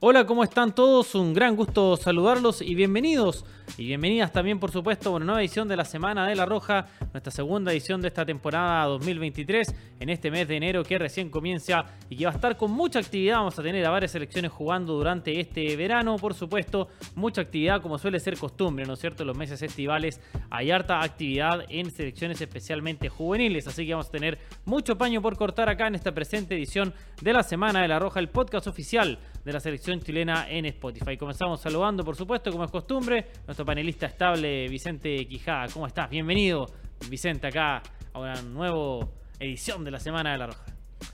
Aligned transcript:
Hola, 0.00 0.26
¿cómo 0.26 0.44
están 0.44 0.76
todos? 0.76 1.16
Un 1.16 1.34
gran 1.34 1.56
gusto 1.56 1.96
saludarlos 1.96 2.62
y 2.62 2.76
bienvenidos 2.76 3.44
y 3.76 3.86
bienvenidas 3.86 4.32
también, 4.32 4.58
por 4.60 4.70
supuesto, 4.70 5.10
a 5.10 5.16
una 5.16 5.24
nueva 5.24 5.40
edición 5.40 5.66
de 5.68 5.76
la 5.76 5.84
Semana 5.84 6.26
de 6.26 6.36
la 6.36 6.46
Roja, 6.46 6.86
nuestra 7.12 7.30
segunda 7.30 7.72
edición 7.72 8.00
de 8.00 8.08
esta 8.08 8.24
temporada 8.24 8.86
2023, 8.86 9.74
en 10.00 10.08
este 10.08 10.30
mes 10.30 10.48
de 10.48 10.56
enero 10.56 10.84
que 10.84 10.98
recién 10.98 11.30
comienza 11.30 11.84
y 12.08 12.16
que 12.16 12.24
va 12.24 12.30
a 12.30 12.34
estar 12.34 12.56
con 12.56 12.70
mucha 12.70 13.00
actividad. 13.00 13.38
Vamos 13.38 13.58
a 13.58 13.62
tener 13.62 13.84
a 13.84 13.90
varias 13.90 14.12
selecciones 14.12 14.52
jugando 14.52 14.94
durante 14.94 15.38
este 15.38 15.76
verano, 15.76 16.16
por 16.16 16.34
supuesto, 16.34 16.88
mucha 17.14 17.42
actividad 17.42 17.82
como 17.82 17.98
suele 17.98 18.20
ser 18.20 18.38
costumbre, 18.38 18.86
¿no 18.86 18.94
es 18.94 19.00
cierto? 19.00 19.24
En 19.24 19.26
los 19.26 19.36
meses 19.36 19.60
estivales 19.62 20.20
hay 20.48 20.70
harta 20.70 21.02
actividad 21.02 21.64
en 21.68 21.90
selecciones 21.90 22.40
especialmente 22.40 23.08
juveniles, 23.08 23.66
así 23.66 23.84
que 23.84 23.92
vamos 23.92 24.08
a 24.08 24.12
tener 24.12 24.38
mucho 24.64 24.96
paño 24.96 25.20
por 25.20 25.36
cortar 25.36 25.68
acá 25.68 25.88
en 25.88 25.96
esta 25.96 26.12
presente 26.12 26.54
edición 26.54 26.94
de 27.20 27.32
la 27.32 27.42
Semana 27.42 27.82
de 27.82 27.88
la 27.88 27.98
Roja, 27.98 28.20
el 28.20 28.28
podcast 28.28 28.66
oficial 28.66 29.18
de 29.48 29.54
la 29.54 29.60
selección 29.60 29.98
chilena 30.02 30.46
en 30.50 30.66
Spotify. 30.66 31.16
Comenzamos 31.16 31.62
saludando, 31.62 32.04
por 32.04 32.14
supuesto, 32.14 32.52
como 32.52 32.64
es 32.64 32.70
costumbre, 32.70 33.28
nuestro 33.46 33.64
panelista 33.64 34.04
estable 34.04 34.68
Vicente 34.68 35.26
Quijada. 35.26 35.68
¿Cómo 35.72 35.86
estás? 35.86 36.10
Bienvenido, 36.10 36.66
Vicente, 37.08 37.46
acá 37.46 37.82
a 38.12 38.18
una 38.18 38.42
nueva 38.42 39.08
edición 39.40 39.84
de 39.84 39.90
la 39.90 40.00
Semana 40.00 40.32
de 40.32 40.38
la 40.38 40.48
Roja. 40.48 40.66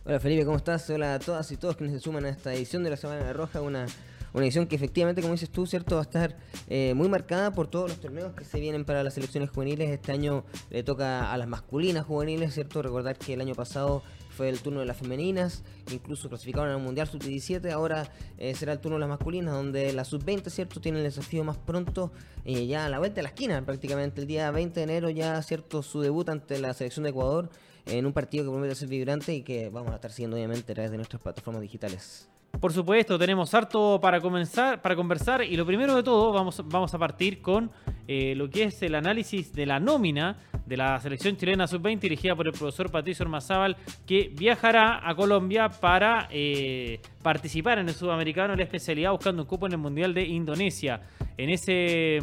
Hola 0.04 0.18
Felipe, 0.18 0.44
¿cómo 0.44 0.56
estás? 0.56 0.90
Hola 0.90 1.14
a 1.14 1.20
todas 1.20 1.52
y 1.52 1.56
todos 1.56 1.76
que 1.76 1.88
se 1.88 2.00
suman 2.00 2.24
a 2.24 2.30
esta 2.30 2.52
edición 2.52 2.82
de 2.82 2.90
la 2.90 2.96
Semana 2.96 3.20
de 3.20 3.26
la 3.26 3.34
Roja, 3.34 3.60
una, 3.60 3.86
una 4.32 4.44
edición 4.44 4.66
que 4.66 4.74
efectivamente, 4.74 5.22
como 5.22 5.34
dices 5.34 5.50
tú, 5.50 5.64
cierto, 5.64 5.94
va 5.94 6.00
a 6.00 6.04
estar 6.04 6.36
eh, 6.68 6.92
muy 6.96 7.08
marcada 7.08 7.52
por 7.52 7.68
todos 7.68 7.90
los 7.90 8.00
torneos 8.00 8.34
que 8.34 8.44
se 8.44 8.58
vienen 8.58 8.84
para 8.84 9.04
las 9.04 9.14
selecciones 9.14 9.50
juveniles. 9.50 9.90
Este 9.90 10.10
año 10.10 10.44
le 10.70 10.82
toca 10.82 11.32
a 11.32 11.38
las 11.38 11.46
masculinas 11.46 12.04
juveniles, 12.04 12.52
¿cierto? 12.52 12.82
Recordar 12.82 13.16
que 13.16 13.34
el 13.34 13.42
año 13.42 13.54
pasado 13.54 14.02
fue 14.34 14.48
el 14.48 14.60
turno 14.60 14.80
de 14.80 14.86
las 14.86 14.96
femeninas, 14.96 15.62
incluso 15.92 16.28
clasificaron 16.28 16.70
al 16.70 16.80
Mundial 16.80 17.06
Sub-17, 17.06 17.70
ahora 17.70 18.10
eh, 18.38 18.54
será 18.54 18.72
el 18.72 18.80
turno 18.80 18.96
de 18.96 19.00
las 19.00 19.08
masculinas, 19.08 19.54
donde 19.54 19.92
la 19.92 20.04
Sub-20, 20.04 20.50
¿cierto?, 20.50 20.80
tiene 20.80 20.98
el 20.98 21.04
desafío 21.04 21.44
más 21.44 21.56
pronto, 21.56 22.12
eh, 22.44 22.66
ya 22.66 22.86
a 22.86 22.88
la 22.88 22.98
vuelta 22.98 23.16
de 23.16 23.22
la 23.22 23.28
esquina, 23.28 23.64
prácticamente 23.64 24.20
el 24.20 24.26
día 24.26 24.50
20 24.50 24.80
de 24.80 24.84
enero, 24.84 25.10
ya, 25.10 25.40
¿cierto?, 25.42 25.82
su 25.82 26.00
debut 26.00 26.28
ante 26.28 26.58
la 26.58 26.74
selección 26.74 27.04
de 27.04 27.10
Ecuador, 27.10 27.50
en 27.86 28.06
un 28.06 28.12
partido 28.12 28.44
que 28.44 28.50
promete 28.50 28.74
ser 28.74 28.88
vibrante 28.88 29.34
y 29.34 29.42
que 29.42 29.68
vamos 29.68 29.92
a 29.92 29.96
estar 29.96 30.10
siguiendo, 30.10 30.36
obviamente, 30.36 30.72
a 30.72 30.74
través 30.74 30.90
de 30.90 30.96
nuestras 30.96 31.22
plataformas 31.22 31.62
digitales. 31.62 32.28
Por 32.60 32.72
supuesto, 32.72 33.18
tenemos 33.18 33.52
harto 33.52 33.98
para 34.00 34.20
comenzar, 34.20 34.80
para 34.80 34.96
conversar 34.96 35.42
y 35.44 35.56
lo 35.56 35.66
primero 35.66 35.94
de 35.94 36.02
todo 36.02 36.32
vamos, 36.32 36.62
vamos 36.66 36.94
a 36.94 36.98
partir 36.98 37.42
con 37.42 37.70
eh, 38.08 38.34
lo 38.36 38.48
que 38.48 38.64
es 38.64 38.82
el 38.82 38.94
análisis 38.94 39.52
de 39.52 39.66
la 39.66 39.80
nómina 39.80 40.38
de 40.64 40.76
la 40.76 40.98
selección 41.00 41.36
chilena 41.36 41.66
sub-20 41.66 42.00
dirigida 42.00 42.34
por 42.34 42.46
el 42.46 42.52
profesor 42.52 42.90
Patricio 42.90 43.24
Ormazábal 43.24 43.76
que 44.06 44.30
viajará 44.34 45.06
a 45.08 45.14
Colombia 45.14 45.68
para 45.68 46.28
eh, 46.30 47.00
participar 47.22 47.78
en 47.78 47.88
el 47.88 47.94
sudamericano 47.94 48.54
en 48.54 48.58
la 48.58 48.64
especialidad 48.64 49.10
buscando 49.10 49.42
un 49.42 49.48
cupo 49.48 49.66
en 49.66 49.72
el 49.72 49.78
Mundial 49.78 50.14
de 50.14 50.22
Indonesia. 50.22 51.02
En 51.36 51.50
ese 51.50 52.20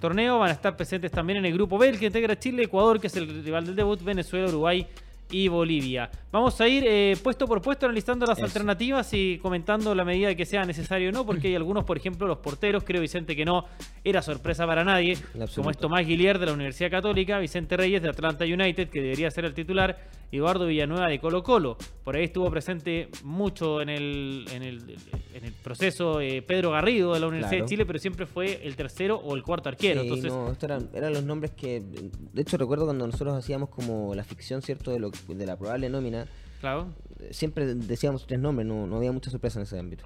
torneo 0.00 0.38
van 0.38 0.50
a 0.50 0.52
estar 0.52 0.76
presentes 0.76 1.10
también 1.10 1.38
en 1.38 1.46
el 1.46 1.52
grupo 1.52 1.78
B, 1.78 1.88
el 1.88 1.98
que 1.98 2.06
integra 2.06 2.38
Chile, 2.38 2.64
Ecuador, 2.64 3.00
que 3.00 3.08
es 3.08 3.16
el 3.16 3.44
rival 3.44 3.66
del 3.66 3.74
debut, 3.74 4.02
Venezuela, 4.02 4.48
Uruguay 4.48 4.86
y 5.30 5.48
Bolivia. 5.48 6.10
Vamos 6.32 6.60
a 6.60 6.68
ir 6.68 6.84
eh, 6.86 7.16
puesto 7.22 7.46
por 7.46 7.60
puesto 7.60 7.86
analizando 7.86 8.26
las 8.26 8.40
alternativas 8.40 9.12
y 9.12 9.38
comentando 9.38 9.94
la 9.94 10.04
medida 10.04 10.34
que 10.34 10.46
sea 10.46 10.64
necesario 10.64 11.08
o 11.10 11.12
no, 11.12 11.26
porque 11.26 11.48
hay 11.48 11.56
algunos, 11.56 11.84
por 11.84 11.96
ejemplo, 11.96 12.26
los 12.26 12.38
porteros, 12.38 12.84
creo 12.84 13.00
Vicente 13.00 13.34
que 13.34 13.44
no 13.44 13.64
era 14.04 14.22
sorpresa 14.22 14.66
para 14.66 14.84
nadie, 14.84 15.18
como 15.54 15.70
es 15.70 15.78
Tomás 15.78 16.06
Guilier 16.06 16.38
de 16.38 16.46
la 16.46 16.52
Universidad 16.52 16.90
Católica, 16.90 17.38
Vicente 17.38 17.76
Reyes 17.76 18.02
de 18.02 18.08
Atlanta 18.08 18.44
United, 18.44 18.88
que 18.88 19.00
debería 19.00 19.30
ser 19.30 19.44
el 19.44 19.54
titular, 19.54 19.98
Eduardo 20.32 20.66
Villanueva 20.66 21.08
de 21.08 21.18
Colo 21.18 21.42
Colo. 21.42 21.76
Por 22.10 22.16
ahí 22.16 22.24
estuvo 22.24 22.50
presente 22.50 23.08
mucho 23.22 23.80
en 23.80 23.88
el, 23.88 24.44
en 24.52 24.64
el, 24.64 25.52
proceso 25.62 26.20
eh, 26.20 26.42
Pedro 26.42 26.72
Garrido 26.72 27.14
de 27.14 27.20
la 27.20 27.28
Universidad 27.28 27.60
de 27.60 27.66
Chile, 27.68 27.86
pero 27.86 28.00
siempre 28.00 28.26
fue 28.26 28.66
el 28.66 28.74
tercero 28.74 29.14
o 29.18 29.36
el 29.36 29.44
cuarto 29.44 29.68
arquero. 29.68 30.00
Entonces, 30.00 30.32
no, 30.32 30.50
estos 30.50 30.64
eran, 30.64 30.90
eran, 30.92 31.12
los 31.12 31.22
nombres 31.22 31.52
que, 31.52 31.80
de 31.80 32.42
hecho 32.42 32.56
recuerdo 32.56 32.86
cuando 32.86 33.06
nosotros 33.06 33.38
hacíamos 33.38 33.68
como 33.68 34.12
la 34.16 34.24
ficción, 34.24 34.60
¿cierto?, 34.60 34.90
de, 34.90 34.98
lo, 34.98 35.12
de 35.28 35.46
la 35.46 35.56
probable 35.56 35.88
nómina. 35.88 36.26
Claro. 36.58 36.88
Siempre 37.30 37.76
decíamos 37.76 38.26
tres 38.26 38.40
nombres, 38.40 38.66
no, 38.66 38.88
no 38.88 38.96
había 38.96 39.12
mucha 39.12 39.30
sorpresa 39.30 39.60
en 39.60 39.62
ese 39.62 39.78
ámbito. 39.78 40.04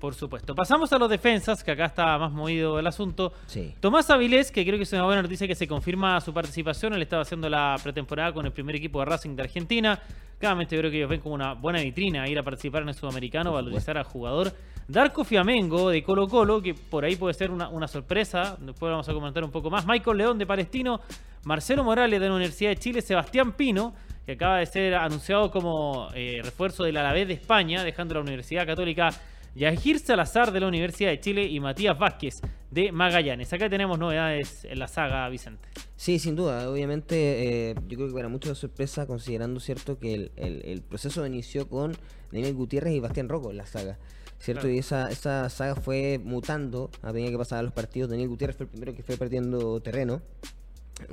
Por 0.00 0.14
supuesto. 0.14 0.54
Pasamos 0.54 0.90
a 0.94 0.98
los 0.98 1.10
defensas, 1.10 1.62
que 1.62 1.72
acá 1.72 1.84
está 1.84 2.16
más 2.16 2.32
movido 2.32 2.78
el 2.78 2.86
asunto. 2.86 3.34
Sí. 3.46 3.74
Tomás 3.80 4.08
Avilés, 4.08 4.50
que 4.50 4.64
creo 4.64 4.78
que 4.78 4.84
es 4.84 4.92
una 4.94 5.04
buena 5.04 5.20
noticia 5.20 5.46
que 5.46 5.54
se 5.54 5.68
confirma 5.68 6.18
su 6.22 6.32
participación. 6.32 6.94
Él 6.94 7.02
estaba 7.02 7.22
haciendo 7.22 7.50
la 7.50 7.76
pretemporada 7.82 8.32
con 8.32 8.46
el 8.46 8.52
primer 8.52 8.76
equipo 8.76 9.00
de 9.00 9.04
Racing 9.04 9.36
de 9.36 9.42
Argentina. 9.42 10.00
Claramente 10.38 10.78
creo 10.78 10.90
que 10.90 10.96
ellos 10.96 11.10
ven 11.10 11.20
como 11.20 11.34
una 11.34 11.52
buena 11.52 11.82
vitrina 11.82 12.26
ir 12.26 12.38
a 12.38 12.42
participar 12.42 12.80
en 12.80 12.88
el 12.88 12.94
sudamericano, 12.94 13.52
valorizar 13.52 13.98
al 13.98 14.04
jugador. 14.04 14.54
Darko 14.88 15.22
Fiamengo 15.22 15.90
de 15.90 16.02
Colo 16.02 16.26
Colo, 16.26 16.62
que 16.62 16.72
por 16.72 17.04
ahí 17.04 17.16
puede 17.16 17.34
ser 17.34 17.50
una, 17.50 17.68
una, 17.68 17.86
sorpresa. 17.86 18.56
Después 18.58 18.90
vamos 18.90 19.08
a 19.08 19.12
comentar 19.12 19.44
un 19.44 19.50
poco 19.50 19.68
más. 19.68 19.86
Michael 19.86 20.16
León 20.16 20.38
de 20.38 20.46
Palestino. 20.46 21.00
Marcelo 21.44 21.84
Morales 21.84 22.18
de 22.20 22.26
la 22.26 22.34
Universidad 22.34 22.70
de 22.70 22.76
Chile. 22.76 23.02
Sebastián 23.02 23.52
Pino, 23.52 23.94
que 24.24 24.32
acaba 24.32 24.58
de 24.58 24.66
ser 24.66 24.94
anunciado 24.94 25.50
como 25.50 26.08
eh, 26.14 26.40
refuerzo 26.42 26.84
del 26.84 26.96
Alavés 26.96 27.28
de 27.28 27.34
España, 27.34 27.84
dejando 27.84 28.14
la 28.14 28.20
Universidad 28.20 28.66
Católica 28.66 29.10
Yajir 29.54 29.98
Salazar 29.98 30.52
de 30.52 30.60
la 30.60 30.68
Universidad 30.68 31.10
de 31.10 31.20
Chile 31.20 31.44
y 31.44 31.60
Matías 31.60 31.98
Vázquez 31.98 32.40
de 32.70 32.92
Magallanes. 32.92 33.52
Acá 33.52 33.68
tenemos 33.68 33.98
novedades 33.98 34.64
en 34.64 34.78
la 34.78 34.86
saga, 34.86 35.28
Vicente. 35.28 35.68
Sí, 35.96 36.18
sin 36.18 36.36
duda. 36.36 36.70
Obviamente, 36.70 37.70
eh, 37.70 37.74
yo 37.88 37.96
creo 37.96 38.08
que 38.08 38.14
para 38.14 38.28
mucha 38.28 38.54
sorpresa, 38.54 39.06
considerando 39.06 39.60
cierto 39.60 39.98
que 39.98 40.30
el, 40.36 40.82
proceso 40.82 41.26
inició 41.26 41.68
con 41.68 41.96
Daniel 42.30 42.54
Gutiérrez 42.54 42.94
y 42.94 43.00
Bastián 43.00 43.28
Rocco 43.28 43.50
en 43.50 43.56
la 43.56 43.66
saga. 43.66 43.98
¿Cierto? 44.38 44.68
Y 44.68 44.78
esa, 44.78 45.10
esa 45.10 45.50
saga 45.50 45.74
fue 45.74 46.18
mutando 46.22 46.90
a 47.02 47.12
medida 47.12 47.30
que 47.30 47.36
pasaban 47.36 47.66
los 47.66 47.74
partidos. 47.74 48.08
Daniel 48.08 48.28
Gutiérrez 48.28 48.56
fue 48.56 48.64
el 48.64 48.70
primero 48.70 48.94
que 48.94 49.02
fue 49.02 49.18
perdiendo 49.18 49.80
terreno. 49.80 50.22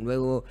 Luego 0.02 0.46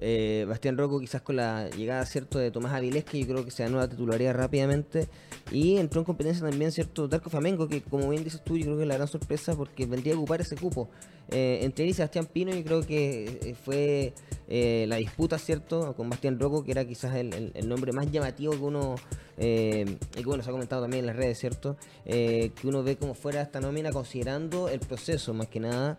eh, 0.00 0.44
Bastián 0.48 0.78
Rocco 0.78 1.00
quizás 1.00 1.22
con 1.22 1.36
la 1.36 1.68
llegada 1.70 2.04
cierto 2.06 2.38
de 2.38 2.50
Tomás 2.50 2.72
Avilés, 2.72 3.04
que 3.04 3.20
yo 3.20 3.26
creo 3.26 3.44
que 3.44 3.50
se 3.50 3.62
ganó 3.64 3.78
la 3.78 3.88
titularidad 3.88 4.34
rápidamente. 4.34 5.08
Y 5.50 5.76
entró 5.76 6.00
en 6.00 6.04
competencia 6.04 6.48
también 6.48 6.72
cierto 6.72 7.08
Darko 7.08 7.30
Flamengo, 7.30 7.68
que 7.68 7.82
como 7.82 8.08
bien 8.08 8.24
dices 8.24 8.42
tú, 8.44 8.56
yo 8.56 8.64
creo 8.64 8.76
que 8.76 8.82
es 8.82 8.88
la 8.88 8.96
gran 8.96 9.08
sorpresa 9.08 9.54
porque 9.54 9.86
vendría 9.86 10.14
a 10.14 10.16
ocupar 10.16 10.40
ese 10.40 10.56
cupo. 10.56 10.88
Eh, 11.30 11.58
entre 11.62 11.84
él 11.84 11.90
y 11.90 11.94
Sebastián 11.94 12.26
Pino, 12.26 12.52
yo 12.54 12.64
creo 12.64 12.86
que 12.86 13.38
eh, 13.42 13.54
fue 13.54 14.14
eh, 14.48 14.86
la 14.88 14.96
disputa, 14.96 15.38
¿cierto? 15.38 15.94
Con 15.94 16.08
Bastián 16.08 16.40
Rocco, 16.40 16.64
que 16.64 16.72
era 16.72 16.86
quizás 16.86 17.14
el, 17.16 17.68
nombre 17.68 17.92
más 17.92 18.10
llamativo 18.10 18.52
que 18.52 18.62
uno, 18.62 18.94
y 19.36 19.44
que 19.44 20.24
bueno, 20.24 20.42
se 20.42 20.48
ha 20.48 20.52
comentado 20.52 20.82
también 20.82 21.00
en 21.00 21.06
las 21.06 21.16
redes, 21.16 21.38
¿cierto? 21.38 21.76
que 22.04 22.52
uno 22.64 22.82
ve 22.82 22.96
como 22.96 23.14
fuera 23.14 23.40
esta 23.40 23.60
nómina 23.60 23.92
considerando 23.92 24.68
el 24.68 24.80
proceso, 24.80 25.32
más 25.32 25.46
que 25.46 25.60
nada, 25.60 25.96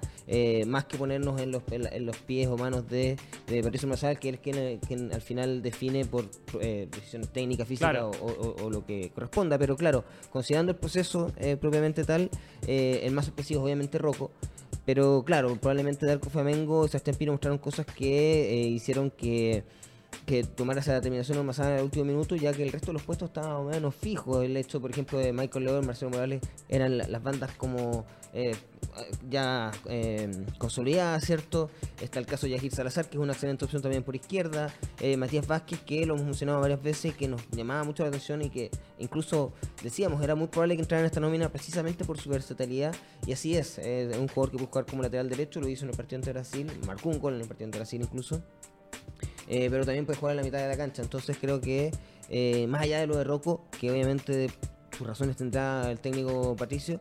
más 0.66 0.86
que 0.86 0.98
ponernos 0.98 1.40
en 1.40 1.52
los, 1.52 1.64
en, 1.72 2.06
los 2.06 2.18
pies 2.18 2.48
o 2.48 2.58
manos 2.58 2.90
de, 2.90 3.16
de 3.48 3.64
Patricio 3.64 3.88
Mazal, 3.88 4.20
que 4.20 4.30
es 4.30 4.40
quien, 4.40 5.14
al 5.14 5.22
final 5.22 5.62
define 5.62 6.04
por 6.04 6.26
decisiones 6.52 7.30
técnicas, 7.30 7.66
físicas 7.66 8.04
o, 8.22 8.70
lo 8.70 8.86
que 8.86 9.10
corresponda, 9.16 9.58
pero 9.58 9.78
claro, 9.78 10.04
considerando 10.32 10.74
el 10.74 10.78
proceso 10.78 11.32
propiamente 11.62 12.04
tal, 12.04 12.30
el 12.68 13.12
más 13.14 13.28
específico 13.28 13.64
obviamente 13.64 14.00
Rocco. 14.00 14.32
Pero 14.90 15.22
claro, 15.24 15.56
probablemente 15.56 16.08
Darko 16.08 16.32
Flamengo 16.32 16.84
y 16.84 16.88
Sebastián 16.88 17.16
Pino 17.16 17.32
mostraron 17.34 17.60
cosas 17.60 17.86
que 17.86 18.50
eh, 18.50 18.68
hicieron 18.70 19.12
que, 19.12 19.64
que 20.30 20.44
tomara 20.44 20.80
esa 20.80 20.94
determinación 20.94 21.44
más 21.44 21.58
en 21.58 21.66
el 21.66 21.84
último 21.84 22.06
minuto, 22.06 22.36
ya 22.36 22.54
que 22.54 22.62
el 22.62 22.72
resto 22.72 22.88
de 22.88 22.94
los 22.94 23.02
puestos 23.02 23.30
estaban 23.30 23.50
más 23.50 23.60
o 23.62 23.64
menos 23.64 23.96
fijos. 23.96 24.46
El 24.46 24.56
hecho, 24.58 24.80
por 24.80 24.92
ejemplo, 24.92 25.18
de 25.18 25.34
Michael 25.34 25.66
León, 25.66 25.88
Marcelo 25.88 26.12
Morales, 26.12 26.40
eran 26.68 27.00
las 27.00 27.24
bandas 27.24 27.50
como 27.56 28.06
eh, 28.32 28.56
ya 29.28 29.72
eh, 29.88 30.30
consolidada, 30.60 31.20
¿cierto? 31.20 31.72
Está 32.00 32.20
el 32.20 32.28
caso 32.28 32.46
de 32.46 32.52
Yajir 32.52 32.72
Salazar, 32.72 33.10
que 33.10 33.18
es 33.18 33.24
una 33.24 33.34
excelente 33.34 33.66
opción 33.66 33.82
también 33.82 34.04
por 34.04 34.16
izquierda. 34.16 34.72
Eh, 35.00 35.18
Matías 35.18 35.48
Vázquez, 35.48 35.80
que 35.80 36.06
lo 36.06 36.14
hemos 36.14 36.28
mencionado 36.28 36.62
varias 36.62 36.84
veces, 36.84 37.16
que 37.16 37.28
nos 37.28 37.42
llamaba 37.50 37.84
mucho 37.84 38.04
la 38.04 38.10
atención 38.10 38.44
y 38.44 38.52
que 38.52 38.70
incluso 39.00 39.52
decíamos, 39.82 40.24
era 40.24 40.36
muy 40.36 40.46
probable 40.46 40.75
que 40.75 40.84
entrara 40.84 41.00
en 41.00 41.08
esta 41.08 41.20
nómina 41.20 41.50
precisamente 41.50 42.06
por 42.06 42.20
su 42.20 42.30
versatilidad. 42.30 42.94
Y 43.25 43.32
así 43.32 43.58
es, 43.58 43.80
es 43.80 44.16
un 44.16 44.28
jugador 44.28 44.52
que 44.56 44.64
jugar 44.64 44.86
como 44.86 45.02
lateral 45.02 45.28
derecho, 45.28 45.60
lo 45.60 45.68
hizo 45.68 45.86
en 45.86 45.90
el 45.90 45.98
partido 45.98 46.18
ante 46.18 46.32
Brasil, 46.34 46.72
marcó 46.86 47.10
un 47.10 47.18
gol 47.18 47.34
en 47.34 47.42
el 47.42 47.48
partido 47.48 47.66
ante 47.66 47.80
Brasil 47.80 48.00
incluso. 48.00 48.44
Eh, 49.50 49.68
pero 49.69 49.84
también 49.84 50.06
puede 50.06 50.19
jugar 50.19 50.34
en 50.34 50.38
la 50.38 50.44
mitad 50.44 50.60
de 50.60 50.68
la 50.68 50.78
cancha. 50.78 51.01
Entonces 51.01 51.38
creo 51.40 51.60
que 51.60 51.92
más 52.68 52.84
allá 52.84 53.00
de 53.00 53.07
lo 53.07 53.18
de 53.18 53.24
Rocco, 53.24 53.66
que 53.80 53.92
obviamente 53.92 54.50
sus 54.96 55.07
razones 55.07 55.36
tendrá 55.36 55.90
el 55.90 56.00
técnico 56.00 56.56
Patricio 56.56 57.00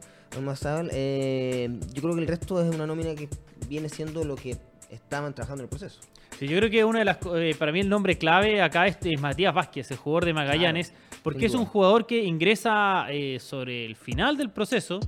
eh, 0.93 1.69
yo 1.93 2.03
creo 2.03 2.15
que 2.15 2.21
el 2.21 2.27
resto 2.27 2.63
es 2.63 2.75
una 2.75 2.87
nómina 2.87 3.15
que 3.15 3.29
viene 3.69 3.89
siendo 3.89 4.25
lo 4.25 4.37
que 4.37 4.57
estaban 4.91 5.35
trabajando 5.35 5.63
en 5.63 5.65
el 5.65 5.71
proceso. 5.71 6.01
Sí, 6.39 6.47
yo 6.47 6.57
creo 6.59 6.71
que 6.71 6.85
una 6.85 7.01
de 7.01 7.05
las 7.05 7.19
eh, 7.35 7.55
para 7.59 7.73
mí 7.73 7.81
el 7.81 7.89
nombre 7.89 8.17
clave 8.17 8.63
acá 8.63 8.87
es, 8.87 8.99
Matías 9.19 9.53
Vázquez, 9.53 9.91
el 9.91 9.97
jugador 9.97 10.27
de 10.27 10.35
Magallanes, 10.35 10.93
porque 11.23 11.47
es 11.47 11.55
un 11.55 11.65
jugador 11.65 12.07
que 12.07 12.23
ingresa 12.23 13.07
eh, 13.11 13.39
sobre 13.41 13.85
el 13.85 13.97
final 13.97 14.37
del 14.37 14.51
proceso 14.51 15.01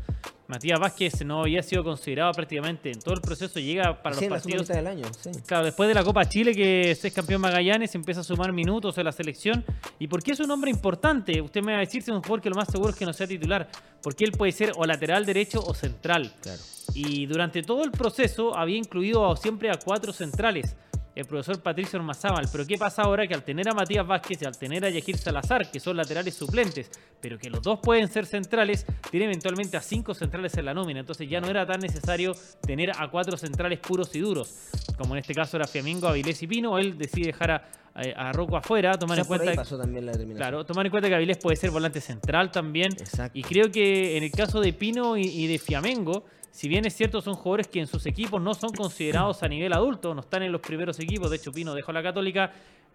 Matías 0.50 0.80
Vázquez 0.80 1.24
no 1.24 1.42
había 1.42 1.62
sido 1.62 1.84
considerado 1.84 2.32
prácticamente 2.32 2.90
en 2.90 2.98
todo 2.98 3.14
el 3.14 3.20
proceso, 3.20 3.60
llega 3.60 4.02
para 4.02 4.16
Sí, 4.16 4.22
los 4.22 4.30
la 4.30 4.36
partidos. 4.36 4.68
del 4.68 4.86
año, 4.86 5.06
sí. 5.20 5.30
Claro, 5.46 5.64
después 5.66 5.88
de 5.88 5.94
la 5.94 6.02
Copa 6.02 6.28
Chile, 6.28 6.54
que 6.54 6.90
es 6.90 7.12
campeón 7.14 7.40
Magallanes, 7.40 7.94
empieza 7.94 8.20
a 8.20 8.24
sumar 8.24 8.52
minutos 8.52 8.98
en 8.98 9.04
la 9.04 9.12
selección. 9.12 9.64
¿Y 9.98 10.08
por 10.08 10.22
qué 10.22 10.32
es 10.32 10.40
un 10.40 10.50
hombre 10.50 10.70
importante? 10.70 11.40
Usted 11.40 11.62
me 11.62 11.72
va 11.72 11.78
a 11.78 11.80
decir 11.82 12.02
si 12.02 12.10
es 12.10 12.14
un 12.16 12.22
jugador 12.22 12.40
que 12.40 12.50
lo 12.50 12.56
más 12.56 12.68
seguro 12.68 12.90
es 12.90 12.96
que 12.96 13.06
no 13.06 13.12
sea 13.12 13.26
titular. 13.26 13.68
Porque 14.02 14.24
él 14.24 14.32
puede 14.32 14.50
ser 14.52 14.72
o 14.76 14.84
lateral 14.84 15.24
derecho 15.24 15.60
o 15.64 15.72
central. 15.72 16.32
Claro. 16.42 16.60
Y 16.94 17.26
durante 17.26 17.62
todo 17.62 17.84
el 17.84 17.92
proceso 17.92 18.56
había 18.56 18.76
incluido 18.76 19.36
siempre 19.36 19.70
a 19.70 19.78
cuatro 19.78 20.12
centrales. 20.12 20.74
El 21.14 21.26
profesor 21.26 21.60
Patricio 21.60 21.98
Ormazábal. 21.98 22.48
Pero 22.52 22.66
¿qué 22.66 22.78
pasa 22.78 23.02
ahora? 23.02 23.26
Que 23.26 23.34
al 23.34 23.42
tener 23.42 23.68
a 23.68 23.72
Matías 23.74 24.06
Vázquez 24.06 24.40
y 24.42 24.44
al 24.44 24.56
tener 24.56 24.84
a 24.84 24.90
Yajir 24.90 25.18
Salazar, 25.18 25.70
que 25.70 25.80
son 25.80 25.96
laterales 25.96 26.34
suplentes, 26.34 26.90
pero 27.20 27.36
que 27.38 27.50
los 27.50 27.60
dos 27.62 27.80
pueden 27.82 28.08
ser 28.08 28.26
centrales, 28.26 28.86
tiene 29.10 29.26
eventualmente 29.26 29.76
a 29.76 29.80
cinco 29.80 30.14
centrales 30.14 30.56
en 30.56 30.64
la 30.66 30.74
nómina. 30.74 31.00
Entonces 31.00 31.28
ya 31.28 31.40
no 31.40 31.48
era 31.48 31.66
tan 31.66 31.80
necesario 31.80 32.34
tener 32.62 32.92
a 32.96 33.08
cuatro 33.10 33.36
centrales 33.36 33.80
puros 33.80 34.14
y 34.14 34.20
duros. 34.20 34.54
Como 34.96 35.14
en 35.14 35.20
este 35.20 35.34
caso 35.34 35.56
era 35.56 35.66
Fiamingo, 35.66 36.06
Avilés 36.08 36.42
y 36.42 36.46
Pino. 36.46 36.78
Él 36.78 36.96
decide 36.96 37.26
dejar 37.26 37.50
a, 37.50 37.68
a- 37.94 38.28
a 38.28 38.32
Rocco 38.32 38.56
afuera, 38.56 38.92
tomar 38.96 39.18
en 39.18 39.24
cuenta. 39.24 39.52
pasó 39.54 39.76
también 39.76 40.06
la. 40.06 40.12
Claro, 40.36 40.64
tomar 40.64 40.86
en 40.86 40.90
cuenta 40.90 41.08
que 41.08 41.14
Avilés 41.16 41.38
puede 41.38 41.56
ser 41.56 41.70
volante 41.70 42.00
central 42.00 42.50
también. 42.52 42.92
Exacto. 42.92 43.36
Y 43.36 43.42
creo 43.42 43.70
que 43.70 44.16
en 44.16 44.22
el 44.22 44.30
caso 44.30 44.60
de 44.60 44.72
Pino 44.72 45.16
y, 45.16 45.22
y 45.22 45.46
de 45.48 45.58
Fiamengo, 45.58 46.24
si 46.50 46.68
bien 46.68 46.84
es 46.84 46.94
cierto, 46.94 47.20
son 47.20 47.34
jugadores 47.34 47.68
que 47.68 47.80
en 47.80 47.86
sus 47.86 48.06
equipos 48.06 48.40
no 48.42 48.54
son 48.54 48.72
considerados 48.72 49.42
a 49.42 49.48
nivel 49.48 49.72
adulto, 49.72 50.14
no 50.14 50.20
están 50.20 50.42
en 50.42 50.52
los 50.52 50.60
primeros 50.60 50.98
equipos. 50.98 51.30
De 51.30 51.36
hecho, 51.36 51.52
Pino 51.52 51.74
dejó 51.74 51.92
la 51.92 52.02
Católica. 52.02 52.52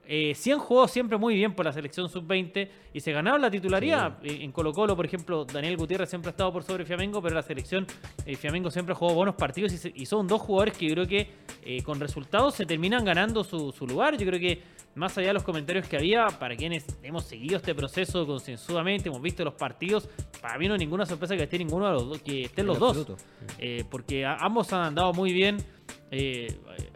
Eh, 0.07 0.33
sí 0.35 0.51
han 0.51 0.59
jugado 0.59 0.87
siempre 0.87 1.17
muy 1.17 1.33
bien 1.35 1.53
por 1.55 1.65
la 1.65 1.73
selección 1.73 2.07
sub-20 2.09 2.69
y 2.93 2.99
se 2.99 3.11
ganaron 3.11 3.41
la 3.41 3.49
titularidad. 3.49 4.17
Eh, 4.23 4.39
En 4.43 4.51
Colo-Colo, 4.51 4.95
por 4.95 5.05
ejemplo, 5.05 5.45
Daniel 5.45 5.77
Gutiérrez 5.77 6.09
siempre 6.09 6.29
ha 6.29 6.31
estado 6.31 6.53
por 6.53 6.63
sobre 6.63 6.85
Fiamengo, 6.85 7.21
pero 7.21 7.33
la 7.35 7.41
selección 7.41 7.87
eh, 8.25 8.35
Fiamengo 8.35 8.69
siempre 8.69 8.93
jugado 8.93 9.15
buenos 9.17 9.35
partidos 9.35 9.73
y, 9.73 9.77
se- 9.77 9.91
y 9.95 10.05
son 10.05 10.27
dos 10.27 10.41
jugadores 10.41 10.77
que 10.77 10.87
yo 10.87 10.93
creo 10.93 11.07
que 11.07 11.29
eh, 11.63 11.81
con 11.83 11.99
resultados 11.99 12.53
se 12.55 12.65
terminan 12.65 13.03
ganando 13.03 13.43
su, 13.43 13.71
su 13.71 13.87
lugar. 13.87 14.15
Yo 14.17 14.25
creo 14.27 14.39
que 14.39 14.61
más 14.93 15.17
allá 15.17 15.27
de 15.29 15.33
los 15.33 15.43
comentarios 15.43 15.87
que 15.89 15.97
había, 15.97 16.27
para 16.27 16.55
quienes 16.55 16.85
hemos 17.03 17.25
seguido 17.25 17.57
este 17.57 17.75
proceso 17.75 18.25
concienzudamente, 18.25 19.09
hemos 19.09 19.21
visto 19.21 19.43
los 19.43 19.55
partidos, 19.55 20.07
para 20.41 20.57
mí 20.57 20.67
no 20.67 20.73
hay 20.75 20.79
ninguna 20.79 21.05
sorpresa 21.05 21.35
que 21.35 21.43
esté 21.43 21.57
ninguno 21.57 21.87
de 21.87 21.91
los 21.93 22.07
dos, 22.09 22.21
que 22.21 22.43
estén 22.43 22.65
los 22.67 22.79
dos. 22.79 22.95
Eh, 23.57 23.83
porque 23.89 24.23
a- 24.25 24.37
ambos 24.37 24.71
han 24.71 24.83
andado 24.83 25.11
muy 25.13 25.33
bien. 25.33 25.57
Eh, 26.11 26.47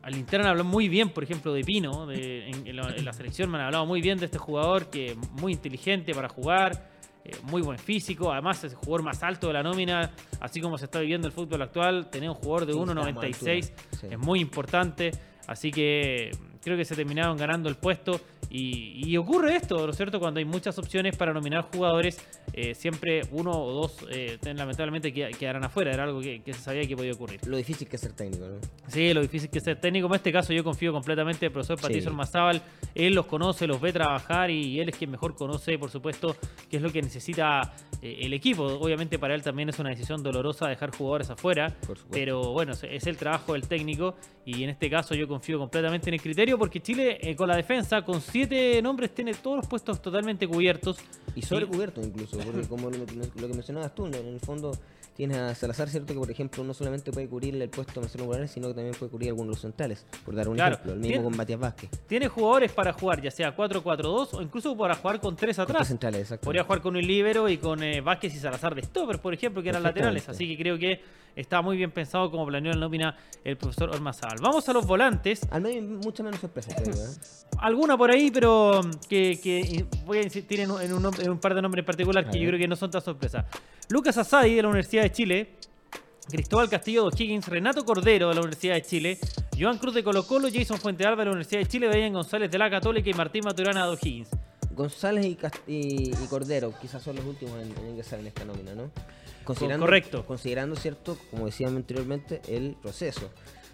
al 0.03 0.15
interno 0.15 0.47
habló 0.47 0.63
muy 0.63 0.87
bien, 0.87 1.09
por 1.09 1.23
ejemplo, 1.23 1.53
de 1.53 1.63
Pino. 1.63 2.05
de- 2.05 2.47
en, 2.49 2.67
en 2.67 2.75
la, 2.75 2.93
en 2.95 3.03
la 3.05 3.13
selección 3.13 3.49
me 3.49 3.57
han 3.57 3.65
hablado 3.65 3.85
muy 3.85 4.01
bien 4.01 4.17
de 4.19 4.25
este 4.25 4.37
jugador, 4.37 4.89
que 4.89 5.07
es 5.07 5.17
muy 5.33 5.51
inteligente 5.53 6.13
para 6.13 6.29
jugar, 6.29 6.89
eh, 7.25 7.31
muy 7.43 7.61
buen 7.61 7.77
físico. 7.79 8.31
Además, 8.31 8.63
es 8.63 8.71
el 8.73 8.77
jugador 8.77 9.03
más 9.03 9.21
alto 9.23 9.47
de 9.47 9.53
la 9.53 9.63
nómina. 9.63 10.11
Así 10.39 10.61
como 10.61 10.77
se 10.77 10.85
está 10.85 10.99
viviendo 10.99 11.27
el 11.27 11.33
fútbol 11.33 11.61
actual, 11.63 12.09
tener 12.09 12.29
un 12.29 12.35
jugador 12.35 12.65
de 12.67 12.73
Sí, 12.73 12.79
1.96 12.79 12.85
estamos 12.85 13.23
a 13.23 13.25
altura, 13.25 13.61
sí. 13.99 14.07
es 14.11 14.17
muy 14.19 14.39
importante. 14.39 15.11
Así 15.47 15.71
que 15.71 16.31
creo 16.63 16.77
que 16.77 16.85
se 16.85 16.95
terminaron 16.95 17.37
ganando 17.37 17.69
el 17.69 17.75
puesto. 17.75 18.19
Y, 18.51 19.03
y 19.07 19.15
ocurre 19.17 19.55
esto, 19.55 19.85
¿no 19.85 19.91
es 19.91 19.95
cierto? 19.97 20.19
Cuando 20.19 20.39
hay 20.39 20.45
muchas 20.45 20.77
opciones 20.79 21.15
para 21.15 21.31
nominar 21.33 21.67
jugadores, 21.71 22.17
eh, 22.53 22.73
siempre 22.73 23.21
uno 23.31 23.51
o 23.51 23.71
dos 23.73 23.97
eh, 24.09 24.39
lamentablemente 24.41 25.13
que- 25.13 25.29
quedarán 25.37 25.63
afuera. 25.63 25.93
Era 25.93 26.05
algo 26.05 26.19
que, 26.19 26.41
que 26.41 26.53
se 26.53 26.59
sabía 26.61 26.87
que 26.87 26.95
podía 26.95 27.11
ocurrir. 27.13 27.39
Lo 27.45 27.57
difícil 27.57 27.87
que 27.87 27.97
es 27.97 28.01
ser 28.01 28.13
técnico, 28.13 28.45
¿no? 28.47 28.57
Sí, 28.87 29.13
lo 29.13 29.21
difícil 29.21 29.49
que 29.51 29.59
es 29.59 29.63
ser 29.63 29.79
técnico. 29.79 30.07
En 30.07 30.15
este 30.15 30.31
caso 30.31 30.51
yo 30.51 30.63
confío 30.63 30.91
completamente 30.91 31.45
en 31.45 31.49
el 31.49 31.53
profesor 31.53 31.75
Patricio 31.79 32.03
Sí. 32.03 32.07
Ormazábal. 32.07 32.61
Él 32.95 33.13
los 33.13 33.27
conoce, 33.27 33.67
los 33.67 33.79
ve 33.79 33.93
trabajar 33.93 34.49
y 34.49 34.79
él 34.79 34.89
es 34.89 34.95
quien 34.95 35.11
mejor 35.11 35.35
conoce, 35.35 35.77
por 35.77 35.91
supuesto, 35.91 36.35
qué 36.71 36.77
es 36.77 36.81
lo 36.81 36.91
que 36.91 37.03
necesita 37.03 37.71
eh, 38.01 38.17
el 38.21 38.33
equipo. 38.33 38.63
Obviamente 38.63 39.17
para 39.19 39.35
él 39.35 39.41
también 39.41 39.69
es 39.69 39.79
una 39.79 39.89
decisión 39.89 40.21
dolorosa 40.23 40.67
dejar 40.67 40.95
jugadores 40.95 41.29
afuera, 41.29 41.75
pero 42.11 42.51
bueno, 42.53 42.73
es- 42.73 43.07
el 43.07 43.17
trabajo 43.17 43.53
del 43.53 43.67
técnico 43.67 44.15
y 44.45 44.63
en 44.63 44.69
este 44.69 44.89
caso 44.89 45.15
yo 45.15 45.27
confío 45.27 45.59
completamente 45.59 46.09
en 46.09 46.15
el 46.15 46.21
criterio 46.21 46.57
porque 46.57 46.79
Chile 46.81 47.17
eh, 47.21 47.35
con 47.35 47.47
la 47.47 47.55
defensa, 47.55 48.01
con 48.03 48.21
siete 48.21 48.81
nombres, 48.81 49.13
tiene 49.13 49.33
todos 49.33 49.57
los 49.57 49.67
puestos 49.67 50.01
totalmente 50.01 50.47
cubiertos. 50.47 50.97
Y 51.35 51.41
sobrecubierto 51.41 52.01
incluso, 52.01 52.37
porque 52.37 52.67
como 52.67 52.89
lo, 52.89 52.97
lo 52.99 53.47
que 53.47 53.53
mencionabas 53.53 53.93
tú, 53.95 54.05
en 54.07 54.13
el 54.15 54.39
fondo 54.39 54.71
tienes 55.19 55.35
a 55.37 55.53
Salazar, 55.53 55.89
¿cierto? 55.89 56.13
Que 56.13 56.19
por 56.19 56.31
ejemplo 56.31 56.63
no 56.63 56.73
solamente 56.73 57.11
puede 57.11 57.27
cubrir 57.27 57.53
el 57.61 57.67
puesto 57.69 57.95
de 57.95 57.99
Marcelo 58.01 58.23
Morales, 58.23 58.51
sino 58.51 58.69
que 58.69 58.73
también 58.73 58.95
puede 58.97 59.11
cubrir 59.11 59.27
algunos 59.31 59.47
de 59.47 59.51
los 59.55 59.59
centrales, 59.61 60.05
por 60.23 60.33
dar 60.33 60.47
un 60.47 60.55
Claro. 60.55 60.75
ejemplo. 60.75 60.93
El 60.93 60.99
mismo 61.01 61.23
con 61.25 61.35
Matías 61.35 61.59
Vázquez. 61.59 61.89
Tiene 62.07 62.29
jugadores 62.29 62.71
para 62.71 62.93
jugar, 62.93 63.21
ya 63.21 63.29
sea 63.29 63.53
4-4-2 63.53 64.29
o 64.33 64.41
incluso 64.41 64.77
para 64.77 64.95
jugar 64.95 65.19
con 65.19 65.35
tres 65.35 65.57
Con 65.57 65.65
tres 65.65 65.75
atrás. 65.75 65.87
centrales, 65.89 66.21
exacto. 66.21 66.45
Podría 66.45 66.63
jugar 66.63 66.79
con 66.81 66.95
un 66.95 67.05
libero 67.05 67.49
y 67.49 67.57
con 67.57 67.83
eh, 67.83 67.99
Vázquez 67.99 68.33
y 68.33 68.39
Salazar 68.39 68.73
de 68.75 68.81
stopper, 68.83 69.19
por 69.19 69.33
ejemplo, 69.33 69.61
que 69.61 69.67
eran 69.67 69.83
laterales. 69.83 70.29
Así 70.29 70.47
que 70.47 70.57
creo 70.63 70.77
que 70.79 71.01
está 71.39 71.61
muy 71.61 71.77
bien 71.77 71.91
pensado 71.91 72.29
como 72.31 72.45
planeó 72.45 72.71
la 72.73 72.79
nómina 72.79 73.15
el 73.43 73.57
profesor 73.57 73.89
Ormazábal. 73.89 74.37
Vamos 74.41 74.67
a 74.69 74.73
los 74.73 74.85
volantes. 74.85 75.41
Al 75.51 75.65
hay 75.65 75.81
mucha 75.81 76.23
menos 76.23 76.39
sorpresa, 76.39 76.75
creo, 76.75 76.93
¿eh? 76.93 77.07
Alguna 77.59 77.97
por 77.97 78.11
ahí, 78.11 78.31
pero 78.31 78.81
que, 79.09 79.39
que 79.41 79.85
voy 80.05 80.19
a 80.19 80.23
insistir 80.23 80.59
en 80.61 80.71
un, 80.71 80.81
en 80.81 80.93
un 80.93 81.03
nom- 81.03 81.19
en 81.21 81.29
un 81.29 81.39
par 81.39 81.53
de 81.55 81.61
nombres 81.61 81.81
en 81.81 81.85
particular 81.85 82.25
A 82.27 82.29
que 82.31 82.39
yo 82.39 82.47
creo 82.47 82.59
que 82.59 82.67
no 82.67 82.75
son 82.75 82.89
tan 82.91 83.01
sorpresa. 83.01 83.45
Lucas 83.89 84.17
Asadi 84.17 84.55
de 84.55 84.61
la 84.61 84.67
Universidad 84.69 85.03
de 85.03 85.11
Chile. 85.11 85.49
Cristóbal 86.29 86.69
Castillo 86.69 87.01
de 87.03 87.07
O'Higgins, 87.15 87.47
Renato 87.47 87.83
Cordero 87.83 88.29
de 88.29 88.35
la 88.35 88.41
Universidad 88.41 88.75
de 88.75 88.83
Chile, 88.83 89.17
Joan 89.59 89.79
Cruz 89.79 89.95
de 89.95 90.03
Colo 90.03 90.27
Colo, 90.27 90.47
Jason 90.53 90.77
Fuentealba 90.77 91.21
de 91.21 91.25
la 91.25 91.31
Universidad 91.31 91.61
de 91.61 91.65
Chile, 91.67 91.87
Brian 91.87 92.13
González 92.13 92.51
de 92.51 92.57
la 92.59 92.69
Católica 92.69 93.09
y 93.09 93.13
Martín 93.15 93.43
Maturana 93.45 93.85
de 93.87 93.93
O'Higgins. 93.93 94.29
González 94.75 95.25
y, 95.25 95.35
Cast- 95.35 95.61
y- 95.67 96.11
y 96.11 96.27
Cordero 96.29 96.71
quizás 96.79 97.01
son 97.01 97.15
los 97.15 97.25
últimos 97.25 97.59
en, 97.59 97.75
en 97.83 97.89
ingresar 97.89 98.19
en 98.19 98.27
esta 98.27 98.45
nómina, 98.45 98.75
¿no? 98.75 98.91
Considerando, 99.49 99.85
correcto. 99.87 100.25
Considerando, 100.27 100.75
¿cierto? 100.75 101.17
Como 101.31 101.47
decíamos 101.47 101.77
anteriormente, 101.77 102.39
el 102.47 102.75
proceso. 102.79 103.31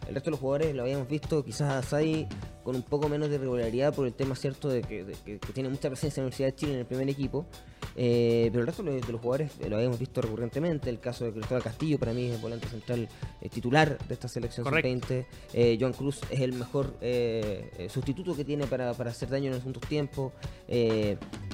El 0.07 0.13
resto 0.13 0.27
de 0.27 0.31
los 0.31 0.39
jugadores 0.39 0.73
lo 0.73 0.83
habíamos 0.83 1.09
visto 1.09 1.43
quizás 1.43 1.69
a 1.69 1.79
Asadi 1.79 2.27
con 2.65 2.75
un 2.75 2.81
poco 2.81 3.07
menos 3.07 3.29
de 3.29 3.37
regularidad 3.37 3.93
por 3.95 4.05
el 4.07 4.13
tema, 4.13 4.35
¿cierto? 4.35 4.67
De 4.67 4.81
que, 4.81 5.05
de 5.05 5.13
que- 5.23 5.37
que 5.39 5.53
tiene 5.53 5.69
mucha 5.69 5.87
presencia 5.89 6.19
en 6.19 6.25
la 6.25 6.27
Universidad 6.27 6.47
de 6.49 6.55
Chile 6.55 6.73
en 6.73 6.79
el 6.79 6.85
primer 6.85 7.07
equipo. 7.07 7.45
Eh, 7.97 8.49
pero 8.51 8.61
el 8.61 8.67
resto 8.67 8.83
de 8.83 8.91
los, 8.97 9.05
de 9.05 9.11
los 9.13 9.21
jugadores 9.21 9.51
eh, 9.61 9.69
lo 9.69 9.77
habíamos 9.77 9.97
visto 9.99 10.19
recurrentemente. 10.21 10.89
El 10.89 10.99
caso 10.99 11.23
de 11.23 11.31
Cristóbal 11.31 11.63
Castillo, 11.63 11.97
para 11.99 12.11
mí 12.11 12.25
es 12.25 12.35
el 12.35 12.41
volante 12.41 12.67
central 12.67 13.07
eh, 13.41 13.47
titular 13.49 13.97
de 14.05 14.13
esta 14.13 14.27
selección 14.27 14.63
Correcto. 14.65 14.89
sub-20. 14.89 15.25
Eh, 15.53 15.77
Joan 15.79 15.93
Cruz 15.93 16.19
es 16.29 16.39
el 16.41 16.51
mejor 16.53 16.95
sustituto 17.89 18.35
que 18.35 18.43
tiene 18.43 18.65
para, 18.67 18.93
para 18.95 19.11
hacer 19.11 19.29
daño 19.29 19.45
en 19.45 19.51
los 19.51 19.59
segundos 19.59 19.83
tiempos. 19.87 20.33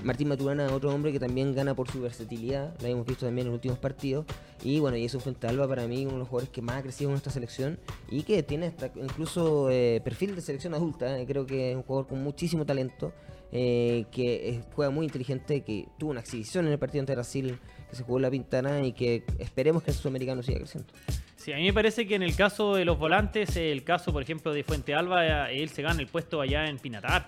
Martín 0.03 0.29
Maturana, 0.29 0.73
otro 0.73 0.91
hombre 0.93 1.11
que 1.11 1.19
también 1.19 1.53
gana 1.53 1.75
por 1.75 1.91
su 1.91 2.01
versatilidad, 2.01 2.73
lo 2.81 2.87
hemos 2.87 3.05
visto 3.05 3.25
también 3.25 3.45
en 3.47 3.51
los 3.51 3.57
últimos 3.57 3.77
partidos. 3.77 4.25
Y 4.63 4.79
bueno, 4.79 4.95
y 4.97 5.05
eso 5.05 5.19
frente 5.19 5.47
Alba 5.47 5.67
para 5.67 5.87
mí 5.87 6.03
uno 6.05 6.13
de 6.13 6.19
los 6.19 6.27
jugadores 6.27 6.49
que 6.51 6.61
más 6.61 6.77
ha 6.77 6.81
crecido 6.83 7.09
en 7.11 7.17
esta 7.17 7.31
selección 7.31 7.79
y 8.09 8.23
que 8.23 8.41
tiene 8.43 8.67
hasta 8.67 8.91
incluso 8.95 9.67
perfil 10.03 10.35
de 10.35 10.41
selección 10.41 10.73
adulta. 10.73 11.00
Eh, 11.01 11.25
Creo 11.27 11.45
que 11.45 11.71
es 11.71 11.75
un 11.75 11.83
jugador 11.83 12.07
con 12.07 12.23
muchísimo 12.23 12.65
talento, 12.65 13.13
eh, 13.51 14.05
que 14.11 14.49
es- 14.49 14.59
juega 14.75 14.91
muy 14.91 15.05
inteligente, 15.05 15.61
que 15.61 15.87
tuvo 15.97 16.11
una 16.11 16.21
exhibición 16.21 16.65
en 16.67 16.73
el 16.73 16.79
partido 16.79 17.01
ante 17.01 17.13
Brasil 17.13 17.57
que 17.89 17.95
se 17.95 18.03
jugó 18.03 18.17
en 18.19 18.21
la 18.23 18.31
Pintana 18.31 18.85
y 18.85 18.93
que 18.93 19.23
esperemos 19.39 19.83
que 19.83 19.91
el 19.91 19.97
sudamericano 19.97 20.41
siga 20.43 20.59
creciendo. 20.59 20.91
Sí, 21.35 21.51
a 21.51 21.57
mí 21.57 21.63
me 21.63 21.73
parece 21.73 22.07
que 22.07 22.15
en 22.15 22.21
el 22.23 22.35
caso 22.35 22.75
de 22.75 22.85
los 22.85 22.99
volantes, 22.99 23.55
el 23.57 23.83
caso, 23.83 24.13
por 24.13 24.21
ejemplo, 24.21 24.53
de 24.53 24.63
Fuente 24.63 24.93
Alba, 24.93 25.49
eh, 25.51 25.61
él 25.61 25.69
se 25.69 25.81
gana 25.81 25.99
el 25.99 26.07
puesto 26.07 26.39
allá 26.39 26.67
en 26.67 26.77
Pinatar. 26.77 27.25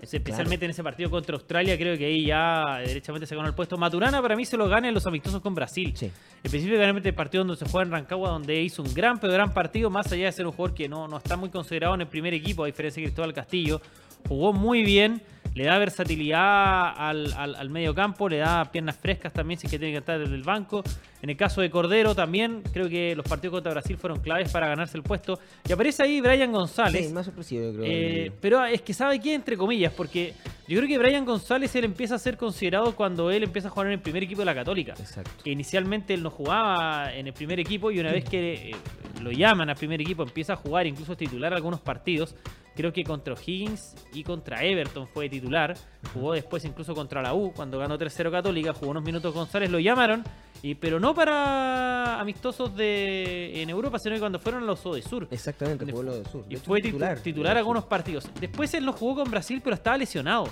Es- 0.00 0.14
Especialmente 0.14 0.64
en 0.64 0.70
ese 0.70 0.82
partido 0.82 1.10
contra 1.10 1.34
Australia, 1.34 1.76
creo 1.76 1.98
que 1.98 2.04
ahí 2.06 2.26
ya 2.26 2.80
eh, 2.82 2.86
derechamente 2.88 3.26
se 3.26 3.34
ganó 3.34 3.48
el 3.48 3.54
puesto. 3.54 3.76
Maturana 3.76 4.22
para 4.22 4.36
mí 4.36 4.44
se 4.44 4.56
lo 4.56 4.68
gana 4.68 4.88
en 4.88 4.94
los 4.94 5.06
amistosos 5.06 5.40
con 5.40 5.54
Brasil. 5.54 5.92
Sí. 5.96 6.10
Específicamente 6.42 7.08
el 7.08 7.14
partido 7.14 7.44
donde 7.44 7.56
se 7.62 7.70
juega 7.70 7.86
en 7.86 7.92
Rancagua, 7.92 8.30
donde 8.30 8.60
hizo 8.62 8.82
un 8.82 8.94
gran, 8.94 9.18
pero 9.18 9.32
gran 9.32 9.52
partido, 9.52 9.90
más 9.90 10.10
allá 10.12 10.26
de 10.26 10.32
ser 10.32 10.46
un 10.46 10.52
jugador 10.52 10.74
que 10.76 10.88
no, 10.88 11.08
no 11.08 11.16
está 11.18 11.36
muy 11.36 11.48
considerado 11.50 11.94
en 11.94 12.02
el 12.02 12.06
primer 12.06 12.32
equipo, 12.32 12.62
a 12.62 12.66
diferencia 12.66 13.00
de 13.00 13.06
Cristóbal 13.08 13.34
Castillo. 13.34 13.80
Jugó 14.28 14.52
muy 14.52 14.82
bien, 14.82 15.20
le 15.54 15.64
da 15.64 15.78
versatilidad 15.78 16.92
al, 16.96 17.32
al, 17.34 17.54
al 17.56 17.70
medio 17.70 17.94
campo, 17.94 18.28
le 18.28 18.38
da 18.38 18.64
piernas 18.70 18.96
frescas 18.96 19.32
también, 19.32 19.58
si 19.60 19.66
es 19.66 19.70
que 19.70 19.78
tiene 19.78 19.92
que 19.94 19.98
estar 19.98 20.18
desde 20.18 20.34
el 20.34 20.42
banco. 20.42 20.82
En 21.20 21.30
el 21.30 21.36
caso 21.36 21.60
de 21.60 21.70
Cordero 21.70 22.14
también, 22.14 22.62
creo 22.72 22.88
que 22.88 23.14
los 23.16 23.26
partidos 23.26 23.54
contra 23.54 23.72
Brasil 23.72 23.96
fueron 23.96 24.20
claves 24.20 24.52
para 24.52 24.68
ganarse 24.68 24.96
el 24.96 25.02
puesto. 25.02 25.38
Y 25.68 25.72
aparece 25.72 26.02
ahí 26.02 26.20
Brian 26.20 26.52
González. 26.52 27.06
Sí, 27.06 27.12
más 27.12 27.26
sorpresivo 27.26 27.72
creo. 27.72 27.84
Eh, 27.84 28.32
pero 28.40 28.64
es 28.64 28.82
que 28.82 28.94
sabe 28.94 29.20
qué, 29.20 29.34
entre 29.34 29.56
comillas, 29.56 29.92
porque 29.92 30.34
yo 30.68 30.76
creo 30.78 30.88
que 30.88 30.98
Brian 30.98 31.24
González 31.24 31.74
él 31.74 31.84
empieza 31.84 32.14
a 32.14 32.18
ser 32.18 32.36
considerado 32.36 32.94
cuando 32.94 33.30
él 33.30 33.42
empieza 33.42 33.68
a 33.68 33.70
jugar 33.70 33.88
en 33.88 33.94
el 33.94 34.00
primer 34.00 34.22
equipo 34.22 34.42
de 34.42 34.46
la 34.46 34.54
Católica. 34.54 34.94
Exacto. 34.98 35.30
Que 35.42 35.50
inicialmente 35.50 36.14
él 36.14 36.22
no 36.22 36.30
jugaba 36.30 37.12
en 37.14 37.26
el 37.26 37.32
primer 37.32 37.58
equipo 37.58 37.90
y 37.90 37.98
una 37.98 38.12
vez 38.12 38.24
que 38.24 38.70
eh, 38.70 38.76
lo 39.20 39.32
llaman 39.32 39.70
al 39.70 39.76
primer 39.76 40.00
equipo 40.00 40.22
empieza 40.22 40.52
a 40.52 40.56
jugar, 40.56 40.86
incluso 40.86 41.12
a 41.12 41.16
titular 41.16 41.52
algunos 41.52 41.80
partidos. 41.80 42.36
Creo 42.78 42.92
que 42.92 43.02
contra 43.02 43.34
O'Higgins 43.34 43.96
y 44.12 44.22
contra 44.22 44.62
Everton 44.62 45.08
fue 45.08 45.28
titular. 45.28 45.74
Jugó 46.14 46.34
después 46.34 46.64
incluso 46.64 46.94
contra 46.94 47.20
la 47.20 47.34
U 47.34 47.52
cuando 47.52 47.76
ganó 47.76 47.98
3-0 47.98 48.30
Católica. 48.30 48.72
Jugó 48.72 48.92
unos 48.92 49.02
minutos 49.02 49.34
González, 49.34 49.68
lo 49.68 49.80
llamaron. 49.80 50.22
Y, 50.62 50.76
pero 50.76 51.00
no 51.00 51.07
para 51.14 52.20
amistosos 52.20 52.74
de 52.76 53.62
en 53.62 53.70
Europa, 53.70 53.98
sino 53.98 54.14
que 54.14 54.20
cuando 54.20 54.38
fueron 54.38 54.62
a 54.62 54.66
los 54.66 54.80
Sur. 54.80 55.28
Exactamente, 55.30 55.84
De- 55.84 55.92
Pueblo 55.92 56.14
del 56.14 56.26
Sur. 56.26 56.44
De 56.46 56.54
Y 56.54 56.56
fue 56.58 56.80
titular. 56.80 57.18
titular, 57.20 57.56
algunos 57.56 57.84
partidos. 57.84 58.28
Después 58.40 58.72
él 58.74 58.84
no 58.84 58.92
jugó 58.92 59.16
con 59.22 59.30
Brasil, 59.30 59.60
pero 59.62 59.74
estaba 59.74 59.96
lesionado. 59.98 60.48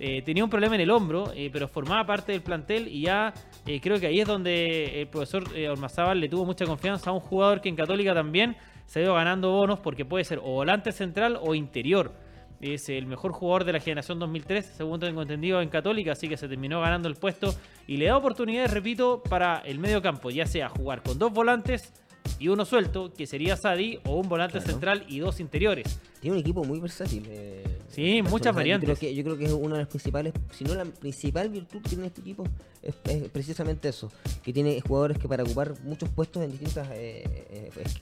eh, 0.00 0.22
tenía 0.22 0.44
un 0.44 0.50
problema 0.50 0.76
en 0.76 0.80
el 0.82 0.90
hombro, 0.92 1.32
eh, 1.34 1.50
pero 1.52 1.66
formaba 1.66 2.06
parte 2.06 2.30
del 2.30 2.40
plantel 2.40 2.86
y 2.86 3.00
ya 3.02 3.34
eh, 3.66 3.80
creo 3.80 3.98
que 3.98 4.06
ahí 4.06 4.20
es 4.20 4.28
donde 4.28 5.00
el 5.02 5.08
profesor 5.08 5.42
Ormazábal 5.72 6.20
le 6.20 6.28
tuvo 6.28 6.44
mucha 6.44 6.64
confianza 6.66 7.10
a 7.10 7.12
un 7.12 7.18
jugador 7.18 7.60
que 7.60 7.68
en 7.68 7.74
Católica 7.74 8.14
también 8.14 8.56
se 8.86 9.00
ha 9.00 9.02
ido 9.02 9.14
ganando 9.14 9.50
bonos 9.50 9.80
porque 9.80 10.04
puede 10.04 10.22
ser 10.22 10.38
o 10.38 10.52
volante 10.52 10.92
central 10.92 11.36
o 11.42 11.52
interior. 11.52 12.12
Es 12.60 12.88
el 12.88 13.06
mejor 13.06 13.32
jugador 13.32 13.64
de 13.64 13.72
la 13.72 13.80
generación 13.80 14.18
2003, 14.18 14.66
según 14.76 14.98
tengo 14.98 15.22
entendido, 15.22 15.60
en 15.62 15.68
Católica, 15.68 16.12
así 16.12 16.28
que 16.28 16.36
se 16.36 16.48
terminó 16.48 16.80
ganando 16.80 17.08
el 17.08 17.14
puesto 17.14 17.54
y 17.86 17.96
le 17.98 18.06
da 18.06 18.16
oportunidades, 18.16 18.72
repito, 18.72 19.22
para 19.22 19.58
el 19.58 19.78
medio 19.78 20.02
campo, 20.02 20.30
ya 20.30 20.46
sea 20.46 20.68
jugar 20.68 21.02
con 21.02 21.18
dos 21.18 21.32
volantes 21.32 21.92
y 22.38 22.48
uno 22.48 22.64
suelto, 22.64 23.12
que 23.12 23.26
sería 23.26 23.56
Sadi, 23.56 23.98
o 24.04 24.16
un 24.16 24.28
volante 24.28 24.58
Claro. 24.58 24.70
central 24.72 25.04
y 25.08 25.18
dos 25.18 25.40
interiores. 25.40 25.98
Tiene 26.20 26.36
un 26.36 26.40
equipo 26.40 26.64
muy 26.64 26.78
versátil. 26.80 27.24
eh, 27.28 27.64
Sí, 27.90 28.20
muchas 28.22 28.32
yo 28.32 28.38
creo 28.40 28.54
variantes. 28.54 28.98
que- 28.98 29.14
Yo 29.14 29.24
creo 29.24 29.36
que 29.38 29.46
es 29.46 29.52
una 29.52 29.74
de 29.74 29.80
las 29.80 29.88
principales, 29.88 30.32
si 30.52 30.64
no 30.64 30.74
la 30.74 30.84
principal 30.84 31.48
virtud 31.48 31.80
que 31.82 31.88
tiene 31.88 32.06
este 32.06 32.20
equipo, 32.20 32.44
es, 32.82 32.94
es 33.04 33.28
precisamente 33.30 33.88
eso. 33.88 34.10
Que 34.42 34.52
tiene 34.52 34.80
jugadores 34.80 35.18
que 35.18 35.26
para 35.26 35.42
ocupar 35.42 35.74
muchos 35.84 36.08
puestos 36.10 36.42
en 36.44 36.50
distintos 36.50 36.86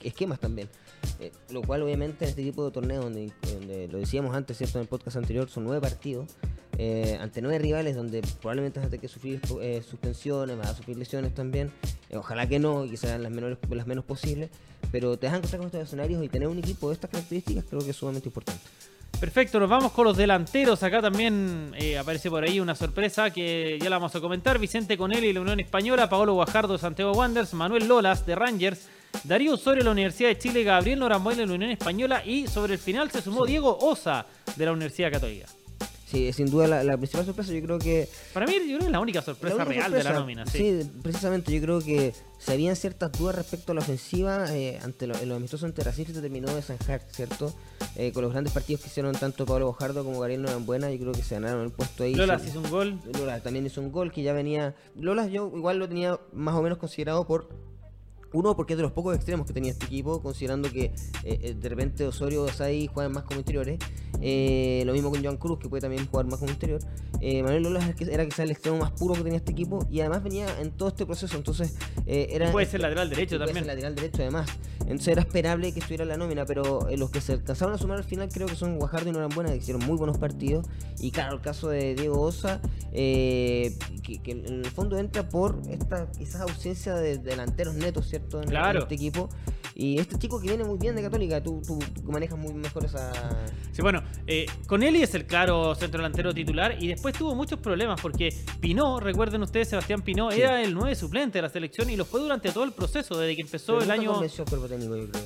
esquemas 0.02 0.40
también. 0.40 0.68
Eh, 1.20 1.32
lo 1.50 1.62
cual 1.62 1.82
obviamente 1.82 2.24
en 2.24 2.30
este 2.30 2.42
tipo 2.42 2.64
de 2.64 2.70
torneos, 2.72 3.04
donde, 3.04 3.32
donde 3.54 3.88
lo 3.88 3.98
decíamos 3.98 4.34
antes, 4.34 4.58
¿cierto? 4.58 4.78
En 4.78 4.82
el 4.82 4.88
podcast 4.88 5.16
anterior, 5.16 5.48
son 5.48 5.64
nueve 5.64 5.80
partidos. 5.80 6.26
Eh, 6.78 7.18
ante 7.20 7.40
nueve 7.40 7.58
rivales 7.58 7.96
donde 7.96 8.22
probablemente 8.40 8.78
vas 8.78 8.86
a 8.86 8.90
tener 8.90 9.00
que 9.00 9.08
sufrir 9.08 9.40
eh, 9.60 9.82
suspensiones, 9.88 10.56
vas 10.56 10.68
a 10.68 10.74
sufrir 10.74 10.96
lesiones 10.96 11.34
también. 11.34 11.70
Eh, 12.10 12.16
ojalá 12.16 12.46
que 12.46 12.58
no, 12.58 12.84
y 12.84 12.90
que 12.90 12.96
sean 12.96 13.22
las, 13.22 13.32
menores, 13.32 13.58
las 13.68 13.86
menos 13.86 14.04
posibles. 14.04 14.50
Pero 14.92 15.16
te 15.18 15.26
vas 15.26 15.34
a 15.34 15.38
encontrar 15.38 15.58
con 15.58 15.66
estos 15.66 15.82
escenarios 15.82 16.22
y 16.22 16.28
tener 16.28 16.48
un 16.48 16.58
equipo 16.58 16.88
de 16.88 16.94
estas 16.94 17.10
características 17.10 17.64
creo 17.68 17.80
que 17.82 17.90
es 17.90 17.96
sumamente 17.96 18.28
importante. 18.28 18.62
Perfecto, 19.18 19.58
nos 19.58 19.70
vamos 19.70 19.92
con 19.92 20.04
los 20.04 20.16
delanteros. 20.16 20.82
Acá 20.82 21.00
también 21.00 21.72
eh, 21.78 21.96
aparece 21.96 22.28
por 22.28 22.44
ahí 22.44 22.60
una 22.60 22.74
sorpresa 22.74 23.30
que 23.30 23.78
ya 23.80 23.88
la 23.88 23.96
vamos 23.96 24.14
a 24.14 24.20
comentar. 24.20 24.58
Vicente 24.58 24.98
Conelli 24.98 25.28
de 25.28 25.32
la 25.32 25.40
Unión 25.40 25.58
Española, 25.58 26.10
Paolo 26.10 26.34
Guajardo 26.34 26.74
de 26.74 26.78
Santiago 26.78 27.12
Wanderers, 27.12 27.54
Manuel 27.54 27.88
Lolas 27.88 28.26
de 28.26 28.34
Rangers, 28.34 28.88
Darío 29.24 29.54
Osorio 29.54 29.80
de 29.80 29.84
la 29.86 29.92
Universidad 29.92 30.28
de 30.28 30.38
Chile, 30.38 30.62
Gabriel 30.64 30.98
Norambuena 30.98 31.40
de 31.40 31.46
la 31.46 31.54
Unión 31.54 31.70
Española 31.70 32.22
y 32.26 32.46
sobre 32.46 32.74
el 32.74 32.78
final 32.78 33.10
se 33.10 33.22
sumó 33.22 33.46
Diego 33.46 33.78
Osa 33.80 34.26
de 34.54 34.66
la 34.66 34.72
Universidad 34.72 35.10
Católica. 35.10 35.46
Sí, 36.06 36.32
sin 36.32 36.48
duda 36.48 36.68
la, 36.68 36.84
la 36.84 36.96
principal 36.96 37.26
sorpresa, 37.26 37.52
yo 37.52 37.60
creo 37.62 37.78
que 37.80 38.08
Para 38.32 38.46
mí, 38.46 38.52
yo 38.54 38.60
creo 38.64 38.78
que 38.78 38.84
es 38.86 38.90
la 38.92 39.00
única 39.00 39.22
sorpresa 39.22 39.56
La 39.56 39.64
única 39.64 39.80
real 39.88 39.92
de 39.92 40.04
la 40.04 40.12
nómina. 40.12 40.46
Sí. 40.46 40.88
precisamente 41.02 41.52
yo 41.52 41.60
creo 41.60 41.80
que 41.80 42.14
si 42.38 42.52
habían 42.52 42.76
ciertas 42.76 43.10
dudas 43.10 43.34
respecto 43.34 43.72
a 43.72 43.74
la 43.74 43.80
ofensiva, 43.80 44.46
eh, 44.54 44.78
ante 44.84 45.08
los 45.08 45.20
amistosos 45.20 45.64
ante 45.64 45.82
Racing 45.82 46.04
se 46.04 46.20
terminó 46.20 46.54
de 46.54 46.62
zanjar, 46.62 47.02
¿cierto? 47.10 47.52
Eh, 47.96 48.12
con 48.12 48.22
los 48.22 48.30
grandes 48.30 48.52
partidos 48.52 48.82
que 48.82 48.88
hicieron 48.88 49.14
tanto 49.16 49.44
Pablo 49.46 49.66
Bojardo 49.66 50.04
como 50.04 50.20
Gabriel 50.20 50.42
Norambuena, 50.42 50.92
yo 50.92 50.98
creo 51.00 51.12
que 51.12 51.22
se 51.22 51.34
ganaron 51.34 51.62
el 51.64 51.72
puesto 51.72 52.04
ahí. 52.04 52.14
Lolas 52.14 52.40
Sí. 52.42 52.48
hizo 52.50 52.60
un 52.60 52.70
gol. 52.70 53.00
Lola 53.18 53.40
también 53.40 53.66
hizo 53.66 53.80
un 53.80 53.90
gol 53.90 54.12
que 54.12 54.22
ya 54.22 54.32
venía. 54.32 54.76
Lola 54.94 55.26
yo 55.26 55.50
igual 55.56 55.78
lo 55.78 55.88
tenía 55.88 56.20
más 56.32 56.54
o 56.54 56.62
menos 56.62 56.78
considerado 56.78 57.26
por. 57.26 57.48
Uno, 58.36 58.54
porque 58.54 58.74
es 58.74 58.76
de 58.76 58.82
los 58.82 58.92
pocos 58.92 59.16
extremos 59.16 59.46
que 59.46 59.54
tenía 59.54 59.72
este 59.72 59.86
equipo, 59.86 60.20
considerando 60.20 60.70
que 60.70 60.84
eh, 60.84 60.92
eh, 61.24 61.56
de 61.58 61.68
repente 61.70 62.06
Osorio 62.06 62.42
o 62.42 62.48
Sai 62.48 62.86
juegan 62.86 63.12
más 63.12 63.22
como 63.22 63.40
interiores. 63.40 63.78
Eh, 64.20 64.82
lo 64.84 64.92
mismo 64.92 65.10
con 65.10 65.22
Joan 65.22 65.38
Cruz, 65.38 65.58
que 65.58 65.70
puede 65.70 65.80
también 65.80 66.06
jugar 66.06 66.26
más 66.26 66.38
como 66.38 66.50
interior. 66.50 66.80
Eh, 67.22 67.42
Manuel 67.42 67.62
Lola 67.62 67.94
era 67.98 68.26
quizás 68.26 68.40
el 68.40 68.50
extremo 68.50 68.76
más 68.78 68.90
puro 68.92 69.14
que 69.14 69.22
tenía 69.22 69.38
este 69.38 69.52
equipo 69.52 69.86
y 69.90 70.00
además 70.00 70.22
venía 70.22 70.46
en 70.60 70.70
todo 70.70 70.90
este 70.90 71.06
proceso. 71.06 71.34
Entonces, 71.34 71.74
era. 72.06 72.52
Puede 72.52 72.66
ser 72.66 72.80
lateral 72.80 73.08
derecho 73.08 73.36
puede 73.36 73.46
también. 73.46 73.64
ser 73.64 73.74
lateral 73.74 73.94
derecho 73.94 74.22
además. 74.22 74.50
Entonces 74.80 75.08
era 75.08 75.22
esperable 75.22 75.72
que 75.72 75.80
estuviera 75.80 76.02
en 76.04 76.10
la 76.10 76.16
nómina, 76.18 76.44
pero 76.44 76.86
los 76.96 77.10
que 77.10 77.20
se 77.20 77.32
alcanzaron 77.32 77.74
a 77.74 77.78
sumar 77.78 77.96
al 77.98 78.04
final 78.04 78.28
creo 78.28 78.46
que 78.46 78.54
son 78.54 78.76
Guajardo 78.76 79.08
y 79.08 79.12
Norambuena, 79.12 79.50
que 79.50 79.56
hicieron 79.56 79.84
muy 79.84 79.96
buenos 79.96 80.18
partidos. 80.18 80.66
Y 81.00 81.10
claro, 81.10 81.34
el 81.36 81.40
caso 81.40 81.68
de 81.68 81.94
Diego 81.94 82.20
Osa, 82.20 82.60
que, 82.92 83.74
que 84.22 84.30
en 84.30 84.46
el 84.46 84.66
fondo 84.66 84.98
entra 84.98 85.28
por 85.28 85.60
esta 85.68 86.10
quizás 86.12 86.42
ausencia 86.42 86.94
de 86.94 87.18
delanteros 87.18 87.74
netos, 87.74 88.08
¿cierto? 88.08 88.25
En, 88.34 88.44
en 88.44 88.48
Claro. 88.50 88.80
este 88.80 88.94
equipo. 88.94 89.28
Y 89.78 89.98
este 89.98 90.16
chico 90.18 90.40
que 90.40 90.48
viene 90.48 90.64
muy 90.64 90.78
bien 90.78 90.96
de 90.96 91.02
Católica, 91.02 91.42
tú, 91.42 91.60
tú, 91.66 91.78
tú 91.78 92.10
manejas 92.10 92.38
muy 92.38 92.54
mejor 92.54 92.86
esa... 92.86 93.12
Sí, 93.72 93.82
bueno, 93.82 94.02
eh, 94.26 94.46
Conelli 94.66 95.02
es 95.02 95.14
el 95.14 95.26
claro 95.26 95.74
centro 95.74 95.98
delantero 95.98 96.32
titular 96.32 96.82
y 96.82 96.88
después 96.88 97.14
tuvo 97.14 97.34
muchos 97.34 97.58
problemas 97.58 98.00
porque 98.00 98.34
Pinó, 98.58 99.00
recuerden 99.00 99.42
ustedes, 99.42 99.68
Sebastián 99.68 100.00
Pinó, 100.00 100.30
Sí. 100.32 100.40
era 100.40 100.62
el 100.62 100.72
9 100.72 100.94
suplente 100.94 101.36
de 101.38 101.42
la 101.42 101.50
selección 101.50 101.90
y 101.90 101.96
lo 101.96 102.06
fue 102.06 102.20
durante 102.20 102.50
todo 102.52 102.64
el 102.64 102.72
proceso, 102.72 103.18
desde 103.18 103.36
que 103.36 103.42
empezó 103.42 103.74
Pero 103.74 103.84
el 103.84 103.90
año... 103.90 104.12
convenció 104.14 104.44
al 104.44 104.48
cuerpo 104.48 104.66
técnico, 104.66 104.96
yo 104.96 105.08
creo. 105.10 105.22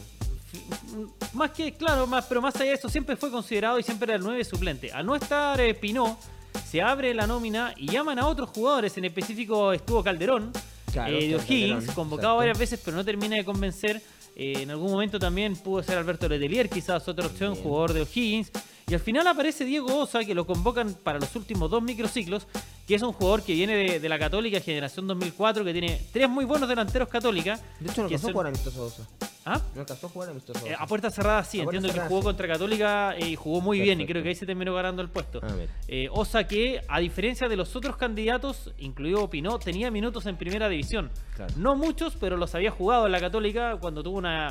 Más 1.34 1.52
que, 1.52 1.72
claro, 1.74 2.08
más, 2.08 2.26
pero 2.26 2.42
más 2.42 2.56
allá 2.56 2.70
de 2.70 2.72
eso, 2.72 2.88
siempre 2.88 3.14
fue 3.16 3.30
considerado 3.30 3.78
y 3.78 3.84
siempre 3.84 4.06
era 4.12 4.16
el 4.16 4.22
9 4.24 4.42
suplente. 4.44 4.90
Al 4.92 5.06
no 5.06 5.14
estar 5.14 5.60
eh, 5.60 5.74
Pinó, 5.74 6.18
se 6.66 6.82
abre 6.82 7.14
la 7.14 7.26
nómina 7.28 7.72
y 7.76 7.86
llaman 7.88 8.18
a 8.18 8.26
otros 8.26 8.50
jugadores, 8.50 8.96
en 8.98 9.04
específico 9.04 9.72
estuvo 9.72 10.02
Calderón, 10.02 10.50
Claro, 10.92 11.16
eh, 11.16 11.28
de 11.28 11.36
O'Higgins, 11.36 11.86
convocado 11.92 12.34
exacto. 12.34 12.36
varias 12.36 12.58
veces, 12.58 12.80
pero 12.84 12.96
no 12.96 13.04
termina 13.04 13.36
de 13.36 13.44
convencer. 13.44 14.00
Eh, 14.36 14.62
en 14.62 14.70
algún 14.70 14.90
momento 14.90 15.18
también 15.18 15.56
pudo 15.56 15.82
ser 15.82 15.98
Alberto 15.98 16.28
Letelier, 16.28 16.68
quizás 16.68 17.06
otra 17.08 17.26
opción, 17.26 17.52
Bien. 17.52 17.62
jugador 17.64 17.92
de 17.92 18.02
O'Higgins. 18.02 18.50
Y 18.90 18.94
al 18.94 18.98
final 18.98 19.24
aparece 19.28 19.64
Diego 19.64 19.98
Osa, 19.98 20.24
que 20.24 20.34
lo 20.34 20.44
convocan 20.44 20.94
para 20.94 21.20
los 21.20 21.36
últimos 21.36 21.70
dos 21.70 21.80
microciclos, 21.80 22.48
que 22.88 22.96
es 22.96 23.02
un 23.02 23.12
jugador 23.12 23.44
que 23.44 23.52
viene 23.52 23.76
de, 23.76 24.00
de 24.00 24.08
la 24.08 24.18
Católica, 24.18 24.58
generación 24.58 25.06
2004, 25.06 25.64
que 25.64 25.70
tiene 25.72 26.00
tres 26.12 26.28
muy 26.28 26.44
buenos 26.44 26.68
delanteros 26.68 27.08
Católica. 27.08 27.60
De 27.78 27.88
hecho, 27.88 28.00
no 28.02 28.06
alcanzó 28.08 28.28
a 28.28 28.32
jugar 28.32 28.46
amistoso 28.48 28.82
Osa. 28.86 29.06
¿Ah? 29.44 29.60
No 29.76 29.82
alcanzó 29.82 30.08
a 30.08 30.10
jugar 30.10 30.30
amistoso 30.30 30.66
Eh, 30.66 30.74
Osa. 30.74 30.82
a 30.82 30.86
puerta 30.88 31.08
cerrada 31.10 31.44
sí, 31.44 31.58
puerta 31.62 31.76
entiendo 31.76 32.02
que 32.02 32.08
jugó 32.08 32.20
sí. 32.20 32.24
contra 32.24 32.48
Católica 32.48 33.14
y 33.16 33.36
jugó 33.36 33.60
muy 33.60 33.80
bien 33.80 34.00
y 34.00 34.06
creo 34.06 34.24
que 34.24 34.30
ahí 34.30 34.34
se 34.34 34.44
terminó 34.44 34.74
ganando 34.74 35.02
el 35.02 35.08
puesto. 35.08 35.38
Ah. 35.40 35.54
Eh, 35.86 36.08
Osa 36.10 36.48
que, 36.48 36.80
a 36.88 36.98
diferencia 36.98 37.48
de 37.48 37.54
los 37.54 37.76
otros 37.76 37.96
candidatos, 37.96 38.72
incluido 38.78 39.30
Pinó, 39.30 39.60
tenía 39.60 39.92
minutos 39.92 40.26
en 40.26 40.36
primera 40.36 40.68
división. 40.68 41.12
Claro. 41.36 41.54
No 41.56 41.76
muchos, 41.76 42.16
pero 42.18 42.36
los 42.36 42.56
había 42.56 42.72
jugado 42.72 43.06
en 43.06 43.12
la 43.12 43.20
Católica 43.20 43.76
cuando 43.80 44.02
tuvo 44.02 44.18
una, 44.18 44.48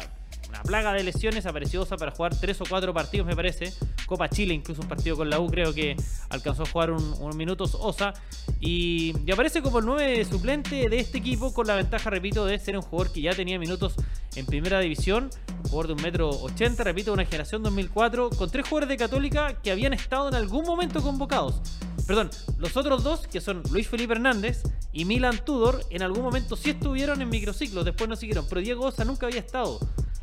una 0.50 0.62
plaga 0.64 0.94
de 0.94 1.04
lesiones. 1.04 1.46
Apareció 1.46 1.82
Osa 1.84 1.96
para 1.98 2.12
jugar 2.12 2.36
tres 2.36 2.60
o 2.62 2.66
cuatro 2.68 2.94
partidos, 2.94 3.26
me 3.28 3.36
parece. 3.36 3.74
Copa 4.06 4.28
Chile, 4.30 4.54
incluso 4.54 4.82
un 4.82 4.88
partido 4.88 5.16
con 5.16 5.30
la 5.30 5.40
U, 5.40 5.48
creo 5.48 5.74
que 5.74 5.96
alcanzó 6.30 6.64
a 6.64 6.66
jugar 6.66 6.92
un- 6.92 7.14
unos 7.20 7.36
minutos 7.36 7.78
Osa. 7.80 8.14
Y, 8.60 9.14
aparece 9.32 9.62
como 9.62 9.80
el 9.80 9.86
9 9.86 10.26
suplente 10.26 10.90
de 10.90 11.00
este 11.00 11.20
equipo, 11.20 11.54
con 11.54 11.68
la 11.68 11.76
ventaja, 11.76 12.10
repito, 12.10 12.46
de 12.46 12.58
ser 12.60 12.76
un 12.76 12.82
jugador 12.82 13.14
que 13.14 13.22
ya 13.22 13.34
tenía 13.34 13.58
minutos 13.60 13.94
en 14.36 14.46
primera 14.46 14.80
división. 14.80 15.30
Jugador 15.70 15.88
de 15.88 15.94
un 15.94 16.02
metro 16.02 16.30
ochenta, 16.30 16.84
repito, 16.84 17.14
una 17.14 17.26
generación 17.26 17.62
2004, 17.64 18.30
con 18.32 18.50
tres 18.50 18.68
jugadores 18.68 18.90
de 18.90 18.98
Católica 18.98 19.54
que 19.62 19.72
habían 19.72 19.94
estado 19.94 20.28
en 20.30 20.36
algún 20.36 20.66
momento 20.66 21.02
convocados. 21.02 21.62
Perdón, 22.08 22.32
los 22.58 22.76
otros 22.76 23.04
dos, 23.04 23.28
que 23.28 23.40
son 23.40 23.62
Luis 23.72 23.88
Felipe 23.88 24.14
Hernández 24.14 24.64
y 24.92 25.06
Milan 25.06 25.40
Tudor, 25.46 25.84
en 25.92 26.02
algún 26.02 26.24
momento 26.24 26.56
sí 26.56 26.72
estuvieron 26.72 27.22
en 27.22 27.30
microciclos, 27.30 27.86
después 27.86 28.10
no 28.10 28.16
siguieron. 28.16 28.46
Pero 28.50 28.62
Diego 28.62 28.86
Osa 28.88 29.06
nunca 29.06 29.28
había 29.28 29.40
estado 29.40 29.80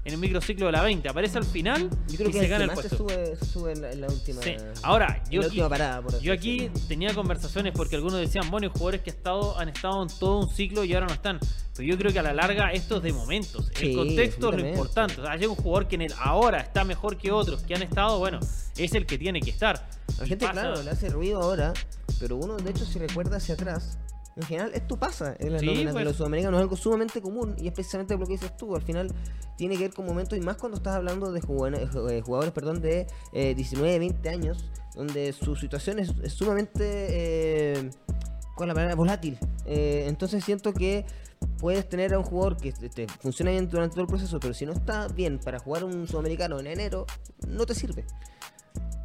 en 0.06 0.12
el 0.12 0.18
microciclo 0.18 0.66
de 0.66 0.72
la 0.72 0.82
20. 0.82 1.08
Aparece 1.08 1.36
al 1.38 1.44
final 1.44 1.90
Yo 2.08 2.16
creo 2.16 2.28
y 2.28 2.32
que 2.32 2.38
se 2.38 2.44
el 2.44 2.50
gana 2.50 2.64
el 2.64 2.70
se 2.70 2.74
puesto. 2.76 2.96
sube, 2.96 3.36
se 3.36 3.44
sube 3.44 3.72
en, 3.72 3.82
la, 3.82 3.90
en 3.92 4.00
la 4.02 4.06
última. 4.06 4.40
Sí. 4.40 4.54
Ahora, 4.82 5.22
yo 5.28 5.40
aquí, 5.40 5.48
última 5.48 5.68
parada, 5.68 6.00
por 6.00 6.14
así 6.14 6.24
yo 6.24 6.32
aquí 6.32 6.58
decirlo. 6.68 6.88
tenía 6.88 7.14
conversaciones 7.14 7.72
porque 7.76 7.96
algunos 7.96 8.20
decían, 8.20 8.48
bueno, 8.50 8.66
hay 8.68 8.72
jugadores 8.72 9.00
que 9.02 9.10
estado, 9.10 9.58
han 9.58 9.68
estado 9.68 10.02
en 10.02 10.08
todo 10.18 10.38
un 10.38 10.48
ciclo 10.48 10.84
y 10.84 10.94
ahora 10.94 11.06
no 11.08 11.12
están. 11.14 11.40
Pero 11.74 11.88
yo 11.88 11.98
creo 11.98 12.12
que 12.12 12.18
a 12.20 12.22
la 12.22 12.32
larga 12.32 12.70
esto 12.72 12.98
es 12.98 13.02
de 13.02 13.12
momentos. 13.12 13.68
Sí, 13.74 13.90
el 13.90 13.96
contexto 13.96 14.52
es 14.52 14.62
lo 14.62 14.68
importante. 14.68 15.20
O 15.20 15.24
sea, 15.24 15.32
hay 15.32 15.44
un 15.44 15.56
jugador 15.56 15.88
que 15.88 15.96
en 15.96 16.02
el 16.02 16.14
ahora 16.20 16.60
está 16.60 16.84
mejor 16.84 17.18
que 17.18 17.32
otros 17.32 17.62
que 17.64 17.74
han 17.74 17.82
estado, 17.82 18.18
bueno, 18.18 18.38
es 18.76 18.94
el 18.94 19.04
que 19.06 19.18
tiene 19.18 19.40
que 19.40 19.50
estar. 19.50 19.86
La 20.18 20.24
Y 20.24 20.28
gente, 20.28 20.46
pasa- 20.46 20.60
claro, 20.62 20.82
le 20.82 20.90
hace 20.90 21.08
ruido 21.10 21.42
ahora, 21.42 21.74
pero 22.20 22.36
uno, 22.36 22.56
de 22.56 22.70
hecho, 22.70 22.86
si 22.86 22.98
recuerda 23.00 23.36
hacia 23.38 23.54
atrás, 23.54 23.98
en 24.36 24.42
general 24.42 24.70
esto 24.74 24.98
pasa 24.98 25.34
en 25.38 25.52
las 25.52 25.60
Sí, 25.60 25.66
nóminas 25.66 25.92
pues. 25.92 26.02
de 26.02 26.10
los 26.10 26.16
sudamericanos, 26.16 26.58
es 26.58 26.62
algo 26.62 26.76
sumamente 26.76 27.22
común 27.22 27.56
y 27.58 27.68
es 27.68 27.72
precisamente 27.72 28.16
lo 28.16 28.26
que 28.26 28.32
dices 28.32 28.56
tú. 28.56 28.76
Al 28.76 28.82
final 28.82 29.10
tiene 29.56 29.76
que 29.76 29.84
ver 29.84 29.94
con 29.94 30.04
momentos, 30.04 30.38
y 30.38 30.42
más 30.42 30.56
cuando 30.56 30.76
estás 30.76 30.94
hablando 30.94 31.32
de 31.32 31.40
jugadores, 31.40 31.88
eh, 32.10 32.20
jugadores 32.20 32.52
perdón, 32.52 32.82
de 32.82 33.06
eh, 33.32 33.54
19, 33.54 33.98
20 33.98 34.28
años, 34.28 34.64
donde 34.94 35.32
su 35.32 35.56
situación 35.56 35.98
es, 35.98 36.12
es 36.22 36.32
sumamente. 36.34 36.84
Eh, 36.84 37.90
¿Cuál 38.54 38.68
es 38.68 38.74
la 38.74 38.74
palabra? 38.74 38.94
Volátil. 38.94 39.38
Eh, 39.66 40.04
entonces 40.06 40.44
siento 40.44 40.72
que 40.72 41.04
puedes 41.58 41.86
tener 41.88 42.14
a 42.14 42.18
un 42.18 42.24
jugador 42.24 42.56
que 42.56 42.72
te, 42.72 42.88
te 42.88 43.06
funciona 43.06 43.50
bien 43.50 43.68
durante 43.68 43.94
todo 43.94 44.02
el 44.02 44.08
proceso, 44.08 44.40
pero 44.40 44.54
si 44.54 44.64
no 44.64 44.72
está 44.72 45.08
bien 45.08 45.38
para 45.38 45.58
jugar 45.58 45.84
un 45.84 46.06
sudamericano 46.08 46.58
en 46.60 46.66
enero, 46.66 47.06
no 47.46 47.66
te 47.66 47.74
sirve. 47.74 48.04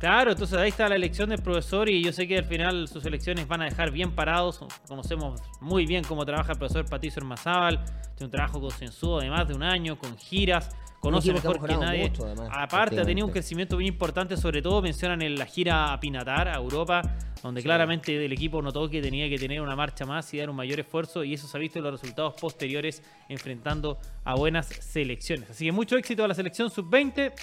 Claro, 0.02 0.32
entonces 0.32 0.58
ahí 0.58 0.70
está 0.70 0.90
la 0.90 0.96
elección 0.96 1.30
del 1.30 1.44
profesor 1.44 1.88
y 1.88 2.04
yo 2.04 2.12
sé 2.12 2.28
que 2.28 2.40
al 2.40 2.46
final 2.46 2.88
sus 2.88 3.06
elecciones 3.06 3.48
van 3.48 3.62
a 3.62 3.66
dejar 3.66 3.92
bien 3.92 4.16
parados. 4.16 4.60
Conocemos 4.88 5.40
muy 5.60 5.86
bien 5.86 6.04
cómo 6.04 6.26
trabaja 6.26 6.54
el 6.54 6.58
profesor 6.58 6.86
Patricio 6.90 7.20
Hermazábal. 7.20 7.86
Tiene 8.16 8.26
un 8.26 8.32
trabajo 8.32 8.60
consensuado 8.60 9.20
de 9.20 9.30
más 9.30 9.48
de 9.48 9.54
un 9.54 9.62
año, 9.62 10.00
con 10.00 10.18
giras. 10.18 10.70
Conoce 11.00 11.32
mejor 11.34 11.64
que 11.64 11.78
nadie. 11.78 12.10
mucho, 12.10 12.26
además, 12.26 12.50
Aparte, 12.52 13.00
ha 13.00 13.06
tenido 13.06 13.28
un 13.28 13.34
crecimiento 13.34 13.78
bien 13.78 13.94
importante. 13.94 14.38
Sobre 14.38 14.64
todo 14.64 14.82
mencionan 14.82 15.22
en 15.22 15.36
la 15.36 15.46
gira 15.46 15.94
a 15.94 16.00
Pinatar, 16.00 16.48
a 16.48 16.56
Europa, 16.56 17.04
donde 17.44 17.62
claramente 17.62 18.26
el 18.26 18.34
equipo 18.34 18.60
notó 18.60 18.90
que 18.90 19.04
tenía 19.04 19.30
que 19.30 19.38
tener 19.38 19.62
una 19.62 19.76
marcha 19.76 20.08
más 20.08 20.34
y 20.34 20.40
dar 20.40 20.50
un 20.50 20.56
mayor 20.56 20.80
esfuerzo. 20.80 21.24
Y 21.24 21.36
eso 21.36 21.48
se 21.48 21.58
ha 21.58 21.60
visto 21.60 21.78
en 21.78 21.84
los 21.86 22.02
resultados 22.02 22.34
posteriores, 22.42 23.04
enfrentando 23.30 24.00
a 24.24 24.34
buenas 24.34 24.66
selecciones. 24.66 25.52
Así 25.52 25.66
que 25.66 25.72
mucho 25.72 25.96
éxito 25.96 26.24
a 26.24 26.28
la 26.28 26.34
selección 26.34 26.72
sub-20. 26.72 27.34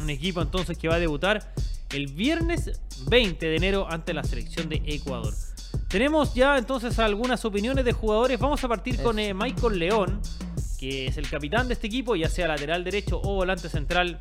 Un 0.00 0.10
equipo 0.10 0.40
entonces 0.42 0.78
que 0.78 0.88
va 0.88 0.96
a 0.96 0.98
debutar 0.98 1.52
el 1.90 2.06
viernes 2.08 2.80
20 3.06 3.46
de 3.46 3.56
enero 3.56 3.86
ante 3.88 4.12
la 4.14 4.22
selección 4.22 4.68
de 4.68 4.82
Ecuador. 4.86 5.34
Tenemos 5.88 6.34
ya 6.34 6.58
entonces 6.58 6.98
algunas 6.98 7.44
opiniones 7.44 7.84
de 7.84 7.92
jugadores. 7.92 8.38
Vamos 8.38 8.62
a 8.62 8.68
partir 8.68 9.02
con 9.02 9.18
eh, 9.18 9.32
Michael 9.32 9.78
León, 9.78 10.20
que 10.78 11.06
es 11.06 11.16
el 11.16 11.28
capitán 11.28 11.68
de 11.68 11.74
este 11.74 11.86
equipo, 11.86 12.14
ya 12.14 12.28
sea 12.28 12.46
lateral 12.46 12.84
derecho 12.84 13.20
o 13.22 13.34
volante 13.34 13.68
central. 13.68 14.18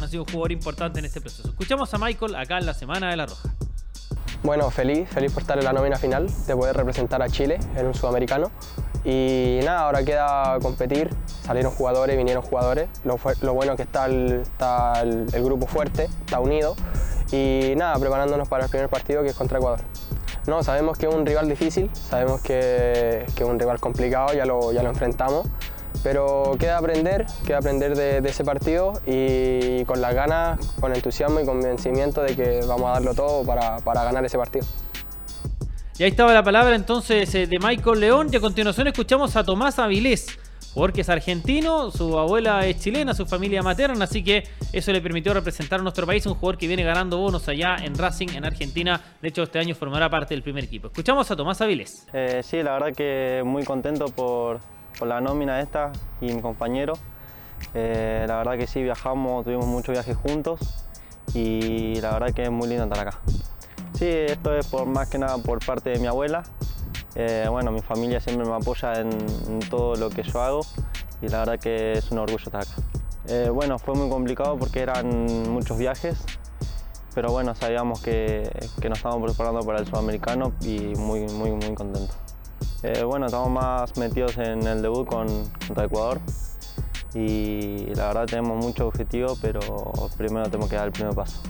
Ha 0.00 0.08
sido 0.08 0.24
un 0.24 0.28
jugador 0.28 0.52
importante 0.52 0.98
en 0.98 1.06
este 1.06 1.20
proceso. 1.20 1.48
Escuchamos 1.48 1.92
a 1.94 1.98
Michael 1.98 2.34
acá 2.34 2.58
en 2.58 2.66
la 2.66 2.74
Semana 2.74 3.10
de 3.10 3.16
la 3.16 3.26
Roja. 3.26 3.54
Bueno, 4.42 4.70
feliz, 4.70 5.08
feliz 5.08 5.32
por 5.32 5.42
estar 5.42 5.56
en 5.58 5.64
la 5.64 5.72
nómina 5.72 5.96
final, 5.96 6.28
de 6.46 6.56
poder 6.56 6.76
representar 6.76 7.22
a 7.22 7.28
Chile 7.28 7.58
en 7.76 7.86
un 7.86 7.94
sudamericano. 7.94 8.50
Y 9.04 9.60
nada, 9.64 9.80
ahora 9.80 10.04
queda 10.04 10.58
competir, 10.60 11.10
salieron 11.44 11.72
jugadores, 11.72 12.16
vinieron 12.16 12.42
jugadores. 12.42 12.88
Lo, 13.04 13.16
bueno 13.54 13.72
es 13.72 13.76
que 13.76 13.82
está, 13.82 14.06
el, 14.06 15.26
grupo 15.42 15.66
fuerte, 15.66 16.08
está 16.24 16.40
unido. 16.40 16.76
Y 17.32 17.74
nada, 17.76 17.98
preparándonos 17.98 18.48
para 18.48 18.64
el 18.64 18.70
primer 18.70 18.88
partido 18.88 19.22
que 19.22 19.30
es 19.30 19.36
contra 19.36 19.58
Ecuador. 19.58 19.80
No, 20.46 20.62
sabemos 20.62 20.98
que 20.98 21.06
es 21.06 21.14
un 21.14 21.24
rival 21.24 21.48
difícil, 21.48 21.90
sabemos 21.94 22.40
que, 22.42 23.24
es 23.24 23.40
un 23.42 23.58
rival 23.58 23.80
complicado, 23.80 24.34
ya 24.34 24.44
lo, 24.44 24.72
ya 24.72 24.82
lo 24.82 24.90
enfrentamos 24.90 25.46
pero 26.02 26.56
queda 26.58 26.78
aprender, 26.78 27.26
queda 27.46 27.58
aprender 27.58 27.94
de, 27.96 28.28
ese 28.28 28.44
partido 28.44 28.94
y 29.06 29.84
con 29.84 30.00
las 30.00 30.14
ganas, 30.14 30.58
con 30.80 30.94
entusiasmo 30.94 31.40
y 31.40 31.46
convencimiento 31.46 32.22
de 32.22 32.34
que 32.34 32.60
vamos 32.66 32.90
a 32.90 32.92
darlo 32.94 33.14
todo 33.14 33.44
para, 33.44 33.78
ganar 34.04 34.24
ese 34.24 34.38
partido. 34.38 34.66
Y 35.98 36.04
ahí 36.04 36.10
estaba 36.10 36.32
la 36.32 36.42
palabra 36.42 36.74
entonces 36.74 37.34
eh, 37.34 37.46
de 37.46 37.58
Michael 37.58 38.00
León 38.00 38.28
y 38.32 38.36
a 38.36 38.40
continuación 38.40 38.86
escuchamos 38.86 39.36
a 39.36 39.44
Tomás 39.44 39.78
Avilés, 39.78 40.38
porque 40.74 41.02
es 41.02 41.08
argentino, 41.10 41.90
su 41.90 42.18
abuela 42.18 42.66
es 42.66 42.80
chilena, 42.80 43.12
su 43.12 43.26
familia 43.26 43.62
materna, 43.62 44.04
así 44.04 44.24
que 44.24 44.48
eso 44.72 44.90
le 44.90 45.02
permitió 45.02 45.34
representar 45.34 45.80
a 45.80 45.82
nuestro 45.82 46.06
país, 46.06 46.24
un 46.24 46.32
jugador 46.32 46.56
que 46.56 46.66
viene 46.66 46.82
ganando 46.82 47.18
bonos 47.18 47.46
allá 47.46 47.76
en 47.76 47.94
Racing, 47.94 48.28
en 48.34 48.46
Argentina. 48.46 49.02
De 49.20 49.28
hecho, 49.28 49.42
este 49.42 49.58
año 49.58 49.74
formará 49.74 50.08
parte 50.08 50.32
del 50.32 50.42
primer 50.42 50.64
equipo. 50.64 50.86
Escuchamos 50.86 51.30
a 51.30 51.36
Tomás 51.36 51.60
Avilés. 51.60 52.06
Eh, 52.14 52.40
sí, 52.42 52.62
la 52.62 52.72
verdad 52.72 52.94
que 52.96 53.42
muy 53.44 53.62
contento 53.64 54.06
por, 54.06 54.60
por 54.98 55.06
la 55.06 55.20
nómina 55.20 55.60
esta 55.60 55.92
y 56.22 56.32
mi 56.32 56.40
compañero. 56.40 56.94
Eh, 57.74 58.24
la 58.26 58.38
verdad 58.38 58.56
que 58.56 58.66
sí, 58.66 58.82
viajamos, 58.82 59.44
tuvimos 59.44 59.66
muchos 59.66 59.92
viajes 59.92 60.16
juntos 60.16 60.58
y 61.34 62.00
la 62.00 62.12
verdad 62.12 62.34
que 62.34 62.44
es 62.44 62.50
muy 62.50 62.66
lindo 62.66 62.84
estar 62.84 63.06
acá. 63.06 63.18
Sí, 63.94 64.08
esto 64.08 64.54
es 64.56 64.66
por 64.66 64.86
más 64.86 65.08
que 65.08 65.18
nada 65.18 65.38
por 65.38 65.64
parte 65.64 65.90
de 65.90 65.98
mi 65.98 66.06
abuela. 66.06 66.42
Eh, 67.14 67.46
bueno, 67.50 67.70
mi 67.70 67.82
familia 67.82 68.20
siempre 68.20 68.46
me 68.46 68.54
apoya 68.54 68.94
en, 68.94 69.10
todo 69.68 69.96
lo 69.96 70.08
que 70.08 70.22
yo 70.22 70.40
hago 70.40 70.60
y 71.20 71.28
la 71.28 71.40
verdad 71.40 71.58
que 71.58 71.92
es 71.92 72.10
un 72.10 72.18
orgullo 72.18 72.44
estar 72.44 72.62
acá. 72.62 72.72
Eh, 73.28 73.50
bueno, 73.52 73.78
fue 73.78 73.94
muy 73.94 74.08
complicado 74.08 74.56
porque 74.56 74.80
eran 74.80 75.26
muchos 75.50 75.78
viajes, 75.78 76.24
pero 77.14 77.30
bueno, 77.30 77.54
sabíamos 77.54 78.00
que, 78.00 78.50
que 78.80 78.88
nos 78.88 78.98
estábamos 78.98 79.30
preparando 79.30 79.60
para 79.60 79.78
el 79.78 79.86
sudamericano 79.86 80.52
y 80.62 80.94
muy, 80.96 81.26
muy, 81.28 81.50
muy 81.50 81.74
contentos. 81.74 82.16
Eh, 82.82 83.04
bueno, 83.04 83.26
estamos 83.26 83.50
más 83.50 83.96
metidos 83.96 84.38
en 84.38 84.66
el 84.66 84.82
debut 84.82 85.06
con, 85.06 85.28
contra 85.66 85.84
Ecuador 85.84 86.20
y 87.14 87.94
la 87.94 88.08
verdad 88.08 88.26
tenemos 88.26 88.64
muchos 88.64 88.86
objetivos, 88.86 89.38
pero 89.40 89.60
primero 90.16 90.46
tenemos 90.46 90.68
que 90.68 90.76
dar 90.76 90.86
el 90.86 90.92
primer 90.92 91.14
paso. 91.14 91.40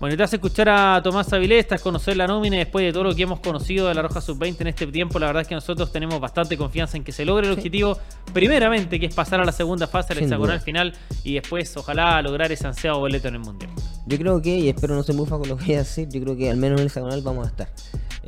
Bueno, 0.00 0.16
te 0.16 0.22
vas 0.22 0.32
a 0.32 0.36
escuchar 0.36 0.68
a 0.68 1.02
Tomás 1.02 1.32
Avilés, 1.32 1.58
estás 1.58 1.82
conocer 1.82 2.16
la 2.16 2.28
nómina 2.28 2.56
después 2.56 2.84
de 2.84 2.92
todo 2.92 3.02
lo 3.02 3.16
que 3.16 3.24
hemos 3.24 3.40
conocido 3.40 3.88
de 3.88 3.94
la 3.94 4.02
Roja 4.02 4.20
Sub-20 4.20 4.60
en 4.60 4.66
este 4.68 4.86
tiempo. 4.86 5.18
La 5.18 5.26
verdad 5.26 5.42
es 5.42 5.48
que 5.48 5.56
nosotros 5.56 5.90
tenemos 5.90 6.20
bastante 6.20 6.56
confianza 6.56 6.96
en 6.96 7.02
que 7.02 7.10
se 7.10 7.24
logre 7.24 7.48
el 7.48 7.54
objetivo, 7.54 7.98
primeramente, 8.32 9.00
que 9.00 9.06
es 9.06 9.14
pasar 9.14 9.40
a 9.40 9.44
la 9.44 9.50
segunda 9.50 9.88
fase, 9.88 10.12
al 10.12 10.20
hexagonal 10.20 10.60
final, 10.60 10.94
y 11.24 11.34
después, 11.34 11.76
ojalá, 11.76 12.22
lograr 12.22 12.52
ese 12.52 12.64
ansiado 12.64 13.00
boleto 13.00 13.26
en 13.26 13.34
el 13.34 13.40
Mundial. 13.40 13.72
Yo 14.06 14.16
creo 14.18 14.40
que, 14.40 14.56
y 14.56 14.68
espero 14.68 14.94
no 14.94 15.02
se 15.02 15.14
mufa 15.14 15.36
con 15.36 15.48
lo 15.48 15.56
que 15.56 15.64
voy 15.64 15.74
a 15.74 15.78
decir, 15.78 16.08
yo 16.08 16.20
creo 16.20 16.36
que 16.36 16.48
al 16.48 16.58
menos 16.58 16.76
en 16.76 16.82
el 16.82 16.86
hexagonal 16.86 17.20
vamos 17.22 17.46
a 17.46 17.50
estar. 17.50 17.68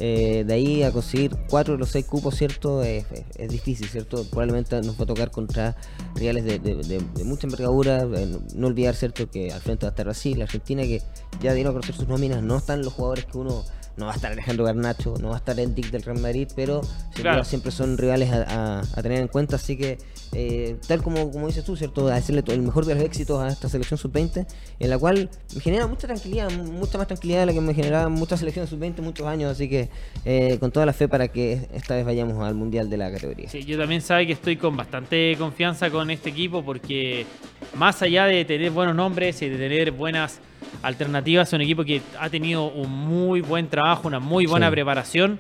Eh, 0.02 0.44
de 0.46 0.54
ahí 0.54 0.82
a 0.82 0.92
conseguir 0.92 1.36
cuatro 1.50 1.74
de 1.74 1.78
los 1.78 1.90
seis 1.90 2.06
cupos, 2.06 2.34
¿cierto? 2.34 2.82
Es, 2.82 3.04
difícil, 3.50 3.86
¿cierto? 3.86 4.24
Probablemente 4.24 4.80
nos 4.80 4.98
va 4.98 5.04
a 5.04 5.06
tocar 5.06 5.30
contra 5.30 5.76
rivales 6.14 6.44
de, 6.44 7.04
mucha 7.24 7.46
envergadura. 7.46 8.08
Eh, 8.16 8.38
no 8.54 8.66
olvidar, 8.66 8.96
¿cierto? 8.96 9.30
Que 9.30 9.52
al 9.52 9.60
frente 9.60 9.84
va 9.84 9.88
a 9.88 9.92
estar 9.92 10.06
Brasil, 10.06 10.40
Argentina, 10.40 10.82
que 10.84 11.02
ya 11.42 11.52
dieron 11.52 11.72
a 11.72 11.74
conocer 11.74 11.94
sus 11.94 12.08
nóminas. 12.08 12.42
No 12.42 12.56
están 12.56 12.80
los 12.82 12.94
jugadores 12.94 13.26
que 13.26 13.36
uno 13.36 13.62
no 14.00 14.06
va 14.06 14.12
a 14.12 14.14
estar 14.16 14.32
Alejandro 14.32 14.64
Garnacho, 14.64 15.14
no 15.20 15.28
va 15.28 15.34
a 15.34 15.38
estar 15.38 15.60
Endic 15.60 15.90
del 15.90 16.02
Real 16.02 16.18
Madrid, 16.18 16.48
pero 16.56 16.80
siempre 17.44 17.70
son 17.70 17.98
rivales 17.98 18.30
a, 18.32 18.82
tener 19.02 19.20
en 19.20 19.28
cuenta. 19.28 19.56
Así 19.56 19.76
que, 19.76 19.98
eh, 20.32 20.76
tal 20.88 21.02
como, 21.02 21.30
como 21.30 21.46
dices 21.46 21.64
tú, 21.64 21.76
¿cierto? 21.76 22.08
A 22.08 22.14
decirle 22.14 22.42
todo, 22.42 22.56
el 22.56 22.62
mejor 22.62 22.86
de 22.86 22.94
los 22.94 23.04
éxitos 23.04 23.38
a 23.40 23.48
esta 23.48 23.68
selección 23.68 23.98
sub-20, 23.98 24.46
en 24.78 24.90
la 24.90 24.98
cual 24.98 25.28
me 25.54 25.60
genera 25.60 25.86
mucha 25.86 26.06
tranquilidad, 26.06 26.50
mucha 26.50 26.96
más 26.96 27.06
tranquilidad 27.08 27.40
de 27.40 27.46
la 27.46 27.52
que 27.52 27.60
me 27.60 27.74
generaba 27.74 28.08
muchas 28.08 28.40
selecciones 28.40 28.70
sub-20 28.70 29.02
muchos 29.02 29.26
años. 29.26 29.52
Así 29.52 29.68
que, 29.68 29.90
eh, 30.24 30.56
con 30.58 30.72
toda 30.72 30.86
la 30.86 30.94
fe 30.94 31.06
para 31.06 31.28
que 31.28 31.68
esta 31.74 31.94
vez 31.94 32.06
vayamos 32.06 32.42
al 32.42 32.54
mundial 32.54 32.88
de 32.88 32.96
la 32.96 33.12
categoría. 33.12 33.50
Sí, 33.50 33.64
yo 33.64 33.78
también 33.78 34.00
sabe 34.00 34.26
que 34.26 34.32
estoy 34.32 34.56
con 34.56 34.76
bastante 34.76 35.36
confianza 35.38 35.90
con 35.90 36.10
este 36.10 36.30
equipo 36.30 36.64
porque, 36.64 37.26
más 37.76 38.00
allá 38.00 38.24
de 38.24 38.46
tener 38.46 38.70
buenos 38.70 38.94
nombres 38.94 39.42
y 39.42 39.50
de 39.50 39.58
tener 39.58 39.90
buenas 39.90 40.40
alternativas. 40.82 41.48
Es 41.48 41.52
un 41.52 41.60
equipo 41.60 41.84
que 41.84 42.02
ha 42.18 42.28
tenido 42.30 42.66
un 42.66 42.90
muy 42.90 43.40
buen 43.40 43.68
trabajo, 43.68 44.08
una 44.08 44.20
muy 44.20 44.46
buena 44.46 44.70
preparación. 44.70 45.38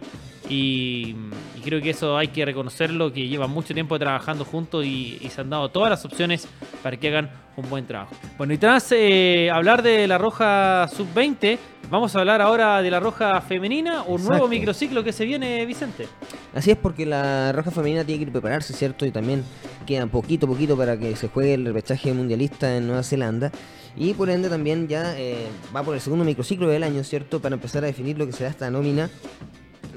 Y, 0.48 1.14
creo 1.62 1.80
que 1.82 1.90
eso 1.90 2.16
hay 2.16 2.28
que 2.28 2.44
reconocerlo, 2.44 3.12
que 3.12 3.28
llevan 3.28 3.50
mucho 3.50 3.74
tiempo 3.74 3.98
trabajando 3.98 4.44
juntos 4.44 4.84
y, 4.84 5.18
se 5.30 5.40
han 5.40 5.50
dado 5.50 5.68
todas 5.68 5.90
las 5.90 6.04
opciones 6.04 6.48
para 6.82 6.96
que 6.96 7.08
hagan 7.08 7.30
un 7.56 7.68
buen 7.68 7.86
trabajo. 7.86 8.14
Bueno, 8.38 8.52
y 8.54 8.58
tras 8.58 8.90
eh, 8.92 9.50
hablar 9.52 9.82
de 9.82 10.08
la 10.08 10.18
Roja 10.18 10.88
Sub-20, 10.88 11.58
vamos 11.90 12.16
a 12.16 12.20
hablar 12.20 12.40
ahora 12.40 12.82
de 12.82 12.90
la 12.90 12.98
Roja 12.98 13.40
Femenina, 13.42 14.02
un 14.02 14.24
nuevo 14.24 14.48
microciclo 14.48 15.04
que 15.04 15.12
se 15.12 15.24
viene, 15.24 15.64
Vicente. 15.66 16.08
Así 16.54 16.70
es, 16.70 16.76
porque 16.76 17.06
la 17.06 17.52
Roja 17.52 17.70
Femenina 17.70 18.04
tiene 18.04 18.24
que 18.24 18.30
prepararse, 18.30 18.72
¿cierto? 18.72 19.06
Y 19.06 19.10
también 19.10 19.44
queda 19.86 20.06
poquito, 20.06 20.46
poquito 20.46 20.76
para 20.76 20.98
que 20.98 21.14
se 21.14 21.28
juegue 21.28 21.54
el 21.54 21.66
repechaje 21.66 22.12
mundialista 22.12 22.76
en 22.76 22.86
Nueva 22.86 23.02
Zelanda. 23.02 23.52
Y 23.96 24.14
por 24.14 24.30
ende 24.30 24.48
también 24.48 24.88
ya 24.88 25.18
eh, 25.18 25.46
va 25.74 25.82
por 25.82 25.94
el 25.94 26.00
segundo 26.00 26.24
microciclo 26.24 26.68
del 26.68 26.82
año, 26.82 27.02
¿cierto? 27.04 27.40
Para 27.40 27.54
empezar 27.54 27.84
a 27.84 27.88
definir 27.88 28.18
lo 28.18 28.26
que 28.26 28.32
será 28.32 28.50
esta 28.50 28.70
nómina 28.70 29.10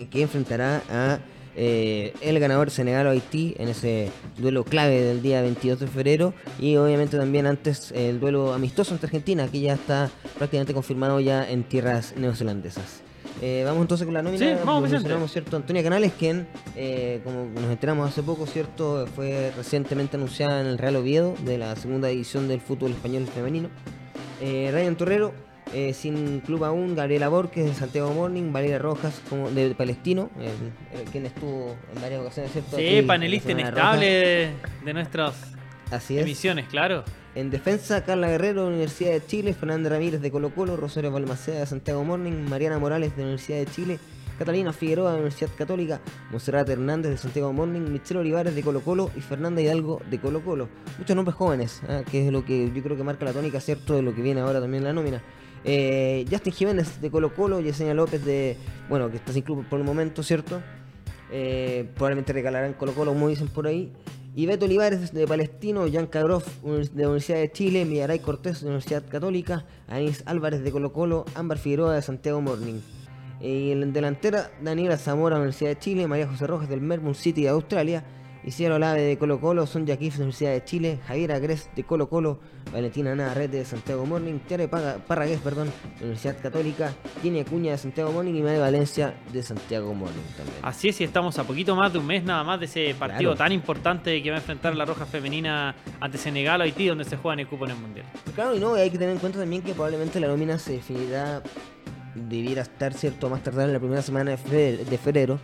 que 0.09 0.21
enfrentará 0.21 0.81
a 0.89 1.19
eh, 1.55 2.13
el 2.21 2.39
ganador 2.39 2.71
Senegal 2.71 3.05
o 3.07 3.11
Haití 3.11 3.53
en 3.59 3.69
ese 3.69 4.11
duelo 4.37 4.63
clave 4.63 5.01
del 5.01 5.21
día 5.21 5.41
22 5.41 5.81
de 5.81 5.87
febrero 5.87 6.33
y 6.59 6.77
obviamente 6.77 7.17
también 7.17 7.45
antes 7.45 7.91
el 7.91 8.19
duelo 8.19 8.53
amistoso 8.53 8.93
entre 8.93 9.05
Argentina 9.07 9.47
que 9.47 9.59
ya 9.59 9.73
está 9.73 10.09
prácticamente 10.37 10.73
confirmado 10.73 11.19
ya 11.19 11.47
en 11.47 11.63
tierras 11.63 12.15
neozelandesas. 12.17 13.03
Eh, 13.45 13.63
vamos 13.65 13.81
entonces 13.81 14.05
con 14.05 14.13
la 14.13 14.21
nómina. 14.21 14.57
Sí, 14.57 14.61
vamos, 14.63 14.89
¿cierto? 15.29 15.57
Antonia 15.57 15.83
Canales, 15.83 16.13
quien, 16.17 16.47
eh, 16.77 17.19
como 17.25 17.43
nos 17.53 17.69
enteramos 17.69 18.09
hace 18.09 18.23
poco, 18.23 18.45
¿cierto? 18.45 19.05
Fue 19.17 19.51
recientemente 19.57 20.15
anunciada 20.15 20.61
en 20.61 20.67
el 20.67 20.77
Real 20.77 20.95
Oviedo 20.95 21.35
de 21.43 21.57
la 21.57 21.75
segunda 21.75 22.07
división 22.07 22.47
del 22.47 22.61
fútbol 22.61 22.91
español 22.91 23.25
femenino. 23.27 23.67
Eh, 24.39 24.69
Ryan 24.71 24.95
Torrero, 24.95 25.33
sin 25.93 26.39
club 26.39 26.63
aún, 26.63 26.95
Gabriela 26.95 27.27
Borges 27.27 27.65
de 27.65 27.73
Santiago 27.73 28.13
Morning, 28.13 28.53
Valeria 28.53 28.79
Rojas 28.79 29.21
como 29.29 29.51
de 29.51 29.75
Palestino, 29.75 30.29
quien 31.11 31.25
estuvo 31.25 31.75
en 31.93 32.01
varias 32.01 32.21
ocasiones, 32.21 32.53
¿cierto? 32.53 32.77
Sí, 32.77 33.01
panelista 33.01 33.51
inestable 33.51 34.05
de, 34.05 34.51
de 34.85 34.93
nuestras 35.89 36.09
emisiones, 36.11 36.67
claro. 36.67 37.03
En 37.35 37.49
defensa, 37.49 38.03
Carla 38.03 38.27
Guerrero, 38.27 38.67
Universidad 38.67 39.11
de 39.11 39.25
Chile, 39.25 39.53
Fernanda 39.53 39.89
Ramírez 39.89 40.21
de 40.21 40.29
Colo 40.29 40.53
Colo, 40.53 40.77
Rosario 40.77 41.11
Balmaceda 41.11 41.61
de 41.61 41.65
Santiago 41.65 42.03
Morning, 42.03 42.47
Mariana 42.47 42.77
Morales 42.77 43.15
de 43.15 43.23
Universidad 43.23 43.57
de 43.57 43.65
Chile, 43.65 43.99
Catalina 44.37 44.71
Figueroa 44.71 45.11
de 45.11 45.17
Universidad 45.17 45.49
Católica, 45.57 45.99
Monserrat 46.31 46.69
Hernández 46.69 47.11
de 47.11 47.17
Santiago 47.17 47.51
Morning, 47.51 47.81
Michelle 47.81 48.19
Olivares 48.19 48.53
de 48.53 48.61
Colo 48.61 48.81
Colo 48.81 49.11
y 49.15 49.21
Fernanda 49.21 49.61
Hidalgo 49.61 50.01
de 50.09 50.19
Colo 50.19 50.43
Colo. 50.43 50.69
Muchos 50.99 51.15
nombres 51.15 51.35
jóvenes, 51.35 51.81
¿ah? 51.87 52.03
que 52.09 52.27
es 52.27 52.31
lo 52.31 52.45
que 52.45 52.71
yo 52.71 52.83
creo 52.83 52.97
que 52.97 53.03
marca 53.03 53.25
la 53.25 53.33
tónica, 53.33 53.59
¿cierto? 53.59 53.95
De 53.95 54.01
lo 54.01 54.13
que 54.13 54.21
viene 54.21 54.41
ahora 54.41 54.59
también 54.61 54.83
en 54.83 54.87
la 54.89 54.93
nómina. 54.93 55.21
Eh, 55.65 56.25
Justin 56.29 56.53
Jiménez 56.53 57.01
de 57.01 57.09
Colo 57.09 57.33
Colo, 57.33 57.61
Yesenia 57.61 57.93
López 57.93 58.23
de, 58.25 58.57
bueno, 58.89 59.09
que 59.09 59.17
está 59.17 59.31
sin 59.31 59.43
club 59.43 59.65
por 59.69 59.79
el 59.79 59.85
momento, 59.85 60.21
¿cierto? 60.21 60.61
Eh, 61.31 61.89
probablemente 61.95 62.31
regalarán 62.33 62.73
Colo 62.73 62.93
Colo, 62.93 63.11
como 63.13 63.27
dicen 63.27 63.47
por 63.47 63.65
ahí. 63.65 63.91
Y 64.35 64.47
Olivares 64.47 65.13
de 65.13 65.27
Palestino, 65.27 65.85
Jan 65.91 66.07
Cagroff 66.07 66.47
de 66.63 67.03
la 67.03 67.09
Universidad 67.09 67.37
de 67.37 67.51
Chile, 67.51 67.85
Millaray 67.85 68.17
Cortés 68.17 68.61
de 68.61 68.65
la 68.65 68.71
Universidad 68.71 69.07
Católica, 69.07 69.63
Anís 69.87 70.23
Álvarez 70.25 70.63
de 70.63 70.71
Colo 70.71 70.91
Colo, 70.91 71.25
Ámbar 71.35 71.59
Figueroa 71.59 71.93
de 71.93 72.01
Santiago 72.01 72.41
Morning. 72.41 72.79
Y 73.39 73.71
en 73.71 73.93
delantera, 73.93 74.49
Daniela 74.59 74.97
Zamora 74.97 75.35
de 75.35 75.41
la 75.41 75.43
Universidad 75.43 75.69
de 75.69 75.79
Chile, 75.79 76.07
María 76.07 76.27
José 76.27 76.47
Rojas 76.47 76.67
del 76.67 76.81
Melbourne 76.81 77.13
City 77.13 77.43
de 77.43 77.49
Australia, 77.49 78.03
Isidro 78.45 78.75
Olave 78.75 79.01
de 79.01 79.17
Colo 79.17 79.39
Colo, 79.39 79.65
Sonja 79.65 79.97
Kif 79.97 80.13
de 80.13 80.19
la 80.19 80.23
Universidad 80.25 80.51
de 80.51 80.63
Chile, 80.65 80.99
Javier 81.07 81.31
Agres 81.31 81.69
de 81.75 81.83
Colo 81.83 82.09
Colo, 82.09 82.39
Valentina 82.71 83.15
Navarrete 83.15 83.57
de 83.57 83.65
Santiago 83.65 84.05
Morning, 84.05 84.39
Tiare 84.39 84.67
Parragués, 84.67 85.39
perdón, 85.39 85.71
de 85.97 86.05
Universidad 86.05 86.41
Católica, 86.41 86.93
Kini 87.21 87.39
Acuña 87.41 87.71
de 87.71 87.77
Santiago 87.77 88.11
Morning 88.11 88.33
y 88.33 88.41
María 88.41 88.59
Valencia 88.59 89.13
de 89.31 89.43
Santiago 89.43 89.93
Morning 89.93 90.21
también. 90.35 90.57
Así 90.61 90.89
es, 90.89 90.99
y 91.01 91.03
estamos 91.03 91.37
a 91.39 91.43
poquito 91.45 91.75
más 91.75 91.93
de 91.93 91.99
un 91.99 92.05
mes 92.07 92.23
nada 92.23 92.43
más 92.43 92.59
de 92.59 92.65
ese 92.65 92.93
partido 92.95 93.31
Claro. 93.31 93.35
tan 93.35 93.51
importante 93.51 94.21
que 94.21 94.29
va 94.29 94.37
a 94.37 94.39
enfrentar 94.39 94.75
la 94.75 94.85
Roja 94.85 95.05
Femenina 95.05 95.75
ante 95.99 96.17
Senegal 96.17 96.59
o 96.61 96.63
Haití, 96.63 96.87
donde 96.87 97.05
se 97.05 97.15
juega 97.17 97.33
en 97.35 97.39
el 97.41 97.47
cupo 97.47 97.65
en 97.65 97.71
el 97.71 97.77
Mundial. 97.77 98.05
Claro, 98.35 98.55
y 98.55 98.59
no, 98.59 98.73
hay 98.73 98.89
que 98.89 98.97
tener 98.97 99.13
en 99.13 99.19
cuenta 99.19 99.39
también 99.39 99.61
que 99.61 99.73
probablemente 99.73 100.19
la 100.19 100.27
nómina 100.27 100.57
se 100.59 100.73
definirá, 100.73 101.41
debiera 102.15 102.61
estar 102.61 102.93
cierto 102.93 103.29
más 103.29 103.41
tardar 103.43 103.67
en 103.67 103.73
la 103.73 103.79
primera 103.79 104.01
semana 104.01 104.31
de 104.31 104.37
febrero, 104.37 104.83
de 104.85 104.97
febrero, 104.97 105.39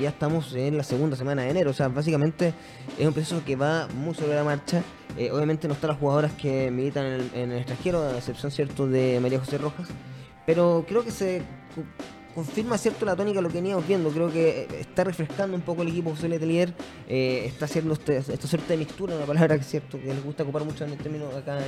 ya 0.00 0.08
estamos 0.08 0.54
en 0.54 0.76
la 0.76 0.82
segunda 0.82 1.16
semana 1.16 1.42
de 1.42 1.50
enero, 1.50 1.70
o 1.70 1.74
sea, 1.74 1.88
básicamente 1.88 2.54
es 2.98 3.06
un 3.06 3.12
proceso 3.12 3.42
que 3.44 3.56
va 3.56 3.88
muy 3.88 4.14
sobre 4.14 4.34
la 4.34 4.44
marcha, 4.44 4.82
Eh, 5.18 5.30
obviamente 5.30 5.66
no 5.66 5.72
están 5.72 5.88
las 5.88 5.98
jugadoras 5.98 6.32
que 6.34 6.70
militan 6.70 7.06
en 7.06 7.12
el, 7.12 7.30
en 7.34 7.52
el 7.52 7.58
extranjero, 7.58 8.02
a 8.02 8.18
excepción 8.18 8.50
cierto 8.52 8.86
de 8.86 9.18
María 9.18 9.38
José 9.38 9.56
Rojas, 9.56 9.88
pero 10.44 10.84
creo 10.86 11.04
que 11.04 11.10
se 11.10 11.40
confirma 12.36 12.76
cierto 12.78 13.04
la 13.06 13.16
tónica 13.16 13.40
lo 13.40 13.48
que 13.48 13.54
veníamos 13.54 13.88
viendo. 13.88 14.10
Creo 14.10 14.30
que 14.30 14.60
eh, 14.60 14.68
está 14.80 15.02
refrescando 15.02 15.56
un 15.56 15.62
poco 15.62 15.82
el 15.82 15.88
equipo 15.88 16.10
José 16.10 16.28
Letelier. 16.28 16.72
eh, 17.08 17.44
está 17.46 17.64
haciendo 17.64 17.94
este, 17.94 18.18
esta 18.18 18.46
suerte 18.46 18.74
de 18.74 18.76
mixtura, 18.76 19.16
una 19.16 19.24
palabra 19.26 19.56
que 19.56 19.62
es 19.62 19.66
cierto 19.68 19.98
que 19.98 20.06
les 20.06 20.22
gusta 20.22 20.42
ocupar 20.44 20.64
mucho 20.64 20.84
en 20.84 20.92
el 20.92 20.98
término 20.98 21.26
acá 21.36 21.58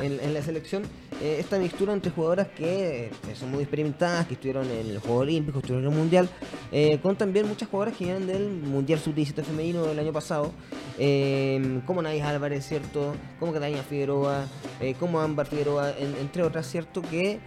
en, 0.00 0.34
la 0.34 0.42
selección. 0.42 0.82
eh, 1.22 1.36
esta 1.38 1.58
mixtura 1.58 1.92
entre 1.92 2.10
jugadoras 2.10 2.48
que 2.48 3.06
eh, 3.06 3.10
son 3.38 3.50
muy 3.52 3.62
experimentadas, 3.62 4.26
que 4.26 4.34
estuvieron 4.34 4.66
en 4.70 4.90
el 4.90 4.98
Juego 4.98 5.18
Olímpico, 5.20 5.60
estuvieron 5.60 5.86
en 5.86 5.92
el 5.92 5.98
Mundial, 5.98 6.28
con 7.02 7.16
también 7.16 7.46
muchas 7.46 7.68
jugadoras 7.68 7.96
que 7.96 8.04
vienen 8.04 8.26
del 8.26 8.48
Mundial 8.50 8.98
Sub-17 8.98 9.42
femenino 9.44 9.84
del 9.84 9.98
año 9.98 10.12
pasado, 10.12 10.52
como 11.86 12.02
Nadia 12.02 12.28
Álvarez, 12.28 12.66
¿cierto? 12.66 13.14
Como 13.38 13.52
Catalina 13.52 13.82
Figueroa, 13.82 14.46
como 14.98 15.20
Ámbar 15.20 15.46
Figueroa, 15.46 15.90
en- 15.98 16.16
entre 16.20 16.42
otras, 16.42 16.66
¿cierto? 16.68 17.00
Que 17.02 17.38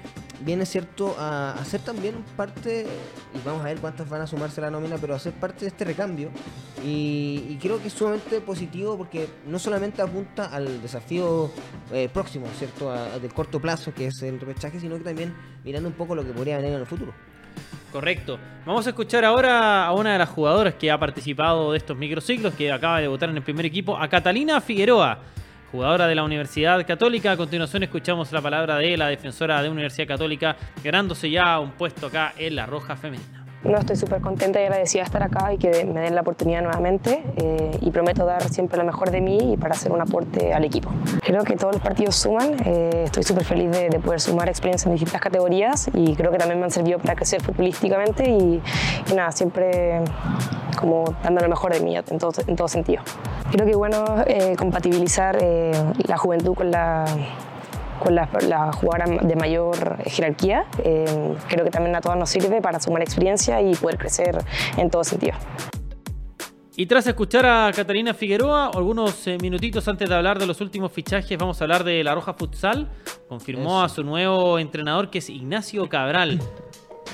viene, 0.42 0.66
¿cierto? 0.66 1.16
A, 1.18 1.54
a 1.54 1.66
ser 1.66 1.82
también 1.82 2.24
parte, 2.36 2.86
y 3.34 3.46
vamos 3.46 3.62
a 3.62 3.66
ver 3.66 3.78
cuántas 3.78 4.10
van 4.10 4.22
a 4.22 4.28
sumarse 4.28 4.62
a 4.62 4.66
la 4.66 4.72
nómina, 4.72 4.98
pero 4.98 5.16
a 5.16 5.20
ser 5.20 5.34
parte 5.34 5.62
de 5.62 5.68
este 5.68 5.86
recambio. 5.86 6.30
Y, 6.86 7.46
y 7.50 7.58
creo 7.62 7.82
que 7.82 7.88
es 7.88 7.94
sumamente 7.94 8.42
positivo 8.42 8.98
porque 8.98 9.28
no 9.48 9.60
solamente 9.60 10.02
apunta 10.02 10.46
al 10.46 10.82
desafío 10.82 11.52
eh, 11.92 12.10
próximo, 12.12 12.48
¿cierto? 12.58 12.92
A, 12.92 13.20
del 13.20 13.34
corto 13.34 13.60
plazo, 13.60 13.94
que 13.94 14.08
es 14.08 14.22
el 14.24 14.40
repechaje, 14.40 14.80
sino 14.80 14.98
que 14.98 15.04
también 15.04 15.34
mirando 15.64 15.88
un 15.88 15.96
poco 15.96 16.16
lo 16.16 16.26
que 16.26 16.32
podría 16.32 16.58
venir 16.58 16.74
en 16.74 16.80
el 16.80 16.86
futuro. 16.86 17.14
Correcto. 17.92 18.40
Vamos 18.66 18.88
a 18.88 18.90
escuchar 18.90 19.24
ahora 19.24 19.86
a 19.86 19.94
una 19.94 20.14
de 20.14 20.18
las 20.18 20.30
jugadoras 20.30 20.74
que 20.74 20.90
ha 20.90 20.98
participado 20.98 21.72
de 21.72 21.78
estos 21.78 21.96
microciclos, 21.96 22.56
que 22.56 22.72
acaba 22.72 22.96
de 22.96 23.04
debutar 23.04 23.30
en 23.30 23.38
el 23.38 23.44
primer 23.44 23.68
equipo, 23.68 23.96
a 23.96 24.08
Catalina 24.08 24.60
Figueroa, 24.62 25.20
jugadora 25.74 26.06
de 26.06 26.14
la 26.14 26.24
Universidad 26.24 26.86
Católica. 26.86 27.32
A 27.32 27.38
continuación 27.38 27.82
escuchamos 27.82 28.32
la 28.32 28.42
palabra 28.42 28.78
de 28.78 28.96
la 28.96 29.08
defensora 29.08 29.60
de 29.64 29.70
Universidad 29.70 30.08
Católica, 30.08 30.56
ganándose 30.84 31.32
ya 31.32 31.60
un 31.60 31.72
puesto 31.72 32.06
acá 32.06 32.36
en 32.38 32.56
la 32.56 32.68
Roja 32.68 32.96
Femenina. 32.96 33.43
No, 33.64 33.78
estoy 33.78 33.96
súper 33.96 34.20
contenta 34.22 34.62
y 34.62 34.66
agradecida 34.66 35.04
de 35.04 35.06
estar 35.06 35.24
acá 35.24 35.54
y 35.54 35.58
que 35.58 35.86
me 35.86 36.02
den 36.02 36.16
la 36.16 36.22
oportunidad 36.22 36.62
nuevamente 36.62 37.24
eh, 37.38 37.78
y 37.80 37.92
prometo 37.92 38.26
dar 38.26 38.44
siempre 38.50 38.78
lo 38.78 38.84
mejor 38.84 39.10
de 39.10 39.22
mí 39.22 39.54
y 39.54 39.58
para 39.58 39.74
hacer 39.74 39.92
un 39.92 40.02
aporte 40.02 40.54
al 40.54 40.66
equipo. 40.66 40.90
Creo 41.22 41.44
que 41.44 41.56
todos 41.56 41.74
los 41.74 41.82
partidos 41.82 42.16
suman, 42.16 42.56
eh, 42.66 43.04
estoy 43.06 43.24
súper 43.24 43.46
feliz 43.46 43.72
de, 43.72 43.90
de 43.90 44.00
poder 44.00 44.20
sumar 44.20 44.50
experiencia 44.50 44.90
en 44.90 44.96
distintas 44.96 45.22
categorías 45.22 45.90
y 45.94 46.16
creo 46.16 46.32
que 46.32 46.38
también 46.38 46.60
me 46.60 46.66
han 46.66 46.72
servido 46.72 47.00
para 47.00 47.16
crecer 47.16 47.42
futbolísticamente 47.42 48.30
y, 48.30 48.62
y 49.10 49.14
nada, 49.16 49.32
siempre 49.32 50.02
como 50.78 51.06
dando 51.24 51.42
lo 51.42 51.48
mejor 51.48 51.74
de 51.74 51.80
mí 51.80 51.96
en 51.96 52.18
todo, 52.18 52.32
en 52.46 52.56
todo 52.58 52.68
sentido. 52.68 53.02
Creo 53.52 53.66
que 53.66 53.76
bueno 53.76 54.04
eh, 54.28 54.56
compatibilizar 54.58 55.38
eh, 55.40 55.72
la 56.08 56.18
juventud 56.18 56.54
con 56.56 56.72
la 56.72 57.06
con 58.04 58.16
las 58.16 58.30
la 58.48 58.72
jugadoras 58.74 59.28
de 59.28 59.36
mayor 59.36 59.98
jerarquía. 60.06 60.66
Eh, 60.84 61.34
creo 61.48 61.64
que 61.66 61.72
también 61.72 61.96
a 61.96 62.02
todas 62.02 62.18
nos 62.18 62.30
sirve 62.30 62.62
para 62.62 62.80
sumar 62.80 63.02
experiencia 63.02 63.62
y 63.62 63.76
poder 63.76 63.98
crecer 63.98 64.38
en 64.78 64.90
todo 64.90 65.04
sentido. 65.04 65.34
Y 66.76 66.88
tras 66.88 67.06
escuchar 67.06 67.46
a 67.46 67.72
Catalina 67.72 68.16
Figueroa, 68.16 68.72
algunos 68.74 69.28
eh, 69.28 69.38
minutitos 69.40 69.88
antes 69.88 70.10
de 70.10 70.16
hablar 70.16 70.40
de 70.40 70.48
los 70.48 70.60
últimos 70.60 70.92
fichajes, 70.92 71.38
vamos 71.38 71.62
a 71.62 71.66
hablar 71.66 71.84
de 71.84 72.04
la 72.04 72.16
Roja 72.16 72.34
Futsal. 72.34 72.90
Confirmó 73.30 73.78
Eso. 73.78 73.84
a 73.84 73.90
su 73.90 74.04
nuevo 74.04 74.58
entrenador 74.58 75.12
que 75.12 75.20
es 75.20 75.30
Ignacio 75.30 75.88
Cabral. 75.88 76.40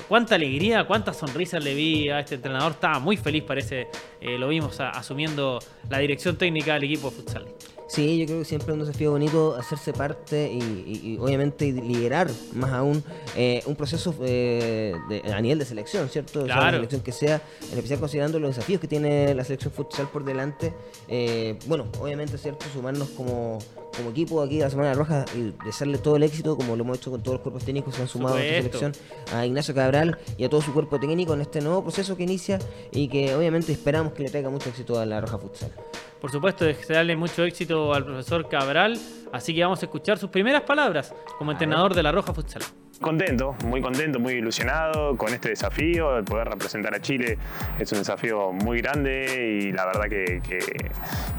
Cuánta 0.08 0.36
alegría, 0.36 0.86
cuántas 0.86 1.18
sonrisas 1.18 1.62
le 1.62 1.74
vi 1.74 2.08
a 2.08 2.20
este 2.20 2.36
entrenador. 2.36 2.72
Estaba 2.72 2.98
muy 3.00 3.18
feliz, 3.18 3.42
parece. 3.44 3.88
eh, 4.22 4.38
lo 4.38 4.48
vimos 4.48 4.80
a- 4.80 4.90
asumiendo 4.90 5.58
la 5.90 5.98
dirección 5.98 6.36
técnica 6.36 6.74
del 6.74 6.84
equipo 6.84 7.10
de 7.10 7.16
futsal. 7.16 7.44
Sí, 7.92 8.18
yo 8.18 8.26
creo 8.26 8.38
que 8.38 8.44
siempre 8.44 8.68
es 8.68 8.74
un 8.74 8.86
desafío 8.86 9.10
bonito 9.10 9.56
hacerse 9.56 9.92
parte 9.92 10.48
y, 10.52 10.58
y- 11.02 11.10
y 11.14 11.18
obviamente 11.18 11.72
liderar 11.72 12.30
más 12.54 12.70
aún 12.72 13.02
eh, 13.36 13.64
un 13.66 13.74
proceso 13.74 14.14
eh, 14.22 14.94
de- 15.08 15.32
a 15.32 15.40
nivel 15.40 15.58
de 15.58 15.64
selección, 15.64 16.08
¿cierto? 16.08 16.42
O 16.42 16.46
sea, 16.46 16.54
Claro. 16.54 16.66
la 16.66 16.72
selección 16.76 17.00
que 17.02 17.10
sea, 17.10 17.42
en 17.62 17.76
especial 17.76 17.98
considerando 17.98 18.38
los 18.38 18.54
desafíos 18.54 18.80
que 18.80 18.86
tiene 18.86 19.34
la 19.34 19.42
selección 19.42 19.72
futsal 19.72 20.08
por 20.08 20.24
delante. 20.24 20.72
Eh, 21.08 21.58
bueno, 21.66 21.86
obviamente, 22.00 22.38
¿cierto? 22.38 22.64
Sumarnos 22.72 23.08
como, 23.10 23.58
como 23.96 24.10
equipo 24.10 24.40
aquí 24.40 24.60
a 24.60 24.66
la 24.66 24.70
Semana 24.70 24.94
Roja 24.94 25.24
y 25.36 25.52
desearle 25.64 25.98
todo 25.98 26.14
el 26.14 26.22
éxito, 26.22 26.56
como 26.56 26.76
lo 26.76 26.84
hemos 26.84 26.98
hecho 26.98 27.10
con 27.10 27.20
todos 27.24 27.38
los 27.38 27.42
cuerpos 27.42 27.64
técnicos 27.64 27.92
que 27.92 27.96
se 27.96 28.02
han 28.02 28.08
sumado 28.08 28.36
a 28.36 28.44
esta 28.44 28.78
selección, 28.78 28.92
a 29.34 29.44
Ignacio 29.46 29.74
Cabral 29.74 30.16
y 30.38 30.44
a 30.44 30.48
todo 30.48 30.62
su 30.62 30.72
cuerpo 30.72 31.00
técnico 31.00 31.34
en 31.34 31.40
este 31.40 31.60
nuevo 31.60 31.82
proceso 31.82 32.16
que 32.16 32.22
inicia 32.22 32.60
y 32.92 33.08
que 33.08 33.34
obviamente 33.34 33.72
esperamos 33.72 34.12
que 34.12 34.22
le 34.22 34.30
traiga 34.30 34.48
mucho 34.48 34.68
éxito 34.68 34.96
a 35.00 35.04
la 35.04 35.20
Roja 35.20 35.38
Futsal. 35.38 35.72
Por 36.20 36.30
supuesto, 36.30 36.64
desearle 36.64 37.16
mucho 37.16 37.44
éxito 37.44 37.94
al 37.94 38.04
profesor 38.04 38.48
Cabral. 38.48 38.98
Así 39.32 39.54
que 39.54 39.62
vamos 39.62 39.82
a 39.82 39.86
escuchar 39.86 40.18
sus 40.18 40.30
primeras 40.30 40.62
palabras 40.62 41.14
como 41.38 41.52
entrenador 41.52 41.94
de 41.94 42.02
la 42.02 42.12
Roja 42.12 42.34
Futsal. 42.34 42.62
Contento, 43.00 43.56
muy 43.64 43.80
contento, 43.80 44.20
muy 44.20 44.34
ilusionado 44.34 45.16
con 45.16 45.32
este 45.32 45.48
desafío. 45.48 46.18
El 46.18 46.24
poder 46.24 46.48
representar 46.48 46.94
a 46.94 47.00
Chile 47.00 47.38
es 47.78 47.90
un 47.92 47.98
desafío 47.98 48.52
muy 48.52 48.82
grande 48.82 49.62
y 49.62 49.72
la 49.72 49.86
verdad 49.86 50.04
que 50.04 50.42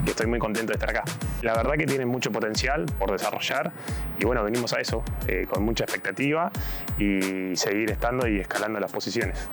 estoy 0.08 0.26
muy 0.26 0.40
contento 0.40 0.72
de 0.72 0.78
estar 0.78 0.90
acá. 0.90 1.04
La 1.44 1.54
verdad 1.54 1.76
que 1.76 1.86
tiene 1.86 2.08
mucho 2.08 2.32
potencial 2.32 2.88
por 2.98 3.12
desarrollar 3.12 3.72
y 4.18 4.26
bueno, 4.26 4.44
venimos 4.44 4.74
a 4.74 4.82
eso 4.82 5.04
eh, 5.28 5.46
con 5.48 5.64
mucha 5.64 5.84
expectativa 5.84 6.52
y 6.98 7.56
seguir 7.56 7.92
estando 7.92 8.28
y 8.28 8.40
escalando 8.40 8.80
las 8.80 8.92
posiciones. 8.92 9.48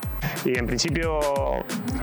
Y 0.45 0.57
en 0.57 0.65
principio 0.65 1.19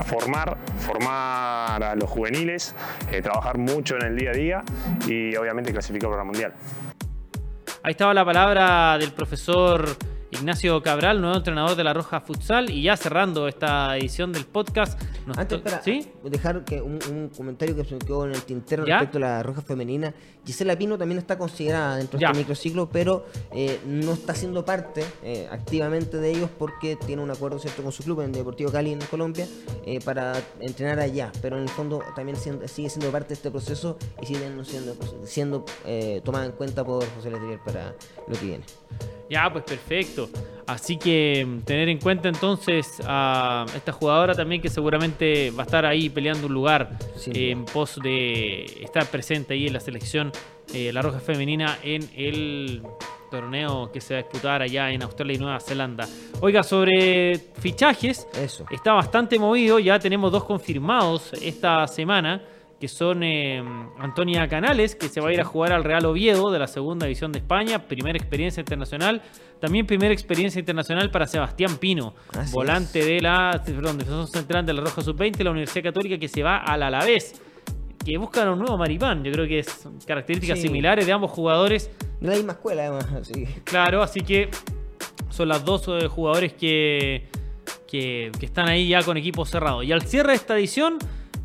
formar, 0.05 0.57
formar 0.79 1.83
a 1.83 1.95
los 1.95 2.09
juveniles, 2.09 2.75
eh, 3.11 3.21
trabajar 3.21 3.57
mucho 3.57 3.97
en 3.97 4.03
el 4.03 4.15
día 4.15 4.29
a 4.29 4.33
día 4.33 4.63
y 5.05 5.35
obviamente 5.35 5.73
clasificar 5.73 6.09
para 6.09 6.21
el 6.21 6.27
Mundial. 6.27 6.53
Ahí 7.87 7.91
estaba 7.91 8.13
la 8.13 8.25
palabra 8.25 8.97
del 8.97 9.13
profesor 9.13 9.87
Ignacio 10.29 10.83
Cabral, 10.83 11.21
nuevo 11.21 11.37
entrenador 11.37 11.75
de 11.77 11.83
la 11.85 11.93
Roja 11.93 12.19
Futsal. 12.19 12.69
Y 12.69 12.81
ya 12.83 12.97
cerrando 12.97 13.47
esta 13.47 13.95
edición 13.97 14.33
del 14.33 14.45
podcast. 14.45 15.01
nos 15.25 15.37
Antes, 15.37 15.57
espera, 15.59 15.81
¿Sí? 15.81 16.11
dejar 16.25 16.65
que 16.65 16.81
un, 16.81 16.99
un 17.09 17.29
comentario 17.29 17.75
que 17.75 17.85
se 17.85 17.93
me 17.95 17.99
quedó 17.99 18.25
en 18.25 18.31
el 18.33 18.41
tintero 18.43 18.85
¿Ya? 18.85 18.95
respecto 18.99 19.17
a 19.19 19.21
la 19.21 19.43
roja 19.43 19.61
femenina. 19.61 20.13
Gisela 20.45 20.77
Pino 20.77 20.97
también 20.97 21.17
está 21.19 21.37
considerada 21.37 21.95
dentro 21.97 22.19
de 22.19 22.25
este 22.25 22.37
microciclo, 22.37 22.89
pero 22.89 23.25
eh, 23.51 23.79
no 23.85 24.11
está 24.13 24.33
siendo 24.35 24.63
parte 24.65 25.03
eh, 25.23 25.47
activamente 25.49 26.17
de 26.17 26.29
ellos 26.31 26.49
porque 26.57 26.97
tiene 26.97 27.21
un 27.21 27.31
acuerdo 27.31 27.57
cierto 27.59 27.81
con 27.83 27.91
su 27.93 28.03
club 28.03 28.21
en 28.21 28.31
Deportivo 28.33 28.69
Cali 28.71 28.91
en 28.91 28.99
Colombia 28.99 29.47
eh, 29.85 29.99
para 30.03 30.33
entrenar 30.59 30.99
allá. 30.99 31.31
Pero 31.41 31.55
en 31.57 31.63
el 31.63 31.69
fondo 31.69 32.01
también 32.17 32.37
siendo- 32.37 32.67
sigue 32.67 32.89
siendo 32.89 33.09
parte 33.11 33.29
de 33.29 33.33
este 33.35 33.49
proceso 33.51 33.97
y 34.21 34.25
sigue 34.25 34.39
siendo, 34.65 34.95
siendo 35.25 35.65
eh, 35.85 36.21
tomada 36.23 36.45
en 36.45 36.51
cuenta 36.51 36.83
por 36.83 37.05
José 37.15 37.31
Letelier 37.31 37.59
para 37.65 37.95
lo 38.27 38.35
que 38.37 38.45
viene. 38.45 38.63
Ya, 39.29 39.49
pues 39.51 39.63
perfecto. 39.65 40.29
Así 40.67 40.97
que 40.97 41.45
mm, 41.45 41.61
tener 41.61 41.87
en 41.89 41.97
cuenta 41.99 42.27
entonces 42.27 43.01
a 43.05 43.65
esta 43.75 43.91
jugadora 43.91 44.35
también 44.35 44.61
que 44.61 44.69
seguramente 44.69 45.51
va 45.51 45.63
a 45.63 45.65
estar 45.65 45.85
ahí 45.85 46.09
peleando 46.09 46.47
un 46.47 46.53
lugar 46.53 46.97
eh, 47.27 47.51
en 47.51 47.65
pos 47.65 47.99
de 48.03 48.65
estar 48.81 49.05
presente 49.07 49.53
ahí 49.53 49.67
en 49.67 49.73
la 49.73 49.79
selección, 49.79 50.31
eh, 50.73 50.91
la 50.91 51.01
Roja 51.01 51.19
Femenina, 51.19 51.77
en 51.83 52.09
el 52.15 52.83
torneo 53.31 53.91
que 53.91 54.01
se 54.01 54.13
va 54.13 54.19
a 54.19 54.23
disputar 54.23 54.61
allá 54.61 54.91
en 54.91 55.03
Australia 55.03 55.35
y 55.35 55.39
Nueva 55.39 55.59
Zelanda. 55.59 56.07
Oiga, 56.41 56.63
sobre 56.63 57.37
fichajes, 57.59 58.27
Eso. 58.33 58.65
está 58.69 58.93
bastante 58.93 59.39
movido, 59.39 59.79
ya 59.79 59.99
tenemos 59.99 60.31
dos 60.31 60.43
confirmados 60.43 61.33
esta 61.41 61.87
semana, 61.87 62.41
que 62.79 62.87
son 62.87 63.23
eh, 63.23 63.59
Antonia 63.99 64.47
Canales, 64.47 64.95
que 64.95 65.09
se 65.09 65.19
va 65.19 65.29
a 65.29 65.33
ir 65.33 65.41
a 65.41 65.43
jugar 65.43 65.73
al 65.73 65.83
Real 65.83 66.05
Oviedo 66.05 66.51
de 66.51 66.59
la 66.59 66.67
segunda 66.67 67.05
división 67.07 67.31
de 67.31 67.39
España, 67.39 67.87
primera 67.87 68.17
experiencia 68.17 68.61
internacional, 68.61 69.21
también 69.59 69.87
primera 69.87 70.13
experiencia 70.13 70.59
internacional 70.59 71.09
para 71.09 71.25
Sebastián 71.25 71.77
Pino, 71.77 72.13
volante 72.51 73.03
de 73.03 73.19
la 73.19 73.59
perdón, 73.65 73.97
defensor 73.97 74.27
central 74.27 74.65
de 74.65 74.73
la 74.73 74.81
Roja 74.81 75.01
Sub-20, 75.01 75.43
la 75.43 75.49
Universidad 75.51 75.85
Católica, 75.85 76.19
que 76.19 76.27
se 76.27 76.43
va 76.43 76.57
al 76.57 76.83
Alavés, 76.83 77.41
que 78.05 78.15
buscan 78.19 78.47
un 78.49 78.59
nuevo 78.59 78.77
Maripán, 78.77 79.23
yo 79.23 79.31
creo 79.31 79.47
que 79.47 79.59
es 79.59 79.87
características 80.05 80.59
Sí. 80.59 80.67
similares 80.67 81.05
de 81.05 81.11
ambos 81.13 81.31
jugadores, 81.31 81.89
De 82.21 82.27
la 82.29 82.35
misma 82.35 82.53
escuela, 82.53 82.83
además. 82.83 83.07
Así 83.11 83.45
Claro, 83.63 84.01
así 84.03 84.21
que 84.21 84.49
son 85.29 85.47
las 85.49 85.65
dos 85.65 85.87
eh, 85.87 86.07
jugadores 86.07 86.53
que, 86.53 87.27
que, 87.87 88.31
que 88.39 88.45
están 88.45 88.69
ahí 88.69 88.87
ya 88.89 89.01
con 89.03 89.17
equipo 89.17 89.45
cerrado. 89.45 89.83
Y 89.83 89.91
al 89.91 90.03
cierre 90.03 90.29
de 90.29 90.35
esta 90.35 90.55
edición, 90.57 90.97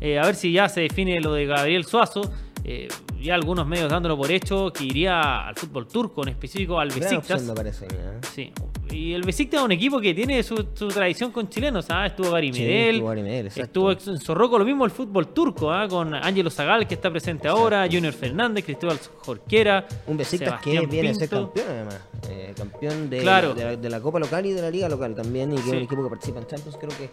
eh, 0.03 0.19
a 0.19 0.25
ver 0.25 0.35
si 0.35 0.51
ya 0.51 0.67
se 0.67 0.81
define 0.81 1.21
lo 1.21 1.33
de 1.33 1.45
Gabriel 1.45 1.85
Suazo. 1.85 2.29
Eh, 2.65 2.89
ya 3.23 3.35
algunos 3.35 3.65
medios 3.65 3.89
dándolo 3.89 4.17
por 4.17 4.29
hecho 4.31 4.71
que 4.71 4.83
iría 4.83 5.47
al 5.47 5.55
fútbol 5.55 5.87
turco, 5.87 6.23
en 6.23 6.29
específico 6.29 6.79
al 6.79 6.89
Besiktas. 6.89 7.41
me 7.43 7.53
parece. 7.53 7.85
¿eh? 7.85 8.19
Sí. 8.33 8.51
Y 8.91 9.13
el 9.13 9.23
Besiktas 9.23 9.59
es 9.61 9.65
un 9.65 9.71
equipo 9.71 9.99
que 9.99 10.13
tiene 10.13 10.43
su, 10.43 10.67
su 10.73 10.87
tradición 10.89 11.31
con 11.31 11.49
chilenos. 11.49 11.85
¿ah? 11.89 12.05
Estuvo 12.05 12.29
Gary 12.31 12.53
Sí, 12.53 12.63
estuvo 12.63 13.11
exacto. 13.13 13.91
estuvo 13.91 14.11
en 14.13 14.19
Zorroco, 14.19 14.59
lo 14.59 14.65
mismo 14.65 14.85
el 14.85 14.91
fútbol 14.91 15.29
turco, 15.29 15.71
¿ah? 15.71 15.87
con 15.87 16.13
Ángelo 16.13 16.49
Zagal, 16.51 16.87
que 16.87 16.93
está 16.95 17.09
presente 17.09 17.47
ahora, 17.47 17.87
Junior 17.91 18.13
Fernández, 18.13 18.63
Cristóbal 18.65 18.99
Jorquera. 19.19 19.87
Un 20.05 20.17
Besiktas 20.17 20.61
que 20.61 20.71
Sebastián 20.73 20.89
viene 20.91 21.09
a 21.09 21.13
ser 21.15 21.29
Pinto. 21.29 21.45
campeón, 21.53 21.67
además. 21.69 22.01
Eh, 22.29 22.53
campeón 22.55 23.09
de, 23.09 23.17
Claro. 23.19 23.53
de, 23.55 23.63
la, 23.63 23.75
de 23.75 23.89
la 23.89 23.99
Copa 23.99 24.19
local 24.19 24.45
y 24.45 24.51
de 24.51 24.61
la 24.61 24.69
Liga 24.69 24.87
local 24.89 25.15
también. 25.15 25.53
Y 25.53 25.55
que 25.55 25.61
Sí. 25.63 25.69
es 25.69 25.75
un 25.77 25.83
equipo 25.83 26.03
que 26.03 26.09
participa 26.09 26.39
en 26.39 26.47
Champions. 26.47 26.77
Creo 26.77 26.91
que 26.97 27.09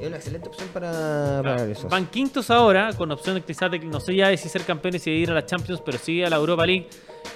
es 0.00 0.06
una 0.08 0.16
excelente 0.16 0.48
opción 0.48 0.68
para, 0.72 1.40
para 1.42 1.64
eso. 1.66 1.88
Van 1.88 2.06
quintos 2.06 2.50
ahora, 2.50 2.92
con 2.94 3.10
opción 3.12 3.34
de 3.34 3.42
quizás 3.42 3.70
de, 3.70 3.78
no 3.80 4.00
sé 4.00 4.14
ya 4.14 4.28
de 4.28 4.36
si 4.36 4.48
ser 4.48 4.62
campeones 4.62 5.06
y 5.06 5.10
de 5.10 5.16
ir 5.16 5.30
a 5.30 5.34
la 5.34 5.44
Champions, 5.48 5.82
pero 5.84 5.98
sí 5.98 6.22
a 6.22 6.30
la 6.30 6.36
Europa 6.36 6.64
League. 6.66 6.86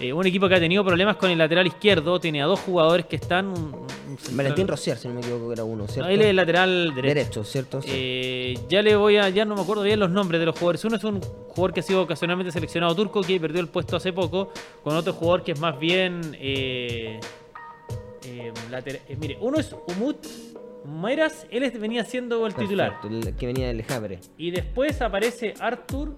Eh, 0.01 0.12
un 0.12 0.27
equipo 0.27 0.48
que 0.48 0.55
ha 0.55 0.59
tenido 0.61 0.85
problemas 0.85 1.16
con 1.16 1.31
el 1.31 1.38
lateral 1.38 1.66
izquierdo, 1.66 2.18
tiene 2.18 2.42
a 2.42 2.46
dos 2.46 2.61
jugadores 2.61 3.07
que 3.07 3.16
están. 3.16 3.46
un- 3.48 3.87
Valentín 4.33 4.68
Rociar, 4.68 4.96
si 4.98 5.09
no 5.09 5.14
me 5.14 5.20
equivoco, 5.20 5.53
era 5.53 5.64
uno, 5.64 5.85
No, 5.85 5.88
¿cierto? 5.88 6.11
él 6.11 6.20
es 6.20 6.27
el 6.29 6.37
lateral 6.37 6.94
derecho. 6.94 7.14
Derecho, 7.14 7.44
¿cierto? 7.44 7.83
Sí. 7.83 7.88
Eh, 7.92 8.59
ya 8.68 8.83
le 8.83 8.94
voy 8.96 9.16
a, 9.16 9.29
ya 9.31 9.44
no 9.44 9.55
me 9.55 9.62
acuerdo 9.62 9.83
bien 9.83 9.98
los 10.01 10.11
nombres 10.11 10.38
de 10.38 10.46
los 10.46 10.55
jugadores. 10.55 10.85
Uno 10.85 10.96
es 10.96 11.05
un 11.05 11.20
jugador 11.20 11.72
que 11.72 11.81
ha 11.81 11.83
sido 11.83 12.03
ocasionalmente 12.03 12.53
seleccionado 12.53 12.94
turco 12.94 13.22
que 13.22 13.38
perdió 13.40 13.61
el 13.61 13.68
puesto 13.68 13.96
hace 13.96 14.12
poco, 14.12 14.51
con 14.85 14.94
otro 14.96 15.12
jugador 15.14 15.42
que 15.44 15.53
es 15.53 15.61
más 15.61 15.79
bien 15.79 16.37
eh, 16.38 17.20
eh, 18.25 18.53
lateral- 18.70 19.01
mire, 19.18 19.37
uno 19.40 19.59
es 19.59 19.75
Umut 19.88 20.27
Meras, 20.85 21.46
él 21.51 21.70
venía 21.79 22.05
siendo 22.05 22.44
el 22.46 22.55
titular. 22.55 22.98
El 23.09 23.35
que 23.37 23.46
venía 23.46 23.68
del 23.68 23.83
Jabre. 23.85 24.18
Y 24.37 24.51
después 24.51 25.01
aparece 25.01 25.55
Arthur. 25.61 26.16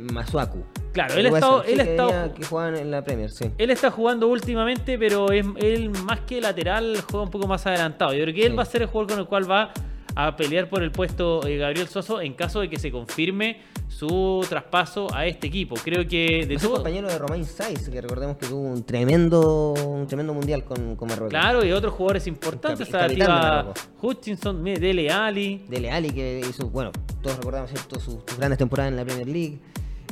Masuaku. 0.00 0.62
Claro, 0.92 1.14
él 1.14 1.26
ha 1.26 1.28
estado, 1.30 1.64
él 1.64 1.80
ha 1.80 1.84
que 1.84 1.90
estado, 1.90 2.08
venía- 2.10 2.34
que 2.34 2.44
jugaban 2.44 2.76
en 2.76 2.90
la 2.90 3.02
Premier, 3.04 3.30
sí. 3.30 3.50
él 3.58 3.70
está 3.70 3.90
jugando 3.90 4.28
últimamente, 4.28 4.98
pero 4.98 5.30
es, 5.32 5.46
él 5.56 5.90
más 5.90 6.20
que 6.20 6.40
lateral 6.40 6.96
juega 7.10 7.24
un 7.24 7.30
poco 7.30 7.46
más 7.46 7.66
adelantado. 7.66 8.12
Yo 8.12 8.22
creo 8.22 8.34
que 8.34 8.44
él 8.46 8.52
Sí. 8.52 8.56
va 8.56 8.62
a 8.62 8.66
ser 8.66 8.82
el 8.82 8.88
jugador 8.88 9.10
con 9.10 9.18
el 9.20 9.26
cual 9.26 9.50
va 9.50 9.72
a 10.14 10.36
pelear 10.36 10.68
por 10.68 10.82
el 10.82 10.92
puesto 10.92 11.46
eh, 11.46 11.56
Gabriel 11.56 11.88
Soso 11.88 12.20
en 12.20 12.34
caso 12.34 12.60
de 12.60 12.68
que 12.68 12.78
se 12.78 12.90
confirme 12.92 13.62
su 13.88 14.44
traspaso 14.46 15.06
a 15.14 15.24
este 15.26 15.46
equipo. 15.46 15.74
Creo 15.82 16.06
que 16.06 16.44
de 16.46 16.54
Es 16.56 16.62
todo. 16.62 16.74
compañero 16.74 17.08
de 17.08 17.16
Romain 17.18 17.46
Saiz, 17.46 17.88
que 17.88 17.98
recordemos 18.00 18.36
que 18.36 18.46
tuvo 18.46 18.60
un 18.60 18.82
tremendo, 18.84 19.72
un 19.72 20.06
tremendo 20.06 20.34
mundial 20.34 20.64
con, 20.64 20.96
con 20.96 21.08
Marruecos. 21.08 21.30
Claro, 21.30 21.64
y 21.64 21.72
otros 21.72 21.94
jugadores 21.94 22.26
importantes. 22.26 22.90
Marruecos. 22.92 23.88
Hutchinson, 24.02 24.62
Dele 24.62 25.10
Ali. 25.10 25.64
Dele 25.68 25.90
Ali, 25.90 26.10
que 26.10 26.40
hizo, 26.46 26.68
bueno, 26.68 26.90
todos 27.22 27.38
recordamos 27.38 27.70
¿cierto? 27.70 27.98
sus, 27.98 28.14
sus 28.26 28.36
grandes 28.38 28.58
temporadas 28.58 28.90
en 28.92 28.96
la 28.96 29.04
Premier 29.06 29.28
League. 29.28 29.60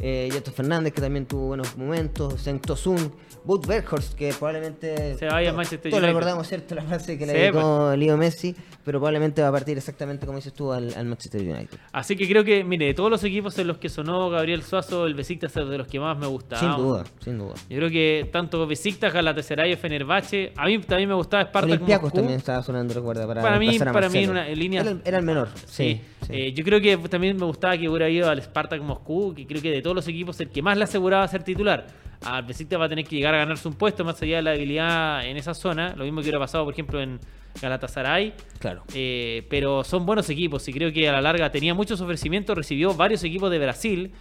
Eh, 0.02 0.28
Yeto 0.32 0.50
Fernández, 0.50 0.92
que 0.94 1.00
también 1.00 1.26
tuvo 1.26 1.48
buenos 1.48 1.76
momentos. 1.76 2.40
Seng 2.40 2.58
Tosun. 2.60 3.12
Wout 3.44 3.66
Berghorst, 3.66 4.14
que 4.14 4.32
probablemente. 4.34 5.16
Se 5.16 5.26
vaya 5.26 5.48
a 5.48 5.52
to- 5.52 5.56
Manchester 5.56 5.90
Todos 5.90 6.02
recordamos, 6.04 6.46
¿cierto? 6.46 6.74
La 6.74 6.82
frase 6.82 7.18
que 7.18 7.26
le 7.26 7.32
dedicó 7.32 7.94
Leo 7.96 8.16
Messi. 8.16 8.54
Pero 8.84 8.98
probablemente 8.98 9.42
va 9.42 9.48
a 9.48 9.52
partir 9.52 9.76
exactamente 9.76 10.24
como 10.26 10.38
dices 10.38 10.52
tú 10.54 10.72
al, 10.72 10.92
al 10.94 11.04
Manchester 11.06 11.40
United. 11.42 11.78
Así 11.92 12.16
que 12.16 12.26
creo 12.26 12.42
que, 12.44 12.64
mire, 12.64 12.86
de 12.86 12.94
todos 12.94 13.10
los 13.10 13.22
equipos 13.24 13.56
en 13.58 13.66
los 13.66 13.76
que 13.78 13.88
sonó 13.90 14.30
Gabriel 14.30 14.62
Suazo, 14.62 15.06
el 15.06 15.14
Besiktas 15.14 15.54
es 15.56 15.68
de 15.68 15.78
los 15.78 15.86
que 15.86 16.00
más 16.00 16.18
me 16.18 16.26
gusta. 16.26 16.56
sin 16.56 16.74
duda, 16.76 17.04
sin 17.22 17.38
duda. 17.38 17.54
Yo 17.68 17.76
creo 17.76 17.90
que 17.90 18.28
tanto 18.32 18.66
Besiktas, 18.66 19.12
Galatasaray, 19.12 19.76
Fenerbahce, 19.76 20.52
a 20.56 20.66
mí 20.66 20.78
también 20.78 21.08
me 21.10 21.14
gustaba 21.14 21.44
Spartak 21.44 21.70
Olympiacos 21.72 22.12
también 22.12 22.38
estaba 22.38 22.62
sonando, 22.62 22.94
recuerda, 22.94 23.26
para, 23.26 23.42
Para 23.42 23.58
mí- 23.58 23.78
para 23.78 23.92
mí 23.92 24.00
Marcelo. 24.00 24.24
en 24.24 24.30
una- 24.30 24.48
en 24.48 24.58
línea- 24.58 24.80
Era, 24.80 24.90
el- 24.90 25.02
era 25.04 25.18
el 25.18 25.24
menor, 25.24 25.48
Sí, 25.54 25.64
sí. 25.66 26.00
sí. 26.26 26.32
Eh, 26.32 26.52
yo 26.54 26.64
creo 26.64 26.80
que 26.80 26.96
también 27.08 27.36
me 27.36 27.44
gustaba 27.44 27.76
que 27.76 27.88
hubiera 27.88 28.08
ido 28.08 28.28
al 28.30 28.40
Spartak 28.42 28.80
Moscú, 28.82 29.34
que 29.34 29.46
creo 29.46 29.60
que 29.60 29.70
de 29.70 29.82
todos 29.90 30.04
los 30.06 30.08
equipos 30.08 30.38
el 30.40 30.50
que 30.50 30.62
más 30.62 30.78
le 30.78 30.84
aseguraba 30.84 31.26
ser 31.26 31.42
titular. 31.42 31.84
Al 32.24 32.44
Besiktas 32.44 32.78
va 32.80 32.84
a 32.84 32.88
tener 32.88 33.04
que 33.04 33.16
llegar 33.16 33.34
a 33.34 33.38
ganarse 33.38 33.66
un 33.66 33.74
puesto 33.74 34.04
más 34.04 34.22
allá 34.22 34.36
de 34.36 34.42
la 34.42 34.52
habilidad 34.52 35.26
en 35.26 35.36
esa 35.36 35.52
zona, 35.52 35.94
lo 35.96 36.04
mismo 36.04 36.20
que 36.20 36.26
hubiera 36.26 36.38
pasado, 36.38 36.64
por 36.64 36.72
ejemplo, 36.72 37.00
en 37.00 37.18
Galatasaray. 37.60 38.34
claro. 38.60 38.84
Eh, 38.94 39.44
pero 39.50 39.82
son 39.82 40.06
buenos 40.06 40.30
equipos 40.30 40.68
y 40.68 40.72
creo 40.72 40.92
que 40.92 41.08
a 41.08 41.12
la 41.12 41.20
larga 41.20 41.50
tenía 41.50 41.74
muchos 41.74 42.00
ofrecimientos, 42.00 42.56
recibió 42.56 42.94
varios 42.94 43.24
equipos 43.24 43.50
de 43.50 43.58
Brasil, 43.58 44.12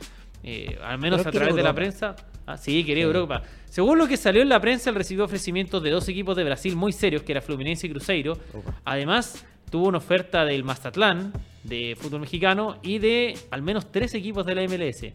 eh, 0.41 0.79
al 0.84 0.97
menos 0.97 1.19
Pero 1.19 1.29
a 1.29 1.32
través 1.34 1.55
de 1.55 1.62
la 1.62 1.75
prensa. 1.75 2.15
Ah, 2.47 2.58
sí, 2.58 2.84
quería 2.84 3.03
Sí. 3.03 3.08
Europa. 3.08 3.43
Según 3.65 3.99
lo 3.99 4.08
que 4.08 4.17
salió 4.17 4.41
en 4.41 4.49
la 4.49 4.60
prensa, 4.60 4.89
él 4.89 4.95
recibió 4.95 5.25
ofrecimientos 5.25 5.84
de 5.84 5.91
dos 5.91 6.10
equipos 6.10 6.36
de 6.36 6.43
Brasil 6.45 6.75
muy 6.75 6.93
serios, 6.93 7.21
que 7.21 7.34
era 7.34 7.41
Fluminense 7.41 7.86
y 7.86 7.91
Cruzeiro. 7.91 8.34
Opa. 8.55 8.73
Además, 8.86 9.45
tuvo 9.69 9.88
una 9.88 9.99
oferta 9.99 10.45
del 10.45 10.63
Mazatlán, 10.63 11.32
de 11.63 11.95
fútbol 11.99 12.21
mexicano, 12.21 12.79
y 12.82 12.97
de 12.97 13.38
al 13.51 13.62
menos 13.62 13.91
tres 13.91 14.15
equipos 14.15 14.47
de 14.47 14.55
la 14.55 14.63
MLS. 14.63 15.13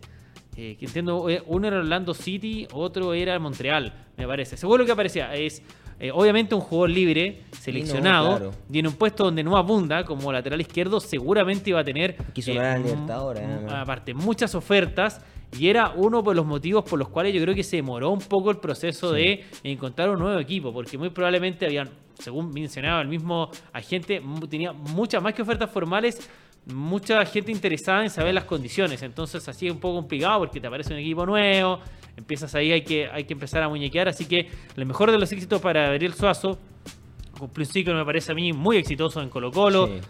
Eh, 0.56 0.76
que 0.78 0.86
entiendo, 0.86 1.28
eh, 1.28 1.42
uno 1.46 1.66
era 1.66 1.78
Orlando 1.78 2.14
City, 2.14 2.66
otro 2.72 3.12
era 3.12 3.38
Montreal, 3.38 3.92
me 4.16 4.26
parece. 4.26 4.56
Según 4.56 4.78
lo 4.78 4.86
que 4.86 4.92
aparecía, 4.92 5.34
es 5.34 5.62
eh, 5.98 6.10
obviamente 6.12 6.54
un 6.54 6.60
jugador 6.60 6.90
libre, 6.90 7.42
seleccionado, 7.58 8.28
claro. 8.36 8.50
y 8.70 8.78
en 8.78 8.86
un 8.86 8.94
puesto 8.94 9.24
donde 9.24 9.42
no 9.42 9.56
abunda, 9.56 10.04
como 10.04 10.32
lateral 10.32 10.60
izquierdo, 10.60 11.00
seguramente 11.00 11.70
iba 11.70 11.80
a 11.80 11.84
tener, 11.84 12.16
Quiso 12.32 12.54
ganar 12.54 12.70
a 12.72 12.74
m- 12.76 12.84
Libertadores, 12.84 13.42
m- 13.42 13.52
además. 13.54 13.74
aparte, 13.74 14.14
muchas 14.14 14.54
ofertas, 14.54 15.20
y 15.58 15.68
era 15.68 15.90
uno 15.96 16.22
de 16.22 16.34
los 16.34 16.46
motivos 16.46 16.84
por 16.84 16.98
los 16.98 17.08
cuales 17.08 17.32
yo 17.34 17.40
creo 17.42 17.54
que 17.54 17.62
se 17.64 17.76
demoró 17.76 18.10
un 18.10 18.18
poco 18.20 18.50
el 18.50 18.58
proceso 18.58 19.12
de 19.12 19.44
encontrar 19.62 20.10
un 20.10 20.18
nuevo 20.18 20.38
equipo, 20.40 20.72
porque 20.72 20.98
muy 20.98 21.10
probablemente 21.10 21.64
habían, 21.66 21.88
según 22.18 22.50
mencionaba 22.50 23.00
el 23.02 23.08
mismo 23.08 23.50
agente, 23.72 24.20
tenía 24.50 24.72
muchas 24.72 25.22
más 25.22 25.32
que 25.34 25.42
ofertas 25.42 25.70
formales, 25.70 26.28
mucha 26.66 27.24
gente 27.26 27.52
interesada 27.52 28.02
en 28.04 28.10
saber 28.10 28.34
las 28.34 28.44
condiciones, 28.44 29.02
entonces 29.02 29.46
así 29.48 29.66
es 29.66 29.72
un 29.72 29.80
poco 29.80 29.96
complicado 29.96 30.38
porque 30.40 30.60
te 30.60 30.66
aparece 30.66 30.92
un 30.94 31.00
equipo 31.00 31.26
nuevo, 31.26 31.80
empiezas 32.16 32.54
ahí, 32.54 32.72
hay 32.72 32.82
que, 32.82 33.06
hay 33.08 33.24
que 33.24 33.34
empezar 33.34 33.62
a 33.62 33.68
muñequear, 33.68 34.08
así 34.08 34.24
que 34.26 34.48
el 34.76 34.86
mejor 34.86 35.10
de 35.10 35.18
los 35.18 35.30
éxitos 35.32 35.60
para 35.60 35.82
Gabriel 35.88 36.14
Suazo, 36.14 36.58
cumplió 37.38 37.66
un 37.66 37.72
ciclo 37.72 37.94
me 37.94 38.04
parece 38.04 38.32
a 38.32 38.34
mí 38.34 38.52
muy 38.52 38.76
exitoso 38.78 39.20
en 39.20 39.28
Colo 39.28 39.50
Colo, 39.50 39.88
Sí. 39.88 40.00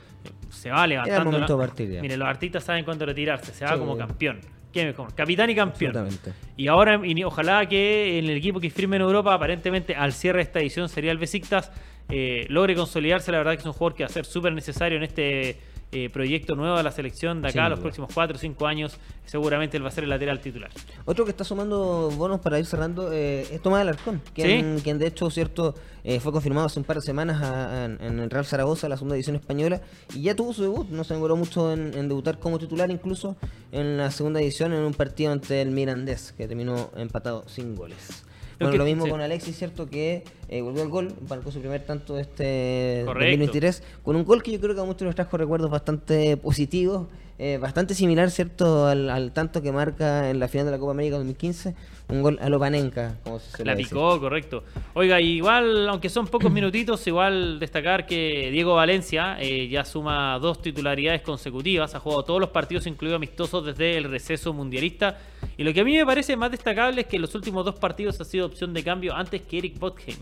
se 0.50 0.70
va 0.70 0.86
levantando. 0.86 1.38
la- 1.38 1.46
partir. 1.66 2.00
Mire, 2.00 2.16
los 2.16 2.28
artistas 2.28 2.62
saben 2.64 2.84
cuándo 2.84 3.04
retirarse, 3.06 3.52
se 3.52 3.64
va 3.64 3.72
Sí. 3.72 3.78
como 3.78 3.96
campeón. 3.96 4.40
¿Qué 4.72 4.84
mejor? 4.84 5.14
Capitán 5.14 5.48
y 5.50 5.54
campeón. 5.54 6.08
Y 6.56 6.66
ahora, 6.66 7.00
y 7.04 7.22
ojalá 7.22 7.64
que 7.68 8.18
en 8.18 8.24
el 8.24 8.36
equipo 8.36 8.58
que 8.58 8.70
firme 8.70 8.96
en 8.96 9.02
Europa, 9.02 9.32
aparentemente 9.32 9.94
al 9.94 10.12
cierre 10.12 10.38
de 10.38 10.42
esta 10.44 10.58
edición 10.60 10.88
sería 10.88 11.12
el 11.12 11.18
Besiktas, 11.18 11.70
eh, 12.08 12.44
logre 12.48 12.74
consolidarse. 12.74 13.30
La 13.30 13.38
verdad 13.38 13.52
que 13.52 13.58
es 13.60 13.66
un 13.66 13.72
jugador 13.72 13.94
que 13.96 14.02
va 14.02 14.08
a 14.08 14.12
ser 14.12 14.24
súper 14.24 14.52
necesario 14.52 14.98
en 14.98 15.04
este 15.04 15.60
eh, 15.94 16.10
proyecto 16.10 16.54
nuevo 16.56 16.76
de 16.76 16.82
la 16.82 16.90
selección 16.90 17.40
de 17.40 17.48
acá, 17.48 17.60
Sin 17.62 17.70
los 17.70 17.78
duda. 17.78 17.82
próximos 17.84 18.10
4 18.12 18.36
o 18.36 18.38
5 18.38 18.66
años. 18.66 18.98
Seguramente 19.24 19.76
él 19.78 19.84
va 19.84 19.88
a 19.88 19.92
ser 19.92 20.04
el 20.04 20.10
lateral 20.10 20.40
titular. 20.40 20.70
Otro 21.06 21.24
que 21.24 21.30
está 21.30 21.44
sumando 21.44 22.10
bonos 22.16 22.40
para 22.40 22.58
ir 22.58 22.66
cerrando 22.66 23.10
eh, 23.12 23.46
es 23.50 23.62
Tomás 23.62 23.80
Alarcón, 23.80 24.20
quien, 24.34 24.80
quien 24.80 24.98
de 24.98 25.06
hecho 25.06 25.30
cierto 25.30 25.74
eh, 26.04 26.20
fue 26.20 26.30
confirmado 26.32 26.66
hace 26.66 26.78
un 26.78 26.84
par 26.84 26.96
de 26.96 27.02
semanas 27.02 27.40
a- 27.42 27.70
a- 27.70 27.84
en 27.86 28.18
el 28.18 28.28
Real 28.28 28.44
Zaragoza, 28.44 28.88
la 28.88 28.96
segunda 28.96 29.14
división 29.14 29.36
española, 29.36 29.80
y 30.14 30.22
ya 30.22 30.34
tuvo 30.34 30.52
su 30.52 30.62
debut, 30.62 30.88
no 30.90 31.04
se 31.04 31.14
demoró 31.14 31.36
mucho 31.36 31.72
en, 31.72 31.94
en 31.96 32.08
debutar 32.08 32.38
como 32.38 32.58
titular 32.58 32.90
incluso 32.90 33.36
en 33.72 33.96
la 33.96 34.10
segunda 34.10 34.40
división 34.40 34.72
en 34.74 34.82
un 34.82 34.92
partido 34.92 35.32
ante 35.32 35.62
el 35.62 35.70
Mirandés, 35.70 36.32
que 36.32 36.46
terminó 36.46 36.90
empatado 36.96 37.44
sin 37.48 37.74
goles. 37.74 38.24
Bueno, 38.58 38.72
que- 38.72 38.78
lo 38.78 38.84
mismo 38.84 39.04
sí. 39.04 39.10
con 39.10 39.20
Alexis, 39.20 39.56
cierto, 39.56 39.86
que 39.88 40.22
eh, 40.48 40.62
volvió 40.62 40.82
al 40.82 40.88
gol, 40.88 41.14
marcó 41.28 41.50
su 41.50 41.60
primer 41.60 41.84
tanto 41.84 42.14
de 42.16 42.22
este 42.22 43.02
Correcto. 43.04 43.30
2023, 43.38 43.82
con 44.02 44.16
un 44.16 44.24
gol 44.24 44.42
que 44.42 44.52
yo 44.52 44.60
creo 44.60 44.74
que 44.74 44.80
a 44.80 44.84
muchos 44.84 45.02
nos 45.06 45.14
trajo 45.14 45.36
recuerdos 45.36 45.70
bastante 45.70 46.36
positivos, 46.36 47.06
eh, 47.38 47.58
bastante 47.60 47.94
similar, 47.94 48.30
cierto, 48.30 48.86
al, 48.86 49.10
al 49.10 49.32
tanto 49.32 49.60
que 49.62 49.72
marca 49.72 50.30
en 50.30 50.38
la 50.38 50.46
final 50.48 50.66
de 50.66 50.72
la 50.72 50.78
Copa 50.78 50.92
América 50.92 51.16
2015, 51.16 51.74
un 52.08 52.22
gol 52.22 52.38
a 52.40 52.48
lo 52.48 52.58
Panenka, 52.58 53.16
como 53.24 53.38
se 53.38 53.50
suele 53.50 53.70
La 53.70 53.76
decir. 53.76 53.88
picó, 53.90 54.20
correcto. 54.20 54.64
Oiga, 54.92 55.20
igual, 55.20 55.88
aunque 55.88 56.08
son 56.08 56.26
pocos 56.26 56.50
minutitos, 56.52 57.06
igual 57.06 57.58
destacar 57.58 58.06
que 58.06 58.50
Diego 58.50 58.74
Valencia 58.74 59.36
eh, 59.40 59.68
ya 59.68 59.84
suma 59.84 60.38
dos 60.38 60.60
titularidades 60.60 61.22
consecutivas, 61.22 61.94
ha 61.94 62.00
jugado 62.00 62.24
todos 62.24 62.40
los 62.40 62.50
partidos, 62.50 62.86
incluidos 62.86 63.16
amistosos, 63.16 63.64
desde 63.64 63.96
el 63.96 64.04
receso 64.04 64.52
mundialista. 64.52 65.18
Y 65.56 65.64
lo 65.64 65.72
que 65.72 65.80
a 65.80 65.84
mí 65.84 65.96
me 65.96 66.04
parece 66.04 66.36
más 66.36 66.50
destacable 66.50 67.02
es 67.02 67.06
que 67.06 67.16
en 67.16 67.22
los 67.22 67.34
últimos 67.34 67.64
dos 67.64 67.76
partidos 67.76 68.20
ha 68.20 68.24
sido 68.24 68.46
opción 68.46 68.74
de 68.74 68.82
cambio 68.84 69.14
antes 69.14 69.42
que 69.42 69.58
Eric 69.58 69.78
Botheim, 69.78 70.16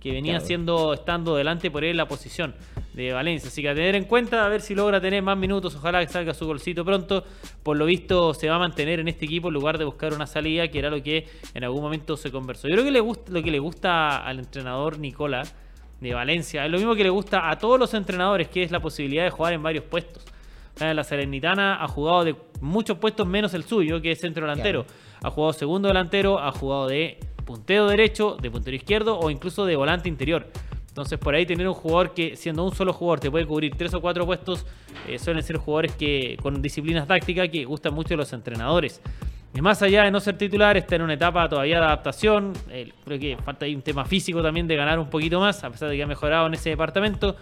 que 0.00 0.12
venía 0.12 0.34
Claro. 0.34 0.46
siendo, 0.46 0.92
estando 0.94 1.36
delante 1.36 1.70
por 1.70 1.84
él 1.84 1.96
la 1.96 2.06
posición 2.06 2.54
de 2.94 3.12
Valencia. 3.12 3.48
Así 3.48 3.62
que 3.62 3.68
a 3.68 3.74
tener 3.74 3.94
en 3.94 4.04
cuenta, 4.04 4.44
a 4.44 4.48
ver 4.48 4.60
si 4.60 4.74
logra 4.74 5.00
tener 5.00 5.22
más 5.22 5.36
minutos, 5.36 5.74
ojalá 5.76 6.04
que 6.04 6.12
salga 6.12 6.34
su 6.34 6.46
golcito 6.46 6.84
pronto. 6.84 7.24
Por 7.62 7.76
lo 7.76 7.84
visto 7.84 8.34
se 8.34 8.48
va 8.48 8.56
a 8.56 8.58
mantener 8.58 9.00
en 9.00 9.08
este 9.08 9.24
equipo 9.24 9.48
en 9.48 9.54
lugar 9.54 9.78
de 9.78 9.84
buscar 9.84 10.12
una 10.14 10.26
salida, 10.26 10.68
que 10.68 10.78
era 10.78 10.90
lo 10.90 11.02
que 11.02 11.26
en 11.54 11.64
algún 11.64 11.82
momento 11.82 12.16
se 12.16 12.30
conversó. 12.30 12.68
Yo 12.68 12.74
creo 12.74 12.84
que 12.84 12.90
le 12.92 13.00
gusta, 13.00 13.32
lo 13.32 13.42
que 13.42 13.50
le 13.50 13.58
gusta 13.58 14.18
al 14.24 14.38
entrenador 14.40 14.98
Nicola 14.98 15.42
de 16.00 16.14
Valencia 16.14 16.64
es 16.64 16.70
lo 16.70 16.78
mismo 16.78 16.94
que 16.94 17.02
le 17.02 17.10
gusta 17.10 17.50
a 17.50 17.58
todos 17.58 17.78
los 17.78 17.92
entrenadores, 17.94 18.48
que 18.48 18.62
es 18.62 18.70
la 18.70 18.80
posibilidad 18.80 19.24
de 19.24 19.30
jugar 19.30 19.52
en 19.52 19.62
varios 19.62 19.84
puestos. 19.84 20.24
La 20.78 21.02
Salernitana 21.02 21.82
ha 21.82 21.88
jugado 21.88 22.22
de 22.22 22.36
muchos 22.60 22.98
puestos 22.98 23.26
menos 23.26 23.52
el 23.54 23.64
suyo, 23.64 24.00
que 24.00 24.12
es 24.12 24.20
centro 24.20 24.46
delantero. 24.46 24.86
Ha 25.24 25.30
jugado 25.30 25.52
segundo 25.52 25.88
delantero, 25.88 26.38
ha 26.38 26.52
jugado 26.52 26.86
de 26.86 27.18
puntero 27.48 27.88
derecho, 27.88 28.36
de 28.38 28.50
puntero 28.50 28.76
izquierdo 28.76 29.18
o 29.18 29.30
incluso 29.30 29.64
de 29.64 29.74
volante 29.74 30.06
interior. 30.06 30.46
Entonces 30.86 31.18
por 31.18 31.34
ahí 31.34 31.46
tener 31.46 31.66
un 31.66 31.72
jugador 31.72 32.12
que 32.12 32.36
siendo 32.36 32.62
un 32.62 32.74
solo 32.74 32.92
jugador 32.92 33.20
te 33.20 33.30
puede 33.30 33.46
cubrir 33.46 33.74
tres 33.74 33.94
o 33.94 34.02
cuatro 34.02 34.26
puestos, 34.26 34.66
eh, 35.08 35.18
suelen 35.18 35.42
ser 35.42 35.56
jugadores 35.56 35.92
que 35.92 36.36
con 36.42 36.60
disciplinas 36.60 37.06
tácticas 37.08 37.48
que 37.48 37.64
gustan 37.64 37.94
mucho 37.94 38.14
los 38.16 38.30
entrenadores. 38.34 39.00
Y 39.54 39.62
más 39.62 39.80
allá 39.80 40.04
de 40.04 40.10
no 40.10 40.20
ser 40.20 40.36
titular, 40.36 40.76
está 40.76 40.96
en 40.96 41.02
una 41.02 41.14
etapa 41.14 41.48
todavía 41.48 41.78
de 41.78 41.86
adaptación. 41.86 42.52
Creo 43.04 43.18
que 43.18 43.38
falta 43.42 43.64
ahí 43.64 43.74
un 43.74 43.80
tema 43.80 44.04
físico 44.04 44.42
también 44.42 44.68
de 44.68 44.76
ganar 44.76 44.98
un 44.98 45.08
poquito 45.08 45.40
más, 45.40 45.64
a 45.64 45.70
pesar 45.70 45.88
de 45.88 45.96
que 45.96 46.02
ha 46.02 46.06
mejorado 46.06 46.46
en 46.48 46.52
ese 46.52 46.68
departamento. 46.68 47.34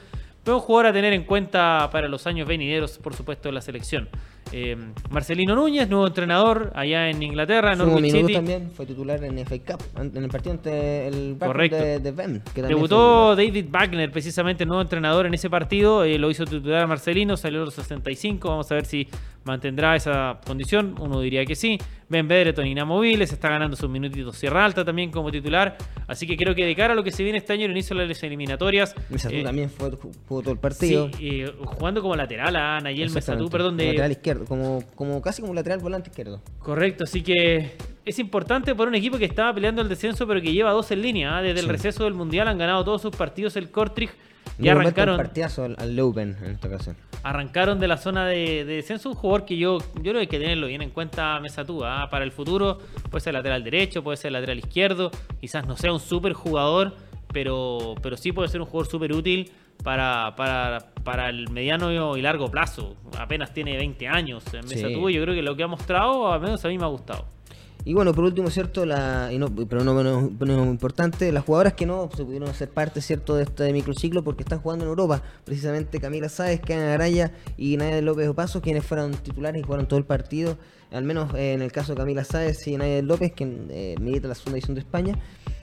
Pero 0.45 0.59
un 0.59 0.63
jugador 0.63 0.87
a 0.87 0.93
tener 0.93 1.13
en 1.15 1.25
cuenta 1.25 1.89
para 1.91 2.07
los 2.07 2.29
años 2.29 2.47
venideros, 2.47 2.99
por 2.99 3.13
supuesto, 3.13 3.49
de 3.49 3.55
la 3.55 3.61
selección. 3.61 4.09
Eh, 4.59 4.75
Marcelino 5.11 5.55
Núñez, 5.55 5.87
nuevo 5.87 6.07
entrenador 6.07 6.73
allá 6.75 7.11
en 7.11 7.23
Inglaterra, 7.23 7.75
en 7.75 7.79
Norwich 7.79 8.11
City. 8.11 8.33
también 8.33 8.71
fue 8.75 8.87
titular 8.87 9.23
en 9.23 9.39
FA 9.41 9.59
Cup, 9.59 9.83
en 10.01 10.25
el 10.25 10.31
partido 10.31 10.53
ante 10.53 11.09
el 11.09 11.37
Correcto. 11.39 11.77
de, 11.77 11.99
de 11.99 12.11
Ben, 12.11 12.43
que 12.55 12.63
Debutó 12.63 13.37
David 13.37 13.67
Wagner, 13.71 14.11
precisamente 14.11 14.65
nuevo 14.65 14.81
entrenador 14.81 15.27
en 15.27 15.35
ese 15.35 15.51
partido. 15.51 16.05
Eh, 16.05 16.19
lo 16.19 16.31
hizo 16.31 16.47
titular 16.47 16.89
Marcelino, 16.89 17.37
salió 17.37 17.61
a 17.61 17.65
los 17.67 17.75
65. 17.75 18.49
Vamos 18.49 18.73
a 18.73 18.77
ver 18.77 18.87
si 18.87 19.07
mantendrá 19.47 19.97
esa 19.97 20.41
condición. 20.45 20.97
Uno 21.01 21.21
diría 21.21 21.47
que 21.47 21.55
sí. 21.55 21.79
Ben 22.09 22.29
Bedreton 22.29 22.67
inamovible, 22.67 23.27
se 23.27 23.35
está 23.35 23.49
ganando 23.49 23.77
sus 23.77 23.89
minutitos. 23.89 24.37
Sierra 24.37 24.65
Alta 24.65 24.85
también 24.85 25.11
como 25.11 25.31
titular. 25.31 25.77
Así 26.07 26.27
que 26.27 26.37
creo 26.37 26.55
que 26.55 26.65
de 26.65 26.77
cara 26.77 26.93
a 26.93 26.97
lo 26.97 27.03
que 27.03 27.11
se 27.11 27.23
viene 27.23 27.39
este 27.39 27.53
año, 27.53 27.65
el 27.65 27.71
inicio 27.73 27.97
de 27.97 28.07
las 28.07 28.23
eliminatorias. 28.23 28.95
Mesatú 29.09 29.37
eh, 29.37 29.43
también 29.43 29.71
fue, 29.71 29.91
jugó 30.29 30.43
todo 30.43 30.53
el 30.53 30.59
partido. 30.59 31.11
Sí, 31.17 31.41
eh, 31.41 31.53
jugando 31.65 32.03
como 32.03 32.15
lateral 32.15 32.55
a 32.57 32.81
Nayel 32.81 33.11
Mesatú, 33.11 33.49
perdón. 33.49 33.77
De... 33.77 33.87
Lateral 33.87 34.13
izquierdo, 34.13 34.45
como, 34.45 34.85
como 34.95 35.23
casi 35.23 35.43
como 35.43 35.55
lateral 35.55 35.79
volante 35.79 36.11
izquierdo. 36.11 36.41
Correcto, 36.59 37.05
así 37.05 37.23
que 37.23 37.77
es 38.05 38.19
importante 38.19 38.75
por 38.75 38.87
un 38.87 38.95
equipo 38.95 39.19
que 39.19 39.25
estaba 39.25 39.53
peleando 39.53 39.83
el 39.83 39.89
descenso, 39.89 40.27
pero 40.27 40.41
que 40.41 40.53
lleva 40.53 40.71
dos 40.73 40.91
en 40.91 41.03
línea. 41.03 41.39
¿ah? 41.39 41.43
Desde 41.43 41.61
el 41.61 41.69
receso 41.69 42.05
del 42.05 42.15
Mundial 42.15 42.47
han 42.49 42.59
ganado 42.59 42.85
todos 42.85 43.03
sus 43.03 43.15
partidos 43.15 43.57
el 43.57 43.71
Kortrijk. 44.47 44.65
Y 44.65 44.69
arrancaron. 44.69 45.21
al, 45.21 45.77
al 45.79 45.97
Leuven 45.97 46.37
en 46.43 46.53
esta 46.53 46.69
ocasión. 46.69 46.97
Arrancaron 47.23 47.81
de 47.81 47.89
la 47.89 47.97
zona 47.97 48.27
de, 48.27 48.65
descenso. 48.65 49.11
Un 49.11 49.15
jugador 49.17 49.45
que 49.45 49.57
yo, 49.57 49.79
yo 49.79 50.03
creo 50.03 50.15
que 50.15 50.21
hay 50.21 50.27
que 50.27 50.39
tenerlo 50.39 50.67
bien 50.67 50.83
en 50.83 50.91
cuenta, 50.91 51.39
Mesatúa. 51.41 52.03
¿ah? 52.03 52.11
Para 52.11 52.25
el 52.25 52.33
futuro, 52.33 52.79
puede 53.11 53.21
ser 53.21 53.35
lateral 53.35 53.65
derecho, 53.65 54.03
puede 54.03 54.17
ser 54.17 54.33
lateral 54.33 54.59
izquierdo. 54.59 55.11
Quizás 55.41 55.67
no 55.67 55.77
sea 55.77 55.93
un 55.93 56.01
super 56.01 56.33
jugador, 56.33 56.95
pero, 57.33 57.95
pero 58.03 58.17
sí 58.17 58.33
puede 58.33 58.49
ser 58.49 58.61
un 58.61 58.67
jugador 58.67 58.91
súper 58.91 59.13
útil 59.13 59.51
para, 59.83 60.35
para, 60.37 60.93
para, 61.05 61.29
el 61.29 61.51
mediano 61.51 62.17
y 62.17 62.23
largo 62.23 62.51
plazo. 62.51 62.97
Apenas 63.19 63.53
tiene 63.53 63.77
20 63.77 64.09
años 64.09 64.45
en 64.55 64.67
Mesatúa. 64.67 65.11
Yo 65.11 65.23
creo 65.23 65.35
que 65.35 65.43
lo 65.43 65.57
que 65.57 65.63
ha 65.63 65.69
mostrado, 65.69 66.33
al 66.33 66.41
menos 66.41 66.65
a 66.65 66.69
mí 66.69 66.79
me 66.79 66.85
ha 66.85 66.89
gustado. 66.89 67.36
Y 67.87 67.95
bueno, 67.95 68.13
por 68.13 68.25
último, 68.25 68.51
¿cierto? 68.51 68.85
La, 68.85 69.31
y 69.33 69.39
no, 69.39 69.47
pero 69.49 69.85
no 69.85 69.95
menos, 69.95 70.67
importante, 70.67 71.31
las 71.31 71.45
jugadoras 71.45 71.75
que 71.75 71.87
no 71.87 72.11
se 72.17 72.25
pudieron 72.25 72.49
hacer 72.49 72.69
parte, 72.69 73.01
¿cierto? 73.01 73.37
De 73.37 73.45
este 73.45 73.73
microciclo 73.73 74.25
porque 74.25 74.43
están 74.43 74.59
jugando 74.59 74.85
en 74.85 74.89
Europa. 74.89 75.23
Precisamente 75.45 76.01
Camila 76.01 76.29
Sáez, 76.29 76.61
Karen 76.63 76.83
Araya 76.83 77.31
y 77.57 77.77
Nadia 77.77 78.03
López 78.03 78.29
Opaso, 78.29 78.61
quienes 78.61 78.85
fueron 78.85 79.13
titulares 79.13 79.63
y 79.63 79.65
jugaron 79.65 79.87
todo 79.87 80.01
el 80.01 80.05
partido. 80.05 80.59
Al 80.91 81.05
menos 81.05 81.33
eh, 81.35 81.53
en 81.53 81.63
el 81.63 81.71
caso 81.71 81.93
de 81.93 81.99
Camila 81.99 82.25
Sáez 82.25 82.67
y 82.67 82.77
Nadia 82.77 83.01
López, 83.03 83.33
que 83.33 83.45
eh, 83.71 83.95
milita 84.01 84.27
la 84.27 84.35
segunda 84.35 84.57
división 84.57 84.75
de 84.75 84.81
España. 84.81 85.17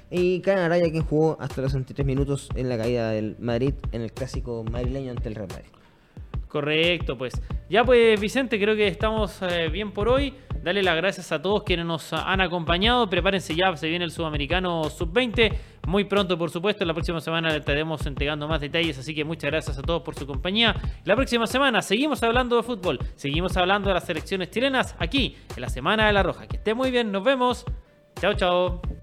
Y 0.10 0.40
Karen 0.40 0.64
Araya, 0.64 0.90
quien 0.92 1.04
jugó 1.04 1.36
hasta 1.42 1.62
los 1.62 1.74
63 1.74 2.08
minutos 2.08 2.48
en 2.56 2.70
la 2.70 2.78
caída 2.78 3.12
del 3.12 3.36
Madrid 3.38 3.74
en 3.92 4.02
el 4.02 4.14
clásico 4.14 4.64
madrileño 4.64 5.12
ante 5.12 5.28
el 5.28 5.36
Real 5.36 5.50
Madrid. 5.50 5.68
Correcto, 6.48 7.18
pues. 7.18 7.34
Ya 7.70 7.84
pues 7.84 8.18
Vicente, 8.22 8.60
creo 8.60 8.78
que 8.78 8.88
estamos 8.88 9.42
eh, 9.42 9.70
bien 9.70 9.92
por 9.92 10.08
hoy. 10.08 10.36
Dale 10.64 10.82
las 10.82 10.96
gracias 10.96 11.30
a 11.34 11.42
todos 11.42 11.64
quienes 11.64 11.86
nos 11.86 12.14
han 12.14 12.40
acompañado. 12.40 13.10
Prepárense 13.10 13.54
ya, 13.54 13.76
se 13.76 13.90
viene 13.90 14.06
el 14.06 14.12
Sudamericano 14.12 14.90
Sub-20. 14.90 15.54
Muy 15.88 16.06
pronto, 16.06 16.38
por 16.38 16.50
supuesto, 16.52 16.86
la 16.86 16.94
próxima 16.94 17.20
semana 17.20 17.50
le 17.50 17.58
estaremos 17.58 18.06
entregando 18.06 18.48
más 18.48 18.62
detalles, 18.62 18.98
así 18.98 19.14
que 19.14 19.26
muchas 19.26 19.52
gracias 19.52 19.78
a 19.78 19.82
todos 19.82 20.04
por 20.04 20.16
su 20.16 20.26
compañía. 20.26 20.74
La 21.04 21.18
próxima 21.18 21.48
semana 21.48 21.82
seguimos 21.82 22.24
hablando 22.24 22.56
de 22.56 22.64
fútbol, 22.64 22.98
seguimos 23.16 23.58
hablando 23.58 23.90
de 23.90 23.96
las 23.96 24.06
selecciones 24.06 24.52
chilenas 24.52 24.96
aquí 25.00 25.36
en 25.54 25.62
la 25.62 25.68
Semana 25.68 26.08
de 26.08 26.14
la 26.14 26.24
Roja. 26.24 26.48
Que 26.48 26.56
esté 26.56 26.74
muy 26.74 26.92
bien, 26.92 27.12
nos 27.12 27.26
vemos. 27.26 27.66
Chao, 28.22 28.34
chao. 28.34 29.03